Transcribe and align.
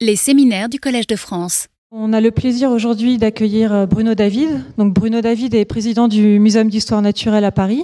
Les 0.00 0.14
séminaires 0.14 0.68
du 0.68 0.78
Collège 0.78 1.08
de 1.08 1.16
France. 1.16 1.66
On 1.90 2.12
a 2.12 2.20
le 2.20 2.30
plaisir 2.30 2.70
aujourd'hui 2.70 3.18
d'accueillir 3.18 3.88
Bruno 3.88 4.14
David. 4.14 4.62
Bruno 4.76 5.20
David 5.20 5.56
est 5.56 5.64
président 5.64 6.06
du 6.06 6.38
Muséum 6.38 6.68
d'histoire 6.68 7.02
naturelle 7.02 7.44
à 7.44 7.50
Paris. 7.50 7.82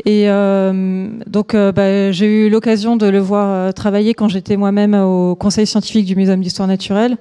Et 0.00 0.28
euh, 0.28 1.08
donc, 1.26 1.54
euh, 1.54 1.70
bah, 1.70 2.10
j'ai 2.10 2.26
eu 2.26 2.50
l'occasion 2.50 2.96
de 2.96 3.06
le 3.06 3.20
voir 3.20 3.48
euh, 3.48 3.72
travailler 3.72 4.12
quand 4.12 4.28
j'étais 4.28 4.56
moi-même 4.56 4.94
au 4.94 5.36
conseil 5.36 5.66
scientifique 5.66 6.04
du 6.04 6.16
Muséum 6.16 6.40
d'histoire 6.40 6.66
naturelle. 6.66 7.16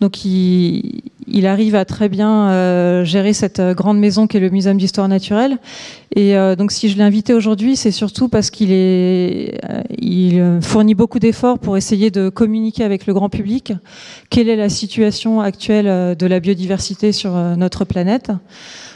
Donc, 0.00 0.24
il, 0.24 1.02
arrive 1.46 1.74
à 1.74 1.84
très 1.84 2.08
bien 2.08 3.04
gérer 3.04 3.32
cette 3.32 3.60
grande 3.60 3.98
maison 3.98 4.26
qu'est 4.26 4.40
le 4.40 4.50
Muséum 4.50 4.78
d'histoire 4.78 5.08
naturelle. 5.08 5.58
Et 6.16 6.34
donc, 6.56 6.72
si 6.72 6.88
je 6.88 6.96
l'ai 6.96 7.02
invité 7.02 7.34
aujourd'hui, 7.34 7.76
c'est 7.76 7.90
surtout 7.90 8.28
parce 8.28 8.50
qu'il 8.50 9.52
fournit 10.62 10.94
beaucoup 10.94 11.18
d'efforts 11.18 11.58
pour 11.58 11.76
essayer 11.76 12.10
de 12.10 12.28
communiquer 12.28 12.82
avec 12.84 13.06
le 13.06 13.14
grand 13.14 13.28
public 13.28 13.72
quelle 14.30 14.48
est 14.48 14.56
la 14.56 14.68
situation 14.68 15.40
actuelle 15.40 16.16
de 16.16 16.26
la 16.26 16.40
biodiversité 16.40 17.12
sur 17.12 17.32
notre 17.34 17.84
planète? 17.84 18.32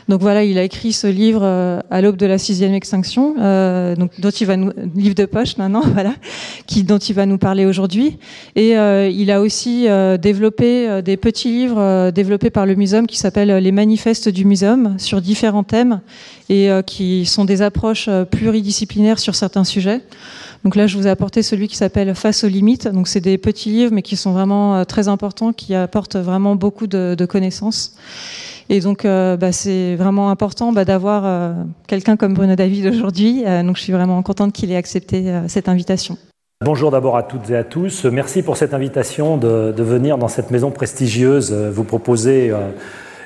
Donc 0.09 0.23
voilà, 0.23 0.43
il 0.43 0.57
a 0.57 0.63
écrit 0.63 0.95
ce 0.95 1.07
livre 1.07 1.43
euh, 1.43 1.81
à 1.91 2.01
l'aube 2.01 2.17
de 2.17 2.25
la 2.25 2.39
sixième 2.39 2.73
extinction, 2.73 3.35
euh, 3.39 3.95
donc 3.95 4.19
dont 4.19 4.31
il 4.31 4.47
va 4.47 4.57
nous 4.57 4.73
livre 4.95 5.15
de 5.15 5.27
poche 5.27 5.59
maintenant, 5.59 5.83
voilà, 5.93 6.15
qui 6.67 6.83
dont 6.83 6.97
il 6.97 7.15
va 7.15 7.27
nous 7.27 7.37
parler 7.37 7.67
aujourd'hui. 7.67 8.17
Et 8.57 8.79
euh, 8.79 9.09
il 9.09 9.31
a 9.31 9.43
aussi 9.43 9.87
euh, 9.87 10.17
développé 10.17 10.89
euh, 10.89 11.03
des 11.03 11.19
petits 11.19 11.51
livres 11.51 12.11
développés 12.11 12.49
par 12.49 12.65
le 12.65 12.75
muséum 12.75 13.07
qui 13.07 13.19
s'appellent 13.19 13.59
les 13.59 13.73
manifestes 13.73 14.31
du 14.31 14.47
muséum 14.47 14.97
sur 14.99 15.21
différents 15.21 15.65
thèmes 15.65 16.01
et 16.49 16.71
qui 16.87 17.27
sont 17.27 17.45
des 17.45 17.61
approches 17.61 18.09
pluridisciplinaires 18.31 19.19
sur 19.19 19.35
certains 19.35 19.65
sujets. 19.65 20.01
Donc 20.65 20.77
là, 20.77 20.87
je 20.87 20.97
vous 20.97 21.07
ai 21.07 21.11
apporté 21.11 21.43
celui 21.43 21.69
qui 21.69 21.77
s'appelle 21.77 22.15
Face 22.15 22.45
aux 22.45 22.49
limites. 22.49 22.89
Donc 22.89 23.09
c'est 23.09 23.21
des 23.21 23.39
petits 23.39 23.71
livres, 23.71 23.93
mais 23.95 24.03
qui 24.03 24.17
sont 24.17 24.33
vraiment 24.33 24.85
très 24.85 25.09
importants, 25.09 25.53
qui 25.53 25.75
apportent 25.75 26.17
vraiment 26.17 26.57
beaucoup 26.57 26.87
de, 26.87 27.27
connaissances. 27.27 27.95
Et 28.71 28.81
donc, 28.81 29.05
euh, 29.05 29.37
bah, 29.37 29.53
c'est 29.53 29.97
vraiment 29.97 30.31
important 30.31 30.73
bah, 30.73 30.85
d'avoir 30.85 31.23
euh, 31.25 31.53
quelqu'un 31.87 32.17
comme 32.17 32.35
Bruno 32.35 32.55
David 32.55 32.87
aujourd'hui. 32.87 33.45
Euh, 33.47 33.63
donc, 33.63 33.77
je 33.77 33.83
suis 33.83 33.93
vraiment 33.93 34.23
contente 34.23 34.53
qu'il 34.53 34.71
ait 34.71 34.77
accepté 34.77 35.31
euh, 35.31 35.49
cette 35.49 35.69
invitation. 35.69 36.19
Bonjour 36.65 36.91
d'abord 36.91 37.17
à 37.17 37.23
toutes 37.23 37.49
et 37.51 37.57
à 37.57 37.65
tous. 37.65 38.05
Merci 38.05 38.43
pour 38.43 38.57
cette 38.57 38.75
invitation 38.75 39.37
de 39.37 39.83
venir 39.83 40.19
dans 40.19 40.27
cette 40.27 40.51
maison 40.51 40.73
prestigieuse 40.73 41.53
vous 41.53 41.85
proposer 41.85 42.53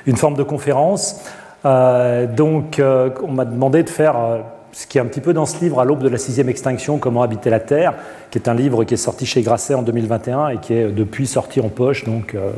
une 0.05 0.17
forme 0.17 0.35
de 0.35 0.43
conférence. 0.43 1.15
donc, 1.63 2.79
on 2.79 3.31
m'a 3.31 3.45
demandé 3.45 3.81
de 3.81 3.89
faire 3.89 4.43
ce 4.73 4.85
qui 4.85 4.97
est 4.97 5.01
un 5.01 5.05
petit 5.05 5.21
peu 5.21 5.33
dans 5.33 5.45
ce 5.45 5.63
livre, 5.63 5.79
à 5.79 5.85
l'aube 5.85 6.03
de 6.03 6.09
la 6.09 6.17
sixième 6.17 6.49
extinction, 6.49 6.97
Comment 6.97 7.21
habiter 7.21 7.49
la 7.49 7.61
Terre, 7.61 7.93
qui 8.29 8.37
est 8.39 8.49
un 8.49 8.53
livre 8.53 8.83
qui 8.83 8.95
est 8.95 8.97
sorti 8.97 9.25
chez 9.25 9.41
Grasset 9.41 9.75
en 9.75 9.83
2021 9.83 10.49
et 10.49 10.57
qui 10.57 10.73
est 10.73 10.87
depuis 10.91 11.27
sorti 11.27 11.61
en 11.61 11.69
poche, 11.69 12.03
donc 12.03 12.35
euh, 12.35 12.51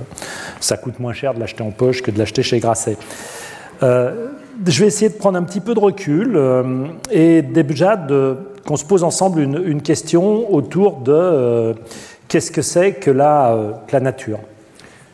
ça 0.59 0.77
coûte 0.77 0.99
moins 0.99 1.13
cher 1.13 1.33
de 1.33 1.39
l'acheter 1.39 1.61
en 1.61 1.71
poche 1.71 2.01
que 2.01 2.09
de 2.09 2.17
l'acheter 2.17 2.41
chez 2.41 2.59
Grasset. 2.59 2.97
Euh, 3.83 4.29
je 4.65 4.79
vais 4.79 4.87
essayer 4.87 5.09
de 5.09 5.15
prendre 5.15 5.37
un 5.37 5.43
petit 5.43 5.59
peu 5.59 5.73
de 5.73 5.79
recul 5.79 6.33
euh, 6.35 6.87
et 7.11 7.41
déjà 7.41 7.97
qu'on 8.65 8.77
se 8.77 8.85
pose 8.85 9.03
ensemble 9.03 9.41
une, 9.41 9.81
question 9.81 10.53
autour 10.53 11.01
de 11.01 11.11
euh, 11.11 11.73
qu'est-ce 12.27 12.51
que 12.51 12.61
c'est 12.61 12.93
que 12.93 13.11
la 13.11 13.81
nature? 14.01 14.39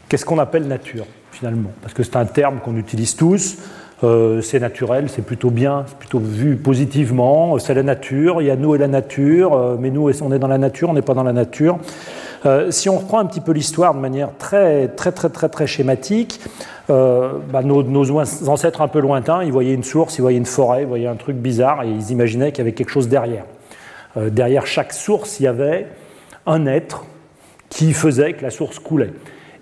Qu'est-ce 0.08 0.26
qu'on 0.26 0.40
appelle 0.40 0.68
nature 0.68 1.06
finalement? 1.32 1.72
Parce 1.82 1.94
que 1.94 2.04
c'est 2.04 2.18
un 2.18 2.26
terme 2.26 2.60
qu'on 2.64 2.76
utilise 2.76 3.16
tous. 3.16 3.58
Euh, 4.04 4.42
c'est 4.42 4.60
naturel, 4.60 5.10
c'est 5.10 5.22
plutôt 5.22 5.52
bien, 5.52 5.84
c'est 5.88 5.98
plutôt 5.98 6.18
vu 6.18 6.56
positivement, 6.56 7.60
c'est 7.60 7.76
la 7.76 7.84
nature, 7.84 8.42
il 8.42 8.48
y 8.48 8.52
a 8.52 8.56
nous 8.56 8.74
et 8.74 8.80
la 8.80 8.88
nature, 8.88 9.54
euh, 9.54 9.76
mais 9.80 9.92
nous 9.92 10.10
on 10.22 10.32
est 10.32 10.40
dans 10.40 10.48
la 10.48 10.58
nature, 10.58 10.90
on 10.90 10.94
n'est 10.94 11.04
pas 11.04 11.14
dans 11.14 11.24
la 11.24 11.34
nature. 11.34 11.78
Euh, 12.48 12.72
si 12.72 12.90
on 12.90 12.98
reprend 12.98 13.20
un 13.20 13.28
petit 13.28 13.42
peu 13.42 13.52
l'histoire 13.52 13.94
de 13.94 14.00
manière 14.00 14.30
très 14.40 14.88
très 14.88 15.12
très 15.12 15.30
très 15.30 15.50
très 15.50 15.68
schématique, 15.68 16.40
bah, 16.90 17.62
nos, 17.64 18.20
ancêtres 18.50 18.82
un 18.82 18.90
peu 18.90 19.00
lointains, 19.00 19.44
ils 19.44 19.52
voyaient 19.52 19.74
une 19.74 19.84
source, 19.84 20.18
ils 20.18 20.22
voyaient 20.22 20.38
une 20.38 20.46
forêt, 20.46 20.82
ils 20.82 20.88
voyaient 20.88 21.08
un 21.08 21.16
truc 21.16 21.38
bizarre 21.38 21.84
et 21.84 21.90
ils 21.90 22.12
imaginaient 22.12 22.52
qu'il 22.52 22.58
y 22.58 22.62
avait 22.68 22.74
quelque 22.74 22.90
chose 22.90 23.08
derrière. 23.08 23.46
derrière 24.18 24.66
chaque 24.66 24.92
source, 24.92 25.40
il 25.40 25.44
y 25.44 25.48
avait 25.48 25.88
un 26.46 26.66
être 26.66 27.06
qui 27.70 27.94
faisait 27.94 28.34
que 28.34 28.44
la 28.44 28.50
source 28.50 28.78
coulait. 28.80 29.14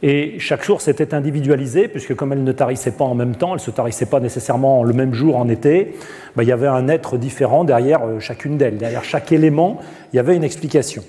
Et 0.02 0.40
chaque 0.40 0.64
source 0.64 0.88
était 0.88 1.14
individualisée, 1.14 1.90
puisque 1.90 2.16
comme 2.16 2.32
elle 2.32 2.44
ne 2.44 2.52
tarissait 2.54 2.92
pas 2.92 3.04
en 3.04 3.16
même 3.16 3.36
temps, 3.36 3.50
elle 3.50 3.56
ne 3.56 3.60
se 3.60 3.72
tarissait 3.72 4.06
pas 4.06 4.22
nécessairement 4.22 4.84
le 4.84 4.94
même 4.94 5.14
jour 5.14 5.36
en 5.36 5.50
été, 5.50 5.96
ben, 6.36 6.44
il 6.44 6.50
y 6.50 6.54
avait 6.54 6.68
un 6.68 6.88
être 6.88 7.18
différent 7.18 7.66
derrière 7.66 8.06
euh, 8.06 8.20
chacune 8.20 8.58
d'elles. 8.58 8.78
Derrière 8.78 9.04
chaque 9.04 9.32
élément, 9.34 9.80
il 10.14 10.16
y 10.16 10.20
avait 10.20 10.38
une 10.38 10.46
explication. 10.46 11.04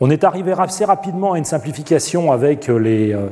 On 0.00 0.08
est 0.08 0.24
arrivé 0.24 0.54
assez 0.56 0.86
rapidement 0.86 1.34
à 1.34 1.38
une 1.38 1.44
simplification 1.44 2.32
avec 2.32 2.70
euh, 2.70 2.78
les, 2.78 3.12
euh, 3.12 3.26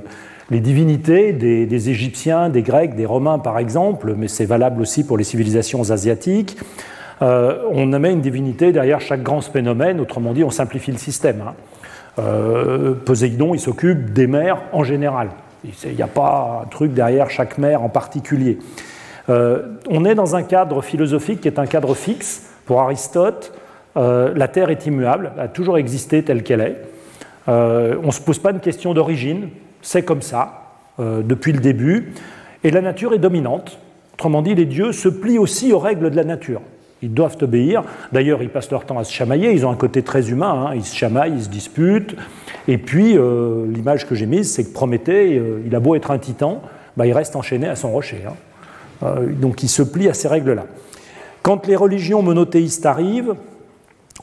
les 0.50 0.60
divinités 0.60 1.32
des, 1.32 1.88
Égyptiens, 1.88 2.50
des 2.50 2.62
Grecs, 2.62 2.94
des 2.94 3.06
Romains 3.06 3.38
par 3.38 3.58
exemple, 3.58 4.14
mais 4.16 4.28
c'est 4.28 4.44
valable 4.44 4.82
aussi 4.82 5.02
pour 5.02 5.16
les 5.16 5.24
civilisations 5.24 5.90
asiatiques. 5.90 6.58
On 7.20 7.86
met 7.86 8.12
une 8.12 8.20
divinité 8.20 8.70
derrière 8.70 9.00
chaque 9.00 9.22
grand 9.22 9.40
phénomène, 9.40 9.98
autrement 9.98 10.34
dit, 10.34 10.44
on 10.44 10.50
simplifie 10.50 10.92
le 10.92 10.98
système. 10.98 11.40
Hein. 11.40 11.54
Euh, 12.18 12.94
Poséidon, 12.94 13.54
il 13.54 13.60
s'occupe 13.60 14.12
des 14.12 14.26
mers 14.26 14.62
en 14.72 14.84
général. 14.84 15.30
Il 15.64 15.94
n'y 15.94 16.02
a 16.02 16.06
pas 16.06 16.62
un 16.64 16.66
truc 16.66 16.92
derrière 16.92 17.30
chaque 17.30 17.58
mer 17.58 17.82
en 17.82 17.88
particulier. 17.88 18.58
Euh, 19.30 19.62
on 19.88 20.04
est 20.04 20.14
dans 20.14 20.36
un 20.36 20.42
cadre 20.42 20.82
philosophique 20.82 21.40
qui 21.40 21.48
est 21.48 21.58
un 21.58 21.66
cadre 21.66 21.94
fixe. 21.94 22.50
Pour 22.66 22.80
Aristote, 22.80 23.52
euh, 23.96 24.32
la 24.34 24.48
Terre 24.48 24.70
est 24.70 24.86
immuable, 24.86 25.32
a 25.38 25.48
toujours 25.48 25.78
existé 25.78 26.22
telle 26.22 26.42
qu'elle 26.42 26.60
est. 26.60 26.80
On 27.46 28.06
ne 28.06 28.10
se 28.10 28.20
pose 28.20 28.38
pas 28.38 28.52
une 28.52 28.60
question 28.60 28.94
d'origine, 28.94 29.48
c'est 29.82 30.02
comme 30.02 30.22
ça, 30.22 30.62
depuis 30.98 31.52
le 31.52 31.60
début. 31.60 32.14
Et 32.62 32.70
la 32.70 32.80
nature 32.80 33.12
est 33.12 33.18
dominante. 33.18 33.78
Autrement 34.14 34.40
dit, 34.40 34.54
les 34.54 34.64
dieux 34.64 34.92
se 34.92 35.10
plient 35.10 35.38
aussi 35.38 35.70
aux 35.74 35.78
règles 35.78 36.08
de 36.08 36.16
la 36.16 36.24
nature. 36.24 36.62
Ils 37.04 37.12
doivent 37.12 37.36
obéir. 37.42 37.82
D'ailleurs, 38.12 38.42
ils 38.42 38.48
passent 38.48 38.70
leur 38.70 38.86
temps 38.86 38.98
à 38.98 39.04
se 39.04 39.12
chamailler. 39.12 39.52
Ils 39.52 39.66
ont 39.66 39.70
un 39.70 39.76
côté 39.76 40.02
très 40.02 40.30
humain. 40.30 40.68
Hein. 40.68 40.74
Ils 40.74 40.84
se 40.84 40.96
chamaillent, 40.96 41.34
ils 41.36 41.44
se 41.44 41.48
disputent. 41.50 42.16
Et 42.66 42.78
puis, 42.78 43.18
euh, 43.18 43.66
l'image 43.68 44.06
que 44.06 44.14
j'ai 44.14 44.24
mise, 44.24 44.50
c'est 44.50 44.64
que 44.64 44.72
Prométhée, 44.72 45.36
euh, 45.36 45.60
il 45.66 45.74
a 45.76 45.80
beau 45.80 45.94
être 45.96 46.10
un 46.10 46.18
titan, 46.18 46.62
bah, 46.96 47.06
il 47.06 47.12
reste 47.12 47.36
enchaîné 47.36 47.68
à 47.68 47.76
son 47.76 47.92
rocher. 47.92 48.22
Hein. 48.26 48.32
Euh, 49.02 49.26
donc, 49.26 49.62
il 49.62 49.68
se 49.68 49.82
plie 49.82 50.08
à 50.08 50.14
ces 50.14 50.28
règles-là. 50.28 50.64
Quand 51.42 51.66
les 51.66 51.76
religions 51.76 52.22
monothéistes 52.22 52.86
arrivent, 52.86 53.34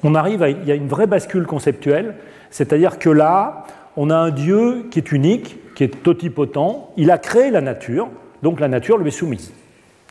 on 0.01 0.15
arrive 0.15 0.41
à, 0.41 0.49
il 0.49 0.65
y 0.65 0.71
a 0.71 0.75
une 0.75 0.87
vraie 0.87 1.05
bascule 1.05 1.45
conceptuelle. 1.45 2.15
C'est-à-dire 2.49 2.97
que 2.97 3.11
là, 3.11 3.67
on 3.95 4.09
a 4.09 4.15
un 4.15 4.31
Dieu 4.31 4.87
qui 4.89 4.97
est 4.97 5.11
unique, 5.11 5.57
qui 5.75 5.83
est 5.83 6.01
totipotent. 6.01 6.89
Il 6.97 7.11
a 7.11 7.19
créé 7.19 7.51
la 7.51 7.61
nature, 7.61 8.09
donc 8.41 8.59
la 8.59 8.67
nature 8.67 8.97
lui 8.97 9.09
est 9.09 9.11
soumise. 9.11 9.53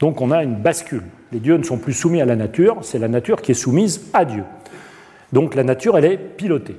Donc 0.00 0.20
on 0.20 0.31
a 0.31 0.44
une 0.44 0.54
bascule. 0.54 1.02
Les 1.33 1.39
dieux 1.39 1.57
ne 1.57 1.63
sont 1.63 1.79
plus 1.79 1.93
soumis 1.93 2.21
à 2.21 2.25
la 2.25 2.37
nature, 2.37 2.79
c'est 2.83 2.99
la 2.99 3.09
nature 3.09 3.41
qui 3.41 3.53
est 3.53 3.55
soumise 3.55 4.03
à 4.13 4.25
Dieu. 4.25 4.43
Donc 5.33 5.55
la 5.55 5.63
nature, 5.63 5.97
elle 5.97 6.05
est 6.05 6.17
pilotée. 6.17 6.77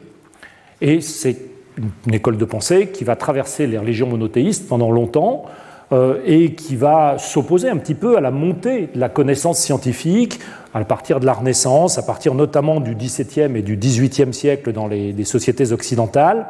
Et 0.81 0.99
c'est 1.01 1.37
une 1.77 2.13
école 2.13 2.37
de 2.37 2.45
pensée 2.45 2.87
qui 2.87 3.03
va 3.03 3.15
traverser 3.15 3.67
les 3.67 3.77
religions 3.77 4.07
monothéistes 4.07 4.67
pendant 4.67 4.91
longtemps 4.91 5.45
euh, 5.93 6.21
et 6.25 6.53
qui 6.53 6.75
va 6.75 7.17
s'opposer 7.17 7.69
un 7.69 7.77
petit 7.77 7.93
peu 7.95 8.17
à 8.17 8.21
la 8.21 8.31
montée 8.31 8.89
de 8.93 8.99
la 8.99 9.09
connaissance 9.09 9.59
scientifique 9.59 10.39
à 10.73 10.83
partir 10.83 11.19
de 11.19 11.25
la 11.25 11.33
Renaissance, 11.33 11.97
à 11.97 12.03
partir 12.03 12.33
notamment 12.33 12.79
du 12.79 12.95
XVIIe 12.95 13.55
et 13.55 13.61
du 13.61 13.77
XVIIIe 13.77 14.33
siècle 14.33 14.73
dans 14.73 14.87
les, 14.87 15.13
les 15.13 15.25
sociétés 15.25 15.71
occidentales, 15.71 16.47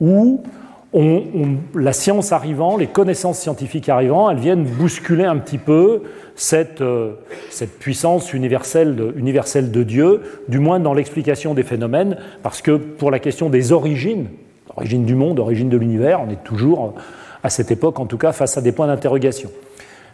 où 0.00 0.42
la 0.94 1.92
science 1.92 2.30
arrivant, 2.30 2.76
les 2.76 2.86
connaissances 2.86 3.40
scientifiques 3.40 3.88
arrivant, 3.88 4.30
elles 4.30 4.38
viennent 4.38 4.64
bousculer 4.64 5.24
un 5.24 5.38
petit 5.38 5.58
peu 5.58 6.02
cette, 6.36 6.82
euh, 6.82 7.14
puissance 7.80 8.32
universelle 8.32 8.94
de, 8.94 9.82
Dieu, 9.82 10.22
du 10.48 10.60
moins 10.60 10.78
dans 10.78 10.94
l'explication 10.94 11.54
des 11.54 11.64
phénomènes, 11.64 12.16
parce 12.42 12.62
que 12.62 12.76
pour 12.76 13.10
la 13.10 13.18
question 13.18 13.50
des 13.50 13.72
origines, 13.72 14.28
origine 14.76 15.04
du 15.04 15.16
monde, 15.16 15.40
origine 15.40 15.68
de 15.68 15.76
l'univers, 15.76 16.20
on 16.24 16.30
est 16.30 16.44
toujours, 16.44 16.94
à 17.42 17.50
cette 17.50 17.72
époque 17.72 17.98
en 17.98 18.06
tout 18.06 18.18
cas, 18.18 18.32
face 18.32 18.56
à 18.56 18.60
des 18.60 18.70
points 18.70 18.86
d'interrogation. 18.86 19.50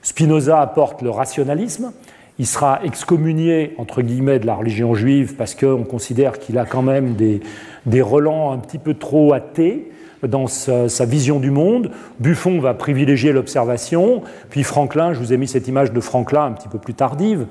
Spinoza 0.02 0.60
apporte 0.60 1.02
le 1.02 1.10
rationalisme, 1.10 1.92
il 2.38 2.46
sera 2.46 2.80
excommunié, 2.84 3.74
entre 3.76 4.00
guillemets, 4.00 4.38
de 4.38 4.46
la 4.46 4.54
religion 4.54 4.94
juive 4.94 5.34
parce 5.36 5.54
qu'on 5.54 5.84
considère 5.84 6.38
qu'il 6.38 6.56
a 6.56 6.64
quand 6.64 6.80
même 6.80 7.12
des, 7.16 7.40
des 7.84 8.00
relents 8.00 8.52
un 8.52 8.58
petit 8.58 8.78
peu 8.78 8.94
trop 8.94 9.34
athées 9.34 9.89
dans 10.26 10.46
sa, 10.46 11.04
vision 11.04 11.40
du 11.40 11.50
monde. 11.50 11.90
Buffon 12.18 12.60
va 12.60 12.74
privilégier 12.74 13.32
l'observation, 13.32 14.22
puis 14.50 14.62
Franklin, 14.62 15.12
je 15.12 15.18
vous 15.18 15.32
ai 15.32 15.36
mis 15.36 15.48
cette 15.48 15.68
image 15.68 15.92
de 15.92 16.00
Franklin 16.00 16.46
un 16.46 16.52
petit 16.52 16.68
peu 16.68 16.78
plus 16.78 16.94
tardive. 16.94 17.46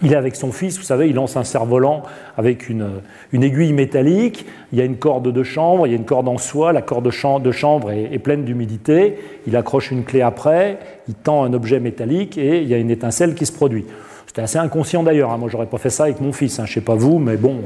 Il 0.00 0.12
est 0.12 0.16
avec 0.16 0.36
son 0.36 0.52
fils, 0.52 0.78
vous 0.78 0.84
savez, 0.84 1.08
il 1.08 1.14
lance 1.14 1.36
un 1.36 1.44
cerf-volant 1.44 2.02
avec 2.38 2.68
une, 2.70 3.02
aiguille 3.32 3.74
métallique, 3.74 4.46
il 4.72 4.78
y 4.78 4.80
a 4.80 4.84
une 4.84 4.96
corde 4.96 5.30
de 5.30 5.42
chanvre, 5.42 5.86
il 5.86 5.90
y 5.90 5.92
a 5.92 5.96
une 5.96 6.06
corde 6.06 6.28
en 6.28 6.38
soie, 6.38 6.72
la 6.72 6.80
corde 6.80 7.04
de 7.04 7.50
chanvre 7.50 7.90
est, 7.90 8.08
est 8.10 8.18
pleine 8.18 8.44
d'humidité, 8.44 9.18
il 9.46 9.54
accroche 9.54 9.90
une 9.90 10.04
clé 10.04 10.22
après, 10.22 10.78
il 11.08 11.14
tend 11.14 11.44
un 11.44 11.52
objet 11.52 11.78
métallique 11.78 12.38
et 12.38 12.62
il 12.62 12.68
y 12.68 12.74
a 12.74 12.78
une 12.78 12.90
étincelle 12.90 13.34
qui 13.34 13.44
se 13.44 13.52
produit. 13.52 13.84
C'était 14.26 14.42
assez 14.42 14.58
inconscient 14.58 15.02
d'ailleurs, 15.02 15.30
hein. 15.30 15.36
moi 15.36 15.50
j'aurais 15.50 15.66
pas 15.66 15.76
fait 15.76 15.90
ça 15.90 16.04
avec 16.04 16.20
mon 16.22 16.32
fils, 16.32 16.58
hein. 16.58 16.64
je 16.64 16.72
sais 16.72 16.80
pas 16.80 16.94
vous, 16.94 17.18
mais 17.18 17.36
bon. 17.36 17.60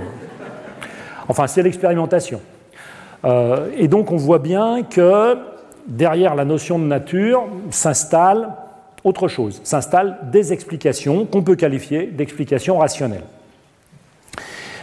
Enfin, 1.29 1.47
c'est 1.47 1.62
l'expérimentation. 1.62 2.41
Et 3.76 3.88
donc 3.88 4.12
on 4.12 4.17
voit 4.17 4.38
bien 4.38 4.82
que 4.82 5.37
derrière 5.87 6.34
la 6.34 6.44
notion 6.44 6.78
de 6.78 6.84
nature 6.84 7.44
s'installe 7.70 8.52
autre 9.06 9.28
chose, 9.28 9.61
s'installent 9.62 10.19
des 10.32 10.52
explications 10.52 11.26
qu'on 11.26 11.43
peut 11.43 11.55
qualifier 11.55 12.06
d'explications 12.06 12.78
rationnelles. 12.78 13.25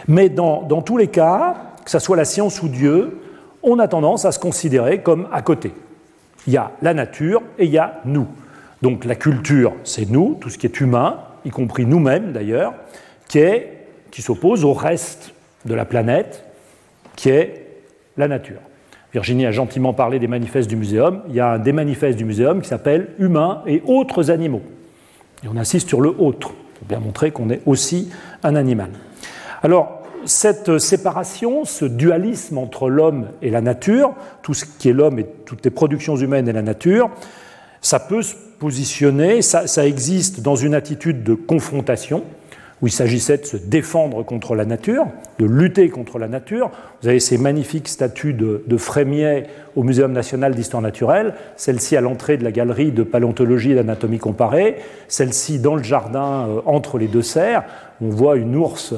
Mais 0.08 0.30
dans, 0.30 0.62
dans, 0.62 0.80
tous 0.80 0.96
les 0.96 1.08
cas, 1.08 1.56
que 1.84 1.90
ce 1.90 1.98
soit 1.98 2.16
la 2.16 2.24
science 2.24 2.62
ou 2.62 2.68
Dieu, 2.68 3.20
on 3.62 3.78
a 3.78 3.86
tendance 3.86 4.24
à 4.24 4.32
se 4.32 4.38
considérer 4.38 5.02
comme 5.02 5.28
à 5.30 5.42
côté. 5.42 5.72
Il 6.46 6.54
y 6.54 6.56
a 6.56 6.72
la 6.80 6.94
nature 6.94 7.42
et 7.58 7.66
il 7.66 7.70
y 7.70 7.78
a 7.78 8.00
nous. 8.06 8.26
Donc 8.80 9.04
la 9.04 9.14
culture, 9.14 9.74
c'est 9.84 10.08
nous, 10.08 10.38
tout 10.40 10.48
ce 10.48 10.56
qui 10.56 10.66
est 10.66 10.80
humain, 10.80 11.20
y 11.44 11.50
compris 11.50 11.84
nous-mêmes 11.84 12.32
d'ailleurs, 12.32 12.74
qui, 13.28 13.44
qui 14.10 14.22
s'oppose 14.22 14.64
au 14.64 14.72
reste 14.72 15.34
de 15.66 15.74
la 15.74 15.84
planète, 15.84 16.44
qui 17.16 17.28
est 17.28 17.63
la 18.16 18.28
nature. 18.28 18.60
Virginie 19.12 19.46
a 19.46 19.52
gentiment 19.52 19.92
parlé 19.92 20.18
des 20.18 20.26
manifestes 20.26 20.68
du 20.68 20.76
muséum. 20.76 21.22
Il 21.28 21.34
y 21.34 21.40
a 21.40 21.52
un 21.52 21.58
des 21.58 21.72
manifestes 21.72 22.18
du 22.18 22.24
muséum 22.24 22.60
qui 22.60 22.68
s'appelle 22.68 23.10
Humains 23.18 23.62
et 23.66 23.82
autres 23.86 24.30
animaux. 24.30 24.62
On 25.48 25.56
insiste 25.56 25.88
sur 25.88 26.00
le 26.00 26.10
autre, 26.18 26.48
pour 26.48 26.86
bien 26.88 27.00
montrer 27.00 27.30
qu'on 27.30 27.50
est 27.50 27.60
aussi 27.66 28.10
un 28.42 28.56
animal. 28.56 28.90
Alors, 29.62 30.02
cette 30.24 30.78
séparation, 30.78 31.64
ce 31.64 31.84
dualisme 31.84 32.58
entre 32.58 32.88
l'homme 32.88 33.28
et 33.42 33.50
la 33.50 33.60
nature, 33.60 34.14
tout 34.42 34.54
ce 34.54 34.64
qui 34.64 34.88
est 34.88 34.92
l'homme 34.92 35.18
et 35.18 35.26
toutes 35.44 35.64
les 35.64 35.70
productions 35.70 36.16
humaines 36.16 36.48
et 36.48 36.52
la 36.52 36.62
nature, 36.62 37.10
ça 37.80 38.00
peut 38.00 38.22
se 38.22 38.34
positionner, 38.58 39.42
ça 39.42 39.86
existe 39.86 40.40
dans 40.40 40.56
une 40.56 40.74
attitude 40.74 41.22
de 41.22 41.34
confrontation, 41.34 42.24
où 42.82 42.86
il 42.86 42.90
s'agissait 42.90 43.38
de 43.38 43.46
se 43.46 43.56
défendre 43.56 44.22
contre 44.24 44.54
la 44.54 44.64
nature, 44.64 45.06
de 45.38 45.46
lutter 45.46 45.88
contre 45.88 46.18
la 46.18 46.28
nature. 46.28 46.70
Vous 47.02 47.08
avez 47.08 47.20
ces 47.20 47.38
magnifiques 47.38 47.88
statues 47.88 48.34
de, 48.34 48.64
de 48.66 48.76
Frémier 48.76 49.44
au 49.76 49.82
Muséum 49.82 50.12
national 50.12 50.54
d'histoire 50.54 50.82
naturelle, 50.82 51.34
celle-ci 51.56 51.96
à 51.96 52.00
l'entrée 52.00 52.36
de 52.36 52.44
la 52.44 52.52
galerie 52.52 52.92
de 52.92 53.02
paléontologie 53.02 53.72
et 53.72 53.74
d'anatomie 53.74 54.18
comparée, 54.18 54.76
celle-ci 55.08 55.58
dans 55.58 55.76
le 55.76 55.82
jardin 55.82 56.46
euh, 56.48 56.60
entre 56.66 56.98
les 56.98 57.06
deux 57.06 57.22
serres. 57.22 57.64
On 58.00 58.08
voit 58.08 58.36
une 58.36 58.56
ours, 58.56 58.92
euh, 58.92 58.96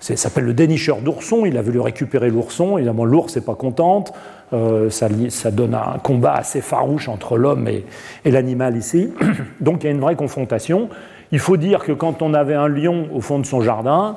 ça 0.00 0.16
s'appelle 0.16 0.44
le 0.44 0.54
dénicheur 0.54 1.00
d'oursons, 1.00 1.44
il 1.46 1.58
a 1.58 1.62
voulu 1.62 1.80
récupérer 1.80 2.30
l'ourson, 2.30 2.78
évidemment 2.78 3.04
l'ours 3.04 3.34
n'est 3.36 3.42
pas 3.42 3.54
contente, 3.54 4.12
euh, 4.52 4.90
ça, 4.90 5.08
donne 5.50 5.74
un 5.74 5.98
combat 6.02 6.34
assez 6.34 6.60
farouche 6.60 7.08
entre 7.08 7.36
l'homme 7.36 7.66
et 7.68 7.84
l'animal 8.30 8.76
ici. 8.76 9.12
Donc 9.60 9.82
il 9.82 9.86
y 9.86 9.88
a 9.88 9.92
une 9.92 10.00
vraie 10.00 10.16
confrontation. 10.16 10.88
Il 11.32 11.38
faut 11.38 11.56
dire 11.56 11.84
que 11.84 11.92
quand 11.92 12.22
on 12.22 12.34
avait 12.34 12.54
un 12.54 12.68
lion 12.68 13.08
au 13.12 13.20
fond 13.20 13.38
de 13.38 13.46
son 13.46 13.60
jardin, 13.60 14.16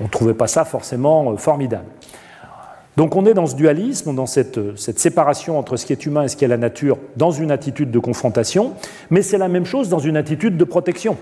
on 0.00 0.04
ne 0.04 0.08
trouvait 0.08 0.34
pas 0.34 0.46
ça 0.46 0.64
forcément 0.64 1.32
euh, 1.32 1.36
formidable. 1.36 1.86
Donc 2.96 3.16
on 3.16 3.24
est 3.24 3.34
dans 3.34 3.46
ce 3.46 3.54
dualisme, 3.54 4.14
dans 4.14 4.26
cette, 4.26 4.76
cette, 4.76 4.98
séparation 4.98 5.58
entre 5.58 5.76
ce 5.76 5.86
qui 5.86 5.92
est 5.92 6.06
humain 6.06 6.24
et 6.24 6.28
ce 6.28 6.36
qui 6.36 6.44
est 6.44 6.48
la 6.48 6.56
nature, 6.56 6.98
dans 7.16 7.30
une 7.30 7.50
attitude 7.50 7.90
de 7.90 7.98
confrontation, 7.98 8.74
mais 9.10 9.22
c'est 9.22 9.38
la 9.38 9.48
même 9.48 9.64
chose 9.64 9.88
dans 9.88 10.00
une 10.00 10.16
attitude 10.16 10.56
de 10.56 10.64
protection, 10.64 11.16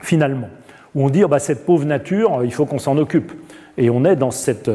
finalement, 0.00 0.48
où 0.94 1.04
on 1.04 1.10
dit 1.10 1.24
bah, 1.28 1.40
cette 1.40 1.66
pauvre 1.66 1.84
nature, 1.84 2.42
il 2.44 2.52
faut 2.52 2.64
qu'on 2.64 2.78
s'en 2.78 2.96
occupe. 2.96 3.32
Et 3.76 3.90
on 3.90 4.04
est 4.04 4.16
dans 4.16 4.30
cette, 4.30 4.70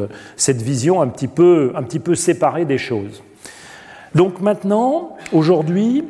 vision 0.47 1.01
un 1.01 1.07
petit 1.07 1.27
peu 1.27 2.15
séparée 2.15 2.65
des 2.65 2.77
choses. 2.77 3.23
Donc 4.15 4.39
maintenant, 4.39 5.15
aujourd'hui, 5.31 6.05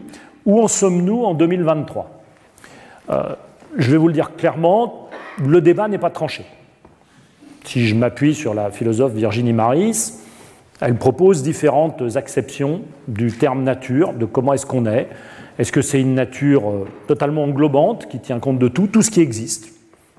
où 0.46 0.62
en 0.62 0.68
sommes-nous 0.68 1.24
en 1.24 1.34
2023 1.34 2.23
euh, 3.10 3.36
je 3.78 3.92
vais 3.92 3.98
vous 3.98 4.08
le 4.08 4.14
dire 4.14 4.36
clairement, 4.36 5.10
le 5.44 5.62
débat 5.62 5.88
n'est 5.88 5.98
pas 5.98 6.10
tranché. 6.10 6.46
Si 7.64 7.88
je 7.88 7.96
m'appuie 7.96 8.36
sur 8.36 8.54
la 8.54 8.72
philosophe 8.72 9.14
Virginie 9.14 9.54
Maris, 9.54 10.14
elle 10.82 10.96
propose 10.96 11.44
différentes 11.44 12.04
acceptions 12.16 12.82
du 13.08 13.32
terme 13.32 13.64
nature, 13.64 14.14
de 14.14 14.26
comment 14.26 14.54
est-ce 14.54 14.66
qu'on 14.66 14.86
est. 14.86 15.08
Est-ce 15.58 15.72
que 15.72 15.82
c'est 15.82 16.02
une 16.02 16.16
nature 16.16 16.70
euh, 16.70 16.88
totalement 17.08 17.44
englobante 17.44 18.08
qui 18.10 18.20
tient 18.20 18.40
compte 18.40 18.60
de 18.60 18.68
tout, 18.68 18.88
tout 18.88 19.02
ce 19.02 19.12
qui 19.12 19.22
existe, 19.22 19.74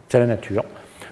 c'est 0.08 0.18
la 0.18 0.26
nature, 0.26 0.64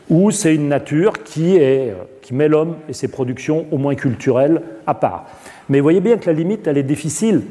ou 0.09 0.31
c'est 0.31 0.55
une 0.55 0.69
nature 0.69 1.23
qui, 1.25 1.59
euh, 1.59 1.95
qui 2.23 2.35
met 2.35 2.49
l'homme 2.49 2.77
et 2.89 2.93
ses 2.93 3.09
productions, 3.09 3.67
au 3.71 3.79
moins 3.79 3.95
culturelles, 3.95 4.63
à 4.87 4.95
part. 4.95 5.27
Mais 5.69 5.81
vous 5.81 5.85
voyez 5.85 6.01
bien 6.01 6.17
que 6.17 6.27
la 6.27 6.35
limite, 6.35 6.67
elle 6.67 6.79
est 6.79 6.83
difficile, 6.83 7.43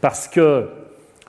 parce 0.00 0.28
que 0.28 0.68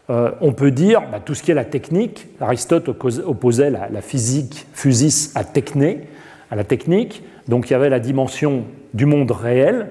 euh, 0.09 0.31
on 0.39 0.54
peut 0.54 0.71
dire 0.71 1.01
bah, 1.12 1.19
tout 1.24 1.36
ce 1.36 1.44
qui 1.44 1.51
est 1.51 1.56
la 1.56 1.65
technique. 1.65 2.27
Aristote 2.39 2.88
opposait 2.89 3.69
la, 3.69 4.01
physique 4.01 4.68
physis 4.74 5.31
à 5.36 5.44
techné, 5.44 6.07
à 6.50 6.56
la 6.56 6.63
technique. 6.63 7.24
Donc 7.48 7.69
il 7.69 7.74
y 7.74 7.75
avait 7.75 7.89
la 7.89 8.00
dimension 8.00 8.63
du 8.94 9.06
monde 9.06 9.31
réel, 9.31 9.89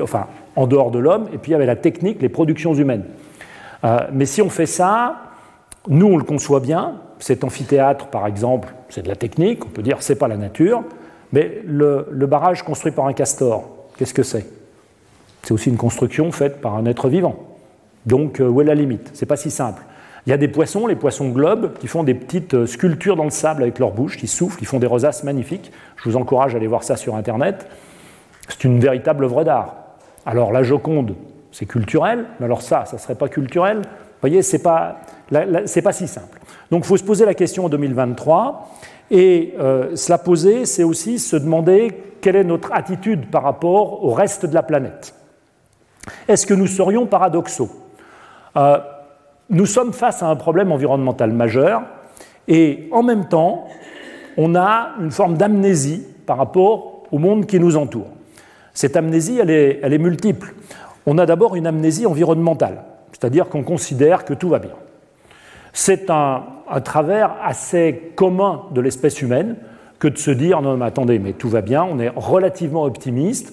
enfin 0.00 0.26
en 0.54 0.66
dehors 0.66 0.90
de 0.90 0.98
l'homme, 0.98 1.28
et 1.32 1.38
puis 1.38 1.50
il 1.50 1.52
y 1.52 1.54
avait 1.54 1.66
la 1.66 1.76
technique, 1.76 2.20
les 2.20 2.28
productions 2.28 2.74
humaines. 2.74 3.04
Euh, 3.84 4.00
mais 4.12 4.26
si 4.26 4.42
on 4.42 4.50
fait 4.50 4.66
ça, 4.66 5.22
nous 5.88 6.06
on 6.06 6.16
le 6.16 6.24
conçoit 6.24 6.60
bien. 6.60 7.00
Cet 7.18 7.42
amphithéâtre, 7.42 8.06
par 8.06 8.26
exemple, 8.28 8.72
c'est 8.88 9.02
de 9.02 9.08
la 9.08 9.16
technique. 9.16 9.64
On 9.64 9.70
peut 9.70 9.82
dire 9.82 9.98
c'est 10.00 10.16
pas 10.16 10.28
la 10.28 10.36
nature. 10.36 10.84
Mais 11.32 11.60
le, 11.64 12.06
le 12.10 12.26
barrage 12.26 12.62
construit 12.62 12.92
par 12.92 13.06
un 13.06 13.12
castor, 13.12 13.68
qu'est-ce 13.96 14.14
que 14.14 14.22
c'est? 14.22 14.46
C'est 15.42 15.52
aussi 15.52 15.68
une 15.68 15.76
construction 15.76 16.30
faite 16.32 16.60
par 16.60 16.76
un 16.76 16.86
être 16.86 17.08
vivant. 17.08 17.47
Donc, 18.08 18.40
euh, 18.40 18.48
où 18.48 18.62
est 18.62 18.64
la 18.64 18.74
limite? 18.74 19.10
C'est 19.12 19.26
pas 19.26 19.36
si 19.36 19.50
simple. 19.50 19.82
Il 20.26 20.30
y 20.30 20.32
a 20.32 20.38
des 20.38 20.48
poissons, 20.48 20.86
les 20.86 20.96
poissons 20.96 21.28
globes, 21.28 21.74
qui 21.78 21.88
font 21.88 22.04
des 22.04 22.14
petites 22.14 22.54
euh, 22.54 22.66
sculptures 22.66 23.16
dans 23.16 23.24
le 23.24 23.30
sable 23.30 23.62
avec 23.62 23.78
leur 23.78 23.92
bouche, 23.92 24.16
qui 24.16 24.26
soufflent, 24.26 24.58
qui 24.58 24.64
font 24.64 24.78
des 24.78 24.86
rosaces 24.86 25.24
magnifiques. 25.24 25.70
Je 25.96 26.08
vous 26.08 26.16
encourage 26.16 26.54
à 26.54 26.56
aller 26.56 26.66
voir 26.66 26.84
ça 26.84 26.96
sur 26.96 27.16
Internet. 27.16 27.66
C'est 28.48 28.64
une 28.64 28.80
véritable 28.80 29.24
œuvre 29.24 29.44
d'art. 29.44 29.74
Alors, 30.24 30.52
la 30.52 30.62
Joconde, 30.62 31.16
c'est 31.52 31.66
culturel, 31.66 32.24
mais 32.40 32.46
alors 32.46 32.62
ça, 32.62 32.86
ça 32.86 32.96
ne 32.96 33.00
serait 33.00 33.14
pas 33.14 33.28
culturel? 33.28 33.80
Vous 33.80 34.22
voyez, 34.22 34.40
ce 34.40 34.56
n'est 34.56 34.62
pas, 34.62 35.00
pas, 35.30 35.92
si 35.92 36.08
simple. 36.08 36.40
Donc, 36.70 36.84
il 36.84 36.86
faut 36.86 36.96
se 36.96 37.04
poser 37.04 37.26
la 37.26 37.34
question 37.34 37.66
en 37.66 37.68
2023. 37.68 38.70
Et 39.10 39.54
euh, 39.58 39.96
se 39.96 40.10
la 40.10 40.16
poser, 40.16 40.64
c'est 40.64 40.82
aussi 40.82 41.18
se 41.18 41.36
demander 41.36 41.92
quelle 42.22 42.36
est 42.36 42.44
notre 42.44 42.72
attitude 42.72 43.30
par 43.30 43.42
rapport 43.42 44.02
au 44.02 44.14
reste 44.14 44.46
de 44.46 44.54
la 44.54 44.62
planète. 44.62 45.14
Est-ce 46.26 46.46
que 46.46 46.54
nous 46.54 46.66
serions 46.66 47.04
paradoxaux? 47.04 47.70
Euh, 48.58 48.78
nous 49.50 49.66
sommes 49.66 49.92
face 49.92 50.22
à 50.22 50.26
un 50.26 50.36
problème 50.36 50.72
environnemental 50.72 51.32
majeur 51.32 51.82
et 52.48 52.88
en 52.92 53.02
même 53.02 53.28
temps, 53.28 53.68
on 54.36 54.54
a 54.54 54.90
une 55.00 55.10
forme 55.10 55.36
d'amnésie 55.36 56.06
par 56.26 56.38
rapport 56.38 57.04
au 57.10 57.18
monde 57.18 57.46
qui 57.46 57.58
nous 57.60 57.76
entoure. 57.76 58.08
Cette 58.74 58.96
amnésie, 58.96 59.38
elle 59.40 59.50
est, 59.50 59.98
multiple. 59.98 60.54
On 61.06 61.18
a 61.18 61.26
d'abord 61.26 61.56
une 61.56 61.66
amnésie 61.66 62.06
environnementale, 62.06 62.84
c'est-à-dire 63.12 63.48
qu'on 63.48 63.62
considère 63.62 64.24
que 64.24 64.34
tout 64.34 64.48
va 64.48 64.58
bien. 64.58 64.74
C'est 65.72 66.10
un, 66.10 66.44
travers 66.84 67.34
assez 67.42 68.12
commun 68.14 68.62
de 68.72 68.80
l'espèce 68.80 69.20
humaine 69.22 69.56
que 69.98 70.08
de 70.08 70.18
se 70.18 70.30
dire 70.30 70.62
non 70.62 70.76
mais 70.76 70.84
attendez, 70.84 71.18
mais 71.18 71.32
tout 71.32 71.48
va 71.48 71.60
bien, 71.60 71.82
on 71.82 71.98
est 71.98 72.12
relativement 72.14 72.84
optimiste, 72.84 73.52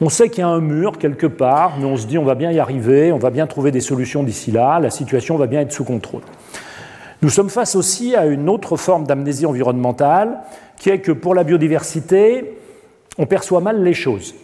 on 0.00 0.08
sait 0.08 0.28
qu'il 0.28 0.40
y 0.40 0.44
a 0.44 0.48
un 0.48 0.60
mur 0.60 0.98
quelque 0.98 1.26
part, 1.26 1.78
mais 1.78 1.84
on 1.84 1.96
se 1.96 2.06
dit 2.06 2.18
on 2.18 2.24
va 2.24 2.34
bien 2.34 2.52
y 2.52 2.60
arriver, 2.60 3.12
on 3.12 3.18
va 3.18 3.30
bien 3.30 3.46
trouver 3.46 3.70
des 3.70 3.80
solutions 3.80 4.22
d'ici 4.22 4.52
là, 4.52 4.78
la 4.78 4.90
situation 4.90 5.36
va 5.36 5.46
bien 5.46 5.60
être 5.60 5.72
sous 5.72 5.84
contrôle. 5.84 6.22
Nous 7.20 7.30
sommes 7.30 7.50
face 7.50 7.74
aussi 7.74 8.14
à 8.14 8.26
une 8.26 8.48
autre 8.48 8.76
forme 8.76 9.04
d'amnésie 9.04 9.44
environnementale, 9.44 10.38
qui 10.76 10.90
est 10.90 11.00
que 11.00 11.10
pour 11.10 11.34
la 11.34 11.42
biodiversité, 11.42 12.56
on 13.18 13.26
perçoit 13.26 13.60
mal 13.60 13.82
les 13.82 13.94
choses. 13.94 14.36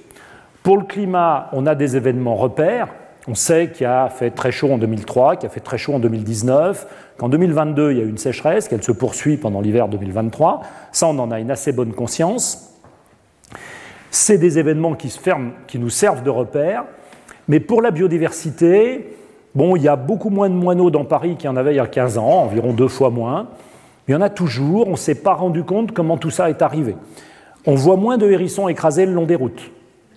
Pour 0.64 0.76
le 0.76 0.84
climat, 0.84 1.50
on 1.52 1.66
a 1.66 1.76
des 1.76 1.96
événements 1.96 2.34
repères. 2.34 2.88
On 3.28 3.36
sait 3.36 3.70
qu'il 3.70 3.86
a 3.86 4.08
fait 4.08 4.30
très 4.30 4.50
chaud 4.50 4.72
en 4.72 4.78
2003, 4.78 5.36
qu'il 5.36 5.46
a 5.46 5.50
fait 5.50 5.60
très 5.60 5.78
chaud 5.78 5.94
en 5.94 5.98
2019, 6.00 7.14
qu'en 7.16 7.28
2022, 7.28 7.92
il 7.92 7.98
y 7.98 8.00
a 8.00 8.04
eu 8.04 8.08
une 8.08 8.18
sécheresse, 8.18 8.66
qu'elle 8.66 8.82
se 8.82 8.92
poursuit 8.92 9.36
pendant 9.36 9.60
l'hiver 9.60 9.88
2023. 9.88 10.62
Ça, 10.90 11.06
on 11.06 11.18
en 11.20 11.30
a 11.30 11.38
une 11.38 11.52
assez 11.52 11.70
bonne 11.70 11.92
conscience. 11.92 12.73
C'est 14.14 14.38
des 14.38 14.60
événements 14.60 14.94
qui, 14.94 15.10
se 15.10 15.18
ferment, 15.18 15.50
qui 15.66 15.76
nous 15.76 15.90
servent 15.90 16.22
de 16.22 16.30
repère. 16.30 16.84
Mais 17.48 17.58
pour 17.58 17.82
la 17.82 17.90
biodiversité, 17.90 19.16
bon, 19.56 19.74
il 19.74 19.82
y 19.82 19.88
a 19.88 19.96
beaucoup 19.96 20.30
moins 20.30 20.48
de 20.48 20.54
moineaux 20.54 20.92
dans 20.92 21.04
Paris 21.04 21.34
qu'il 21.34 21.46
y 21.46 21.52
en 21.52 21.56
avait 21.56 21.72
il 21.72 21.78
y 21.78 21.80
a 21.80 21.88
15 21.88 22.16
ans, 22.18 22.44
environ 22.44 22.72
deux 22.72 22.86
fois 22.86 23.10
moins. 23.10 23.48
Il 24.06 24.12
y 24.12 24.14
en 24.14 24.20
a 24.20 24.30
toujours, 24.30 24.86
on 24.86 24.92
ne 24.92 24.96
s'est 24.96 25.16
pas 25.16 25.34
rendu 25.34 25.64
compte 25.64 25.90
comment 25.90 26.16
tout 26.16 26.30
ça 26.30 26.48
est 26.48 26.62
arrivé. 26.62 26.94
On 27.66 27.74
voit 27.74 27.96
moins 27.96 28.16
de 28.16 28.30
hérissons 28.30 28.68
écrasés 28.68 29.04
le 29.04 29.12
long 29.12 29.26
des 29.26 29.34
routes. 29.34 29.72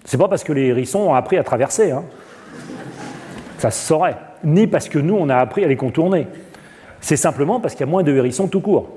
C'est 0.06 0.20
pas 0.20 0.28
parce 0.28 0.44
que 0.44 0.54
les 0.54 0.68
hérissons 0.68 1.00
ont 1.00 1.16
appris 1.16 1.40
à 1.40 1.44
traverser, 1.44 1.90
hein. 1.90 2.04
ça 3.58 3.72
se 3.72 3.84
saurait, 3.84 4.18
ni 4.44 4.68
parce 4.68 4.90
que 4.90 5.00
nous 5.00 5.16
on 5.16 5.28
a 5.28 5.38
appris 5.38 5.64
à 5.64 5.68
les 5.68 5.76
contourner. 5.76 6.28
C'est 7.02 7.18
simplement 7.18 7.60
parce 7.60 7.74
qu'il 7.74 7.88
y 7.88 7.90
a 7.90 7.92
moins 7.92 8.04
de 8.04 8.16
hérissons 8.16 8.48
tout 8.48 8.62
court. 8.62 8.90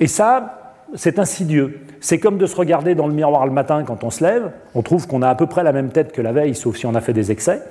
Et 0.00 0.06
ça, 0.06 0.65
c'est 0.94 1.18
insidieux. 1.18 1.80
C'est 2.00 2.18
comme 2.18 2.38
de 2.38 2.46
se 2.46 2.56
regarder 2.56 2.94
dans 2.94 3.06
le 3.06 3.12
miroir 3.12 3.46
le 3.46 3.52
matin 3.52 3.84
quand 3.84 4.04
on 4.04 4.10
se 4.10 4.24
lève. 4.24 4.50
On 4.74 4.82
trouve 4.82 5.06
qu'on 5.06 5.22
a 5.22 5.28
à 5.28 5.34
peu 5.34 5.46
près 5.46 5.62
la 5.62 5.72
même 5.72 5.90
tête 5.90 6.12
que 6.12 6.22
la 6.22 6.32
veille, 6.32 6.54
sauf 6.54 6.76
si 6.76 6.86
on 6.86 6.94
a 6.94 7.00
fait 7.00 7.12
des 7.12 7.32
excès. 7.32 7.62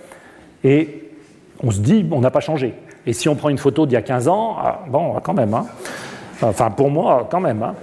Et 0.64 1.10
on 1.64 1.72
se 1.72 1.80
dit, 1.80 2.08
on 2.12 2.22
n'a 2.22 2.32
pas 2.32 2.40
changé. 2.40 2.74
Et 3.06 3.14
si 3.14 3.30
on 3.30 3.36
prend 3.36 3.50
une 3.50 3.58
photo 3.58 3.86
d'il 3.86 3.94
y 3.94 3.98
a 3.98 4.02
15 4.02 4.28
ans, 4.28 4.58
ah, 4.60 4.82
bon, 4.88 5.14
quand 5.24 5.34
même. 5.34 5.54
Hein. 5.54 5.66
Enfin, 6.42 6.72
pour 6.72 6.90
moi, 6.90 7.28
quand 7.30 7.40
même. 7.40 7.64
Hein. 7.64 7.76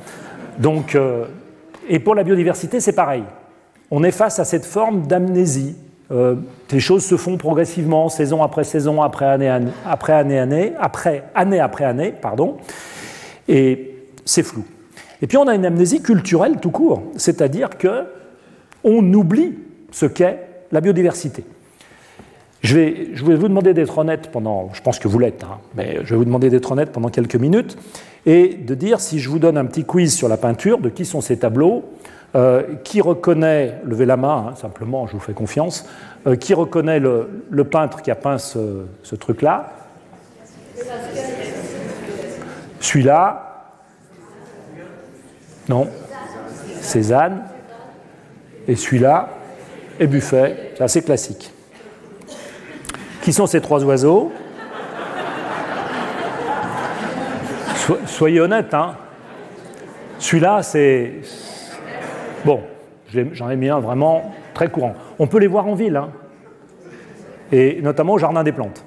Donc, 0.59 0.95
euh, 0.95 1.25
et 1.89 1.99
pour 1.99 2.15
la 2.15 2.25
biodiversité, 2.25 2.81
c'est 2.81 2.93
pareil. 2.93 3.25
on 3.91 4.03
est 4.05 4.11
face 4.11 4.39
à 4.39 4.45
cette 4.45 4.65
forme 4.65 5.07
d'amnésie. 5.07 5.77
Euh, 6.11 6.37
les 6.71 6.81
choses 6.81 7.05
se 7.05 7.17
font 7.17 7.37
progressivement, 7.37 8.09
saison 8.09 8.43
après 8.43 8.65
saison, 8.65 9.03
après 9.03 9.27
année, 9.27 9.51
après 9.87 10.13
année, 10.13 10.39
année, 10.39 10.73
après 10.79 11.25
année 11.35 11.61
après 11.61 11.85
année, 11.85 12.13
pardon, 12.13 12.57
et 13.49 13.95
c'est 14.25 14.43
flou. 14.43 14.65
Et 15.23 15.29
puis 15.29 15.37
on 15.37 15.47
a 15.47 15.55
une 15.55 15.65
amnésie 15.65 16.03
culturelle 16.03 16.57
tout 16.61 16.73
court, 16.73 17.05
c'est-à-dire 17.17 17.71
que 17.79 18.07
on 18.85 19.13
oublie 19.15 19.55
ce 19.93 20.07
qu'est 20.07 20.41
la 20.73 20.81
biodiversité. 20.81 21.45
Je 22.61 22.77
vais, 22.77 23.35
vous 23.35 23.49
demander 23.49 23.75
d'être 23.75 23.99
honnête 23.99 24.31
pendant, 24.31 24.71
je 24.73 24.83
pense 24.83 24.99
que 24.99 25.09
vous 25.09 25.19
l'êtes, 25.19 25.45
hein, 25.45 25.59
mais 25.77 25.99
je 26.05 26.11
vais 26.11 26.17
vous 26.17 26.25
demander 26.25 26.49
d'être 26.49 26.71
honnête 26.71 26.93
pendant 26.93 27.09
quelques 27.09 27.37
minutes 27.37 27.77
et 28.25 28.55
de 28.55 28.75
dire 28.75 29.01
si 29.01 29.19
je 29.19 29.29
vous 29.29 29.41
donne 29.41 29.57
un 29.57 29.65
petit 29.65 29.85
quiz 29.85 30.15
sur 30.15 30.29
la 30.29 30.37
peinture, 30.37 30.79
de 30.79 30.89
qui 30.89 31.05
sont 31.05 31.21
ces 31.21 31.39
tableaux, 31.39 31.85
euh, 32.37 32.63
qui 32.85 33.01
reconnaît, 33.01 33.81
levez 33.85 34.07
la 34.07 34.17
main, 34.17 34.47
hein, 34.51 34.55
simplement, 34.55 35.09
je 35.09 35.15
vous 35.15 35.21
fais 35.21 35.35
confiance, 35.35 35.89
euh, 36.27 36.37
qui 36.37 36.55
reconnaît 36.55 37.01
le, 37.01 37.65
peintre 37.65 38.01
qui 38.01 38.13
a 38.13 38.15
peint 38.15 38.39
ce 38.39 39.15
truc-là? 39.19 39.73
Celui-là 42.81 43.52
Non. 45.69 45.89
Cézanne. 46.81 47.45
Et 48.69 48.77
celui-là 48.77 49.29
est 49.99 50.07
Buffet. 50.07 50.73
C'est 50.77 50.85
assez 50.85 51.03
classique. 51.03 51.53
Qui 53.23 53.33
sont 53.33 53.47
ces 53.47 53.61
trois 53.61 53.85
oiseaux? 53.85 54.33
Soyez 58.07 58.41
honnête, 58.41 58.73
hein. 58.75 58.97
Celui-là, 60.19 60.63
c'est. 60.63 61.15
Bon, 62.45 62.61
j'en 63.33 63.51
ai 63.51 63.57
mis 63.57 63.69
un 63.69 63.81
vraiment 63.81 64.33
très 64.55 64.69
courant. 64.69 64.95
On 65.19 65.27
peut 65.27 65.39
les 65.39 65.49
voir 65.49 65.67
en 65.67 65.75
ville, 65.75 65.97
hein. 65.97 66.11
et 67.51 67.81
notamment 67.83 68.15
au 68.15 68.19
Jardin 68.19 68.45
des 68.45 68.53
Plantes. 68.53 68.85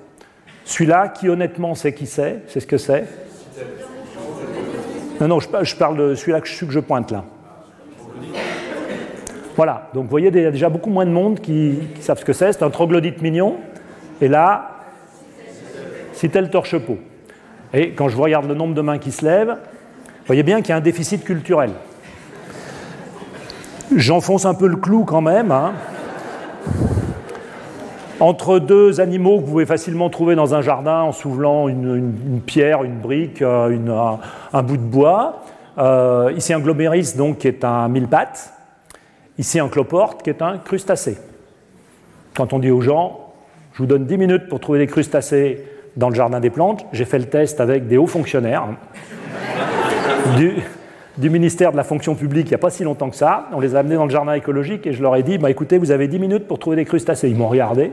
Celui-là, 0.64 1.10
qui 1.10 1.30
honnêtement 1.30 1.76
sait 1.76 1.94
qui 1.94 2.08
c'est, 2.08 2.44
c'est 2.48 2.60
ce 2.60 2.68
que 2.68 2.78
c'est? 2.78 3.06
Non, 5.22 5.28
non, 5.28 5.40
je, 5.40 5.76
parle 5.76 5.98
de 5.98 6.16
celui-là 6.16 6.42
que 6.42 6.48
je, 6.48 6.80
pointe 6.80 7.12
là. 7.12 7.24
Voilà, 9.56 9.90
donc 9.94 10.04
vous 10.04 10.10
voyez, 10.10 10.30
il 10.34 10.42
y 10.42 10.46
a 10.46 10.52
déjà 10.52 10.68
beaucoup 10.68 10.90
moins 10.90 11.06
de 11.06 11.12
monde 11.12 11.40
qui, 11.40 11.80
qui 11.96 12.02
savent 12.02 12.20
ce 12.20 12.26
que 12.26 12.34
c'est. 12.34 12.52
C'est 12.52 12.64
un 12.64 12.70
troglodyte 12.70 13.22
mignon. 13.22 13.56
Et 14.20 14.28
là, 14.28 14.82
c'était 16.12 16.42
le 16.42 16.50
torche-peau. 16.50 16.98
Et 17.74 17.92
quand 17.92 18.10
je 18.10 18.18
regarde 18.18 18.48
le 18.48 18.56
nombre 18.56 18.74
de 18.74 18.82
mains 18.82 18.98
qui 18.98 19.12
se 19.12 19.24
lèvent, 19.24 19.56
vous 19.56 20.28
voyez 20.28 20.44
bien 20.44 20.62
qu'il 20.62 20.70
y 20.70 20.72
a 20.74 20.78
un 20.78 20.82
déficit 20.82 21.24
culturel. 21.24 21.72
J'enfonce 23.96 24.46
un 24.46 24.54
peu 24.54 24.68
le 24.68 24.78
clou 24.78 25.06
quand 25.06 25.22
même. 25.22 25.52
Hein. 25.52 25.74
Entre 28.20 28.60
deux 28.60 29.02
animaux 29.02 29.38
que 29.40 29.46
vous 29.46 29.52
pouvez 29.52 29.66
facilement 29.66 30.10
trouver 30.10 30.36
dans 30.36 30.56
un 30.56 30.62
jardin 30.62 31.02
en 31.02 31.12
soulevant 31.12 31.68
une, 31.68 32.42
pierre, 32.46 32.84
une 32.84 33.00
brique, 33.00 33.42
euh, 33.42 33.78
un, 34.54 34.64
bout 34.64 34.78
de 34.78 34.82
bois. 34.82 35.42
Euh, 35.78 36.32
ici 36.38 36.54
un 36.54 36.60
globéris 36.60 37.16
donc 37.18 37.40
qui 37.40 37.50
est 37.50 37.66
un 37.66 37.90
mille 37.90 38.08
pattes. 38.08 38.54
Ici 39.38 39.60
un 39.60 39.68
cloporte 39.68 40.24
qui 40.24 40.30
est 40.30 40.42
un 40.42 40.58
crustacé. 40.58 41.18
Quand 42.36 42.54
on 42.54 42.60
dit 42.60 42.72
aux 42.72 42.82
gens, 42.82 43.34
je 43.74 43.80
vous 43.80 43.86
donne 43.86 44.06
10 44.06 44.18
minutes 44.18 44.48
pour 44.48 44.62
trouver 44.62 44.80
des 44.80 44.88
crustacés 44.88 45.66
dans 45.98 46.10
le 46.10 46.16
jardin 46.16 46.40
des 46.40 46.50
plantes. 46.50 46.86
J'ai 46.94 47.06
fait 47.06 47.20
le 47.20 47.26
test 47.26 47.60
avec 47.60 47.88
des 47.88 47.98
hauts 47.98 48.08
fonctionnaires 48.08 48.68
du, 50.38 50.56
ministère 51.18 51.72
de 51.72 51.78
la 51.78 51.84
fonction 51.84 52.16
publique 52.16 52.48
il 52.48 52.52
n'y 52.52 52.56
a 52.56 52.60
pas 52.60 52.70
si 52.70 52.84
longtemps 52.84 53.10
que 53.10 53.16
ça. 53.16 53.48
On 53.54 53.60
les 53.60 53.76
a 53.76 53.80
amenés 53.80 53.96
dans 53.96 54.06
le 54.06 54.12
jardin 54.12 54.34
écologique 54.34 54.86
et 54.88 54.94
je 54.94 55.02
leur 55.02 55.16
ai 55.16 55.24
dit 55.24 55.38
bah, 55.38 55.50
écoutez, 55.50 55.78
vous 55.78 55.92
avez 55.92 56.08
10 56.08 56.20
minutes 56.20 56.48
pour 56.48 56.60
trouver 56.60 56.76
des 56.76 56.86
crustacés. 56.86 57.30
Ils 57.30 57.36
m'ont 57.36 57.48
regardé. 57.48 57.92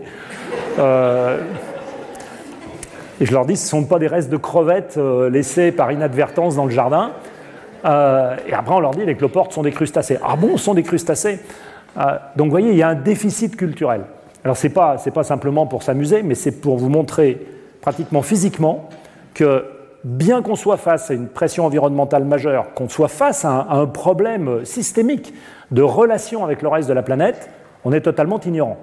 Euh, 0.78 1.38
et 3.20 3.26
je 3.26 3.32
leur 3.32 3.46
dis 3.46 3.56
ce 3.56 3.64
ne 3.64 3.82
sont 3.82 3.86
pas 3.86 3.98
des 3.98 4.08
restes 4.08 4.30
de 4.30 4.36
crevettes 4.36 4.96
euh, 4.96 5.30
laissés 5.30 5.72
par 5.72 5.92
inadvertance 5.92 6.56
dans 6.56 6.64
le 6.64 6.70
jardin. 6.70 7.12
Euh, 7.84 8.36
et 8.46 8.52
après, 8.52 8.74
on 8.74 8.80
leur 8.80 8.92
dit 8.92 9.04
les 9.04 9.16
cloportes 9.16 9.52
sont 9.52 9.62
des 9.62 9.72
crustacés. 9.72 10.18
Ah 10.24 10.36
bon, 10.36 10.56
sont 10.56 10.74
des 10.74 10.82
crustacés 10.82 11.40
Donc, 12.36 12.46
vous 12.46 12.50
voyez, 12.50 12.70
il 12.70 12.76
y 12.76 12.82
a 12.82 12.88
un 12.88 12.94
déficit 12.94 13.56
culturel. 13.56 14.02
Alors 14.44 14.56
ce 14.56 14.66
n'est 14.66 14.72
pas, 14.72 14.98
simplement 15.22 15.66
pour 15.66 15.82
s'amuser, 15.82 16.22
mais 16.22 16.34
c'est 16.34 16.60
pour 16.60 16.76
vous 16.76 16.88
montrer 16.88 17.46
pratiquement 17.80 18.22
physiquement 18.22 18.88
que 19.34 19.64
bien 20.04 20.42
qu'on 20.42 20.56
soit 20.56 20.76
face 20.76 21.10
à 21.10 21.14
une 21.14 21.28
pression 21.28 21.66
environnementale 21.66 22.24
majeure, 22.24 22.74
qu'on 22.74 22.88
soit 22.88 23.08
face 23.08 23.44
à 23.44 23.68
un, 23.70 23.86
problème 23.86 24.64
systémique 24.64 25.32
de 25.70 25.82
relation 25.82 26.44
avec 26.44 26.62
le 26.62 26.68
reste 26.68 26.88
de 26.88 26.94
la 26.94 27.02
planète, 27.02 27.50
on 27.84 27.92
est 27.92 28.00
totalement 28.00 28.40
ignorant. 28.40 28.78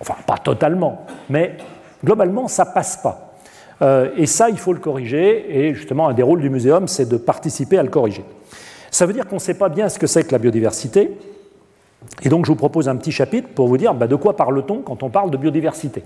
Enfin, 0.00 0.14
pas 0.26 0.38
totalement, 0.38 1.06
mais 1.28 1.56
globalement, 2.04 2.48
ça 2.48 2.66
passe 2.66 2.98
pas. 2.98 3.34
Euh, 3.80 4.10
et 4.16 4.26
ça, 4.26 4.50
il 4.50 4.58
faut 4.58 4.72
le 4.72 4.80
corriger, 4.80 5.66
et 5.66 5.74
justement, 5.74 6.08
un 6.08 6.14
des 6.14 6.22
rôles 6.22 6.40
du 6.40 6.50
muséum, 6.50 6.88
c'est 6.88 7.08
de 7.08 7.16
participer 7.16 7.78
à 7.78 7.82
le 7.82 7.88
corriger. 7.88 8.24
Ça 8.90 9.06
veut 9.06 9.12
dire 9.12 9.26
qu'on 9.26 9.36
ne 9.36 9.40
sait 9.40 9.54
pas 9.54 9.68
bien 9.68 9.88
ce 9.88 9.98
que 9.98 10.06
c'est 10.06 10.24
que 10.24 10.32
la 10.32 10.38
biodiversité, 10.38 11.16
et 12.22 12.28
donc 12.28 12.46
je 12.46 12.52
vous 12.52 12.56
propose 12.56 12.88
un 12.88 12.96
petit 12.96 13.12
chapitre 13.12 13.48
pour 13.48 13.68
vous 13.68 13.76
dire 13.76 13.94
bah, 13.94 14.06
de 14.06 14.14
quoi 14.14 14.36
parle-t-on 14.36 14.82
quand 14.82 15.02
on 15.02 15.10
parle 15.10 15.30
de 15.30 15.36
biodiversité? 15.36 16.02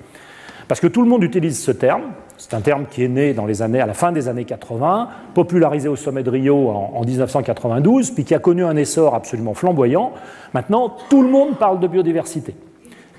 Parce 0.72 0.80
que 0.80 0.86
tout 0.86 1.02
le 1.02 1.08
monde 1.10 1.22
utilise 1.22 1.62
ce 1.62 1.70
terme, 1.70 2.14
c'est 2.38 2.54
un 2.54 2.62
terme 2.62 2.86
qui 2.90 3.04
est 3.04 3.08
né 3.08 3.36
à 3.36 3.86
la 3.86 3.92
fin 3.92 4.10
des 4.10 4.26
années 4.28 4.46
80, 4.46 5.06
popularisé 5.34 5.86
au 5.86 5.96
sommet 5.96 6.22
de 6.22 6.30
Rio 6.30 6.70
en, 6.70 6.92
en 6.94 7.04
1992, 7.04 8.12
puis 8.12 8.24
qui 8.24 8.34
a 8.34 8.38
connu 8.38 8.64
un 8.64 8.74
essor 8.76 9.14
absolument 9.14 9.52
flamboyant. 9.52 10.14
Maintenant, 10.54 10.96
tout 11.10 11.20
le 11.22 11.28
monde 11.28 11.58
parle 11.58 11.78
de 11.78 11.86
biodiversité. 11.86 12.54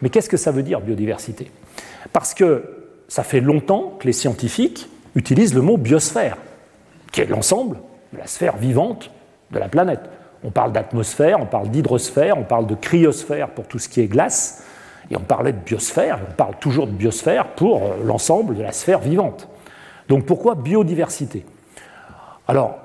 Mais 0.02 0.10
qu'est-ce 0.10 0.30
que 0.30 0.36
ça 0.36 0.50
veut 0.50 0.64
dire 0.64 0.82
biodiversité? 0.82 1.52
Parce 2.12 2.34
que 2.34 2.64
ça 3.08 3.22
fait 3.22 3.40
longtemps 3.40 3.98
que 4.00 4.08
les 4.08 4.14
scientifiques 4.14 4.90
utilisent 5.14 5.54
le 5.54 5.62
mot 5.62 5.78
biosphère, 5.78 6.38
qui 7.12 7.22
est 7.22 7.28
l'ensemble 7.28 7.78
de 8.14 8.18
la 8.18 8.26
sphère 8.26 8.58
vivante 8.58 9.12
de 9.52 9.60
la 9.60 9.68
planète. 9.68 10.10
On 10.44 10.50
parle 10.50 10.72
d'atmosphère, 10.72 11.40
on 11.40 11.46
parle 11.46 11.70
d'hydrosphère, 11.70 12.36
on 12.36 12.46
parle 12.46 12.66
de 12.66 12.74
cryosphère 12.74 13.50
pour 13.52 13.68
tout 13.68 13.78
ce 13.78 13.90
qui 13.90 14.02
est 14.02 14.08
glace, 14.08 14.66
et 15.12 15.18
on 15.18 15.22
parlait 15.22 15.54
de 15.54 15.58
biosphère, 15.58 16.20
on 16.30 16.34
parle 16.34 16.56
toujours 16.60 16.88
de 16.88 16.92
biosphère 16.92 17.48
pour 17.56 17.84
euh, 17.84 17.90
l'ensemble 18.06 18.56
de 18.56 18.62
la 18.62 18.72
sphère 18.72 19.00
vivante. 19.00 19.48
Donc 20.10 20.26
pourquoi 20.26 20.56
biodiversité? 20.56 21.46
Alors, 22.48 22.78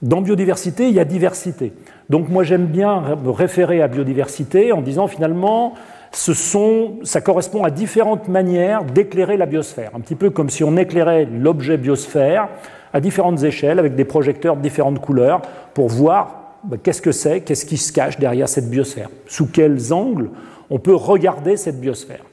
dans 0.00 0.20
biodiversité, 0.20 0.88
il 0.88 0.94
y 0.94 1.00
a 1.00 1.04
diversité. 1.04 1.72
Donc 2.10 2.28
moi 2.28 2.44
j'aime 2.44 2.66
bien 2.66 3.16
me 3.22 3.30
référer 3.30 3.82
à 3.82 3.88
biodiversité 3.88 4.72
en 4.72 4.82
disant 4.82 5.06
finalement, 5.06 5.74
ça 6.12 7.20
correspond 7.20 7.64
à 7.64 7.70
différentes 7.70 8.28
manières 8.28 8.84
d'éclairer 8.84 9.36
la 9.36 9.46
biosphère, 9.46 9.90
un 9.94 10.00
petit 10.00 10.14
peu 10.14 10.30
comme 10.30 10.50
si 10.50 10.62
on 10.62 10.76
éclairait 10.76 11.24
l'objet 11.24 11.78
biosphère 11.78 12.48
à 12.92 13.00
différentes 13.00 13.42
échelles 13.42 13.78
avec 13.78 13.94
des 13.94 14.04
projecteurs 14.04 14.56
de 14.56 14.62
différentes 14.62 15.00
couleurs 15.00 15.40
pour 15.72 15.88
voir 15.88 16.58
bah, 16.64 16.76
qu'est-ce 16.82 17.00
que 17.00 17.12
c'est, 17.12 17.40
qu'est-ce 17.40 17.64
qui 17.64 17.78
se 17.78 17.92
cache 17.92 18.18
derrière 18.18 18.48
cette 18.48 18.68
biosphère, 18.68 19.08
sous 19.26 19.46
quels 19.46 19.92
angles? 19.92 20.30
On 20.72 20.78
peut 20.78 20.94
regarder 20.94 21.58
cette 21.58 21.78
biosphère. 21.78 22.24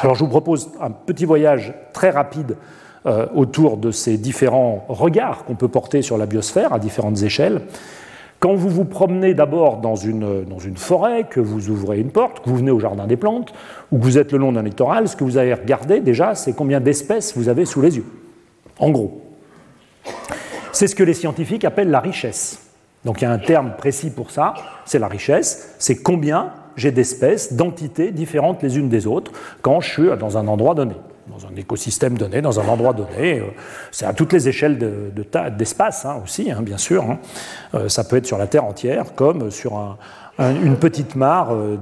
Alors 0.00 0.14
je 0.14 0.20
vous 0.20 0.30
propose 0.30 0.70
un 0.80 0.92
petit 0.92 1.24
voyage 1.24 1.74
très 1.92 2.10
rapide 2.10 2.56
euh, 3.04 3.26
autour 3.34 3.78
de 3.78 3.90
ces 3.90 4.16
différents 4.16 4.86
regards 4.88 5.44
qu'on 5.44 5.56
peut 5.56 5.66
porter 5.66 6.02
sur 6.02 6.16
la 6.16 6.26
biosphère 6.26 6.72
à 6.72 6.78
différentes 6.78 7.20
échelles. 7.22 7.62
Quand 8.38 8.54
vous 8.54 8.68
vous 8.68 8.84
promenez 8.84 9.34
d'abord 9.34 9.78
dans 9.78 9.96
une, 9.96 10.44
dans 10.44 10.60
une 10.60 10.76
forêt, 10.76 11.24
que 11.24 11.40
vous 11.40 11.68
ouvrez 11.68 11.98
une 11.98 12.12
porte, 12.12 12.44
que 12.44 12.48
vous 12.48 12.56
venez 12.56 12.70
au 12.70 12.78
jardin 12.78 13.08
des 13.08 13.16
plantes, 13.16 13.52
ou 13.90 13.98
que 13.98 14.04
vous 14.04 14.18
êtes 14.18 14.30
le 14.30 14.38
long 14.38 14.52
d'un 14.52 14.62
littoral, 14.62 15.08
ce 15.08 15.16
que 15.16 15.24
vous 15.24 15.36
allez 15.36 15.52
regarder 15.52 15.98
déjà, 15.98 16.36
c'est 16.36 16.52
combien 16.52 16.78
d'espèces 16.78 17.36
vous 17.36 17.48
avez 17.48 17.64
sous 17.64 17.82
les 17.82 17.96
yeux. 17.96 18.06
En 18.78 18.90
gros. 18.90 19.20
C'est 20.70 20.86
ce 20.86 20.94
que 20.94 21.02
les 21.02 21.14
scientifiques 21.14 21.64
appellent 21.64 21.90
la 21.90 22.00
richesse. 22.00 22.70
Donc 23.04 23.20
il 23.20 23.24
y 23.24 23.26
a 23.26 23.32
un 23.32 23.38
terme 23.38 23.72
précis 23.76 24.10
pour 24.10 24.30
ça, 24.30 24.54
c'est 24.84 25.00
la 25.00 25.08
richesse, 25.08 25.74
c'est 25.80 26.02
combien 26.02 26.52
j'ai 26.76 26.90
d'espèces, 26.90 27.52
d'entités 27.52 28.10
différentes 28.10 28.62
les 28.62 28.78
unes 28.78 28.88
des 28.88 29.06
autres 29.06 29.32
quand 29.60 29.80
je 29.80 29.90
suis 29.90 30.16
dans 30.18 30.38
un 30.38 30.46
endroit 30.48 30.74
donné, 30.74 30.94
dans 31.28 31.46
un 31.46 31.54
écosystème 31.56 32.16
donné, 32.16 32.42
dans 32.42 32.60
un 32.60 32.68
endroit 32.68 32.92
donné. 32.92 33.40
Euh, 33.40 33.46
c'est 33.90 34.06
à 34.06 34.12
toutes 34.12 34.32
les 34.32 34.48
échelles 34.48 34.78
d'espace 35.56 36.04
de, 36.04 36.08
hein, 36.08 36.20
aussi, 36.22 36.50
hein, 36.50 36.62
bien 36.62 36.78
sûr. 36.78 37.04
Hein. 37.04 37.18
Euh, 37.74 37.88
ça 37.88 38.04
peut 38.04 38.16
être 38.16 38.26
sur 38.26 38.38
la 38.38 38.46
Terre 38.46 38.64
entière 38.64 39.14
comme 39.14 39.50
sur 39.50 39.96
une 40.38 40.76
petite 40.76 41.14
mare 41.14 41.52
euh, 41.52 41.76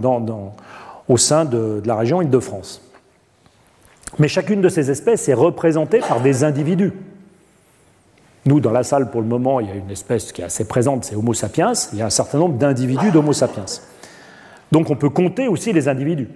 au 1.08 1.16
sein 1.16 1.44
de, 1.44 1.80
de 1.82 1.88
la 1.88 1.96
région 1.96 2.22
Île-de-France. 2.22 2.82
Mais 4.18 4.28
chacune 4.28 4.60
de 4.60 4.68
ces 4.68 4.90
espèces 4.90 5.28
est 5.28 5.34
représentée 5.34 6.00
par 6.00 6.20
des 6.20 6.44
individus. 6.44 6.92
Nous, 8.46 8.60
dans 8.60 8.72
la 8.72 8.82
salle, 8.82 9.10
pour 9.10 9.20
le 9.20 9.26
moment, 9.26 9.60
il 9.60 9.68
y 9.68 9.70
a 9.70 9.74
une 9.74 9.90
espèce 9.90 10.32
qui 10.32 10.40
est 10.40 10.44
assez 10.44 10.66
présente, 10.66 11.04
c'est 11.04 11.14
Homo 11.14 11.34
sapiens. 11.34 11.72
Il 11.92 11.98
y 11.98 12.02
a 12.02 12.06
un 12.06 12.10
certain 12.10 12.38
nombre 12.38 12.56
d'individus 12.56 13.10
d'Homo 13.10 13.32
sapiens. 13.32 13.66
Donc 14.72 14.90
on 14.90 14.96
peut 14.96 15.10
compter 15.10 15.48
aussi 15.48 15.72
les 15.72 15.88
individus. 15.88 16.28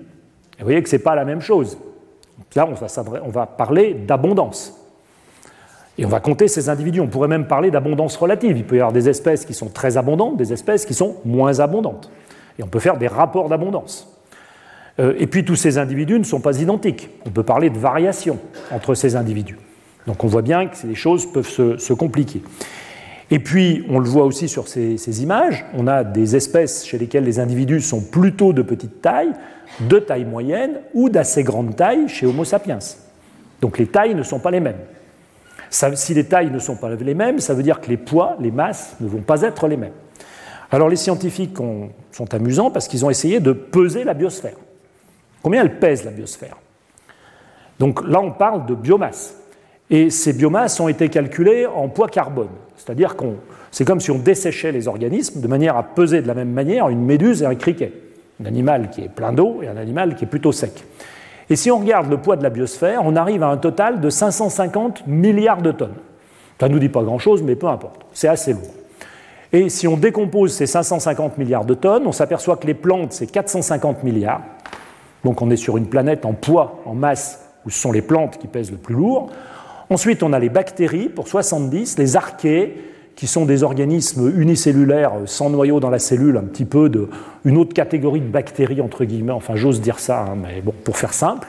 Et 0.59 0.61
vous 0.61 0.65
voyez 0.65 0.83
que 0.83 0.89
ce 0.89 0.97
n'est 0.97 1.03
pas 1.03 1.15
la 1.15 1.25
même 1.25 1.41
chose. 1.41 1.79
Là, 2.55 2.69
on 3.25 3.31
va, 3.31 3.47
parler 3.47 3.95
d'abondance. 3.95 4.81
Et 5.99 6.05
on 6.05 6.09
va 6.09 6.21
compter 6.21 6.47
ces 6.49 6.69
individus. 6.69 7.01
On 7.01 7.09
pourrait 7.09 7.29
même 7.29 7.47
parler 7.47 7.71
d'abondance 7.71 8.17
relative. 8.17 8.57
Il 8.57 8.65
peut 8.65 8.77
y 8.77 8.79
avoir 8.79 8.93
des 8.93 9.09
espèces 9.09 9.45
qui 9.45 9.55
sont 9.55 9.69
très 9.69 9.97
abondantes, 9.97 10.37
des 10.37 10.53
espèces 10.53 10.87
qui 10.87 10.95
sont 10.95 11.17
moins 11.25 11.61
abondantes. 11.61 12.11
Et 12.59 12.63
on 12.63 12.69
peut 12.69 12.79
faire 12.79 12.97
des 12.97 13.09
rapports 13.09 13.49
d'abondance. 13.49 14.09
Euh, 15.01 15.15
et 15.19 15.27
puis 15.27 15.45
tous 15.45 15.57
ces 15.57 15.79
individus 15.79 16.19
ne 16.19 16.25
sont 16.25 16.41
pas 16.41 16.61
identiques. 16.61 17.11
On 17.27 17.31
peut 17.31 17.43
parler 17.43 17.71
de 17.71 17.79
variation 17.79 18.39
entre 18.71 18.95
ces 18.95 19.17
individus. 19.17 19.59
Donc 20.07 20.23
on 20.23 20.27
voit 20.27 20.43
bien 20.43 20.69
que 20.69 20.87
les 20.87 20.95
choses 20.95 21.31
peuvent 21.31 21.49
se, 21.49 21.93
compliquer. 21.93 22.43
Et 23.35 23.41
puis, 23.41 23.85
on 23.89 23.99
le 23.99 24.09
voit 24.09 24.27
aussi 24.27 24.49
sur 24.49 24.69
ces, 24.69 25.23
images, 25.25 25.65
on 25.77 25.89
a 25.89 26.05
des 26.05 26.37
espèces 26.37 26.87
chez 26.87 26.99
lesquelles 26.99 27.25
les 27.25 27.41
individus 27.41 27.81
sont 27.81 28.01
plutôt 28.01 28.53
de 28.53 28.63
petite 28.63 29.03
taille, 29.03 29.33
de 29.81 29.99
taille 29.99 30.25
moyenne 30.25 30.79
ou 30.95 31.09
d'assez 31.09 31.43
grande 31.43 31.75
taille 31.75 32.07
chez 32.07 32.27
Homo 32.27 32.45
sapiens. 32.45 32.79
Donc 33.61 33.79
les 33.79 33.89
tailles 33.89 34.15
ne 34.15 34.23
sont 34.23 34.39
pas 34.39 34.53
les 34.53 34.61
mêmes. 34.61 34.79
si 35.69 36.15
les 36.15 36.27
tailles 36.27 36.53
ne 36.53 36.61
sont 36.61 36.77
pas 36.77 36.95
les 36.95 37.15
mêmes, 37.15 37.41
ça 37.41 37.55
veut 37.55 37.65
dire 37.65 37.81
que 37.81 37.89
les 37.89 37.97
poids, 37.97 38.37
les 38.39 38.53
masses 38.53 38.95
ne 39.01 39.09
vont 39.09 39.23
pas 39.23 39.43
être 39.43 39.67
les 39.67 39.79
mêmes. 39.79 39.95
Alors 40.71 40.89
les 40.89 40.95
scientifiques 40.95 41.57
sont 41.57 42.35
amusants 42.35 42.71
parce 42.71 42.87
qu'ils 42.87 43.05
ont 43.05 43.11
essayé 43.11 43.41
de 43.41 43.51
peser 43.51 44.05
la 44.05 44.15
biosphère. 44.15 44.55
Combien 45.43 45.63
elle 45.63 45.81
pèse 45.81 46.05
la 46.05 46.13
biosphère? 46.13 46.57
Donc 47.81 48.07
là, 48.07 48.21
on 48.21 48.31
parle 48.31 48.65
de 48.67 48.77
biomasse. 48.77 49.35
Et 49.91 50.11
ces 50.11 50.33
biomasses 50.33 50.81
ont 50.81 50.89
été 50.89 51.09
calculées 51.09 51.67
en 51.67 51.89
poids 51.89 52.09
carbone. 52.09 52.49
C'est-à-dire 52.77 53.17
que 53.17 53.27
c'est 53.71 53.85
comme 53.85 54.01
si 54.01 54.11
on 54.11 54.19
desséchait 54.19 54.73
les 54.73 54.89
organismes 54.89 55.41
de 55.41 55.49
manière 55.49 55.77
à 55.77 55.83
peser 55.83 56.23
de 56.23 56.29
la 56.29 56.35
même 56.35 56.51
manière 56.51 56.89
une 56.89 57.05
méduse 57.05 57.43
et 57.43 57.47
un 57.47 57.55
criquet. 57.55 57.93
Un 58.43 58.47
animal 58.47 58.91
qui 58.91 59.03
est 59.03 59.09
plein 59.09 59.33
d'eau 59.33 59.61
et 59.63 59.69
un 59.69 59.77
animal 59.77 60.17
qui 60.17 60.25
est 60.25 60.29
plutôt 60.29 60.53
sec. 60.53 60.85
Et 61.51 61.57
si 61.57 61.71
on 61.71 61.79
regarde 61.79 62.09
le 62.09 62.17
poids 62.17 62.37
de 62.37 62.43
la 62.43 62.51
biosphère, 62.51 63.03
on 63.05 63.17
arrive 63.17 63.43
à 63.43 63.49
un 63.49 63.59
total 63.59 64.01
de 64.01 64.11
550 64.11 65.07
milliards 65.07 65.61
de 65.61 65.73
tonnes. 65.73 65.95
Ça 66.59 66.69
ne 66.69 66.75
nous 66.75 66.81
dit 66.81 66.89
pas 66.89 67.03
grand-chose, 67.03 67.43
mais 67.43 67.57
peu 67.57 67.67
importe, 67.67 68.07
c'est 68.15 68.29
assez 68.29 68.55
lourd. 68.55 68.73
Et 69.53 69.69
si 69.69 69.87
on 69.87 69.99
décompose 69.99 70.55
ces 70.55 70.67
550 70.67 71.37
milliards 71.37 71.67
de 71.67 71.75
tonnes, 71.75 72.07
on 72.07 72.13
s'aperçoit 72.13 72.57
que 72.57 72.67
les 72.67 72.75
plantes, 72.75 73.13
c'est 73.13 73.27
450 73.27 74.03
milliards. 74.03 74.41
Donc 75.25 75.43
on 75.43 75.51
est 75.51 75.57
sur 75.57 75.77
une 75.77 75.87
planète 75.87 76.25
en 76.25 76.33
poids, 76.33 76.81
en 76.87 76.95
masse, 76.95 77.45
où 77.67 77.71
ce 77.71 77.79
sont 77.79 77.93
les 77.93 78.03
plantes 78.03 78.39
qui 78.39 78.47
pèsent 78.47 78.71
le 78.71 78.79
plus 78.79 78.95
lourd. 78.95 79.31
Ensuite, 79.91 80.23
on 80.23 80.33
a 80.33 80.39
les 80.39 80.49
bactéries 80.49 81.09
pour 81.09 81.29
70, 81.29 81.99
les 81.99 82.17
archées, 82.17 82.75
qui 83.17 83.27
sont 83.27 83.45
des 83.45 83.63
organismes 83.63 84.33
unicellulaires 84.41 85.13
sans 85.27 85.51
noyau 85.51 85.81
dans 85.81 85.91
la 85.91 85.99
cellule, 85.99 86.37
un 86.37 86.43
petit 86.43 86.65
peu 86.65 86.89
de 86.89 87.09
une 87.45 87.59
autre 87.59 87.73
catégorie 87.73 88.21
de 88.21 88.27
bactéries 88.27 88.81
entre 88.81 89.05
guillemets. 89.05 89.33
Enfin, 89.33 89.55
j'ose 89.55 89.81
dire 89.81 89.99
ça, 89.99 90.23
hein, 90.23 90.37
mais 90.41 90.61
bon, 90.61 90.75
pour 90.85 90.97
faire 90.97 91.13
simple. 91.13 91.49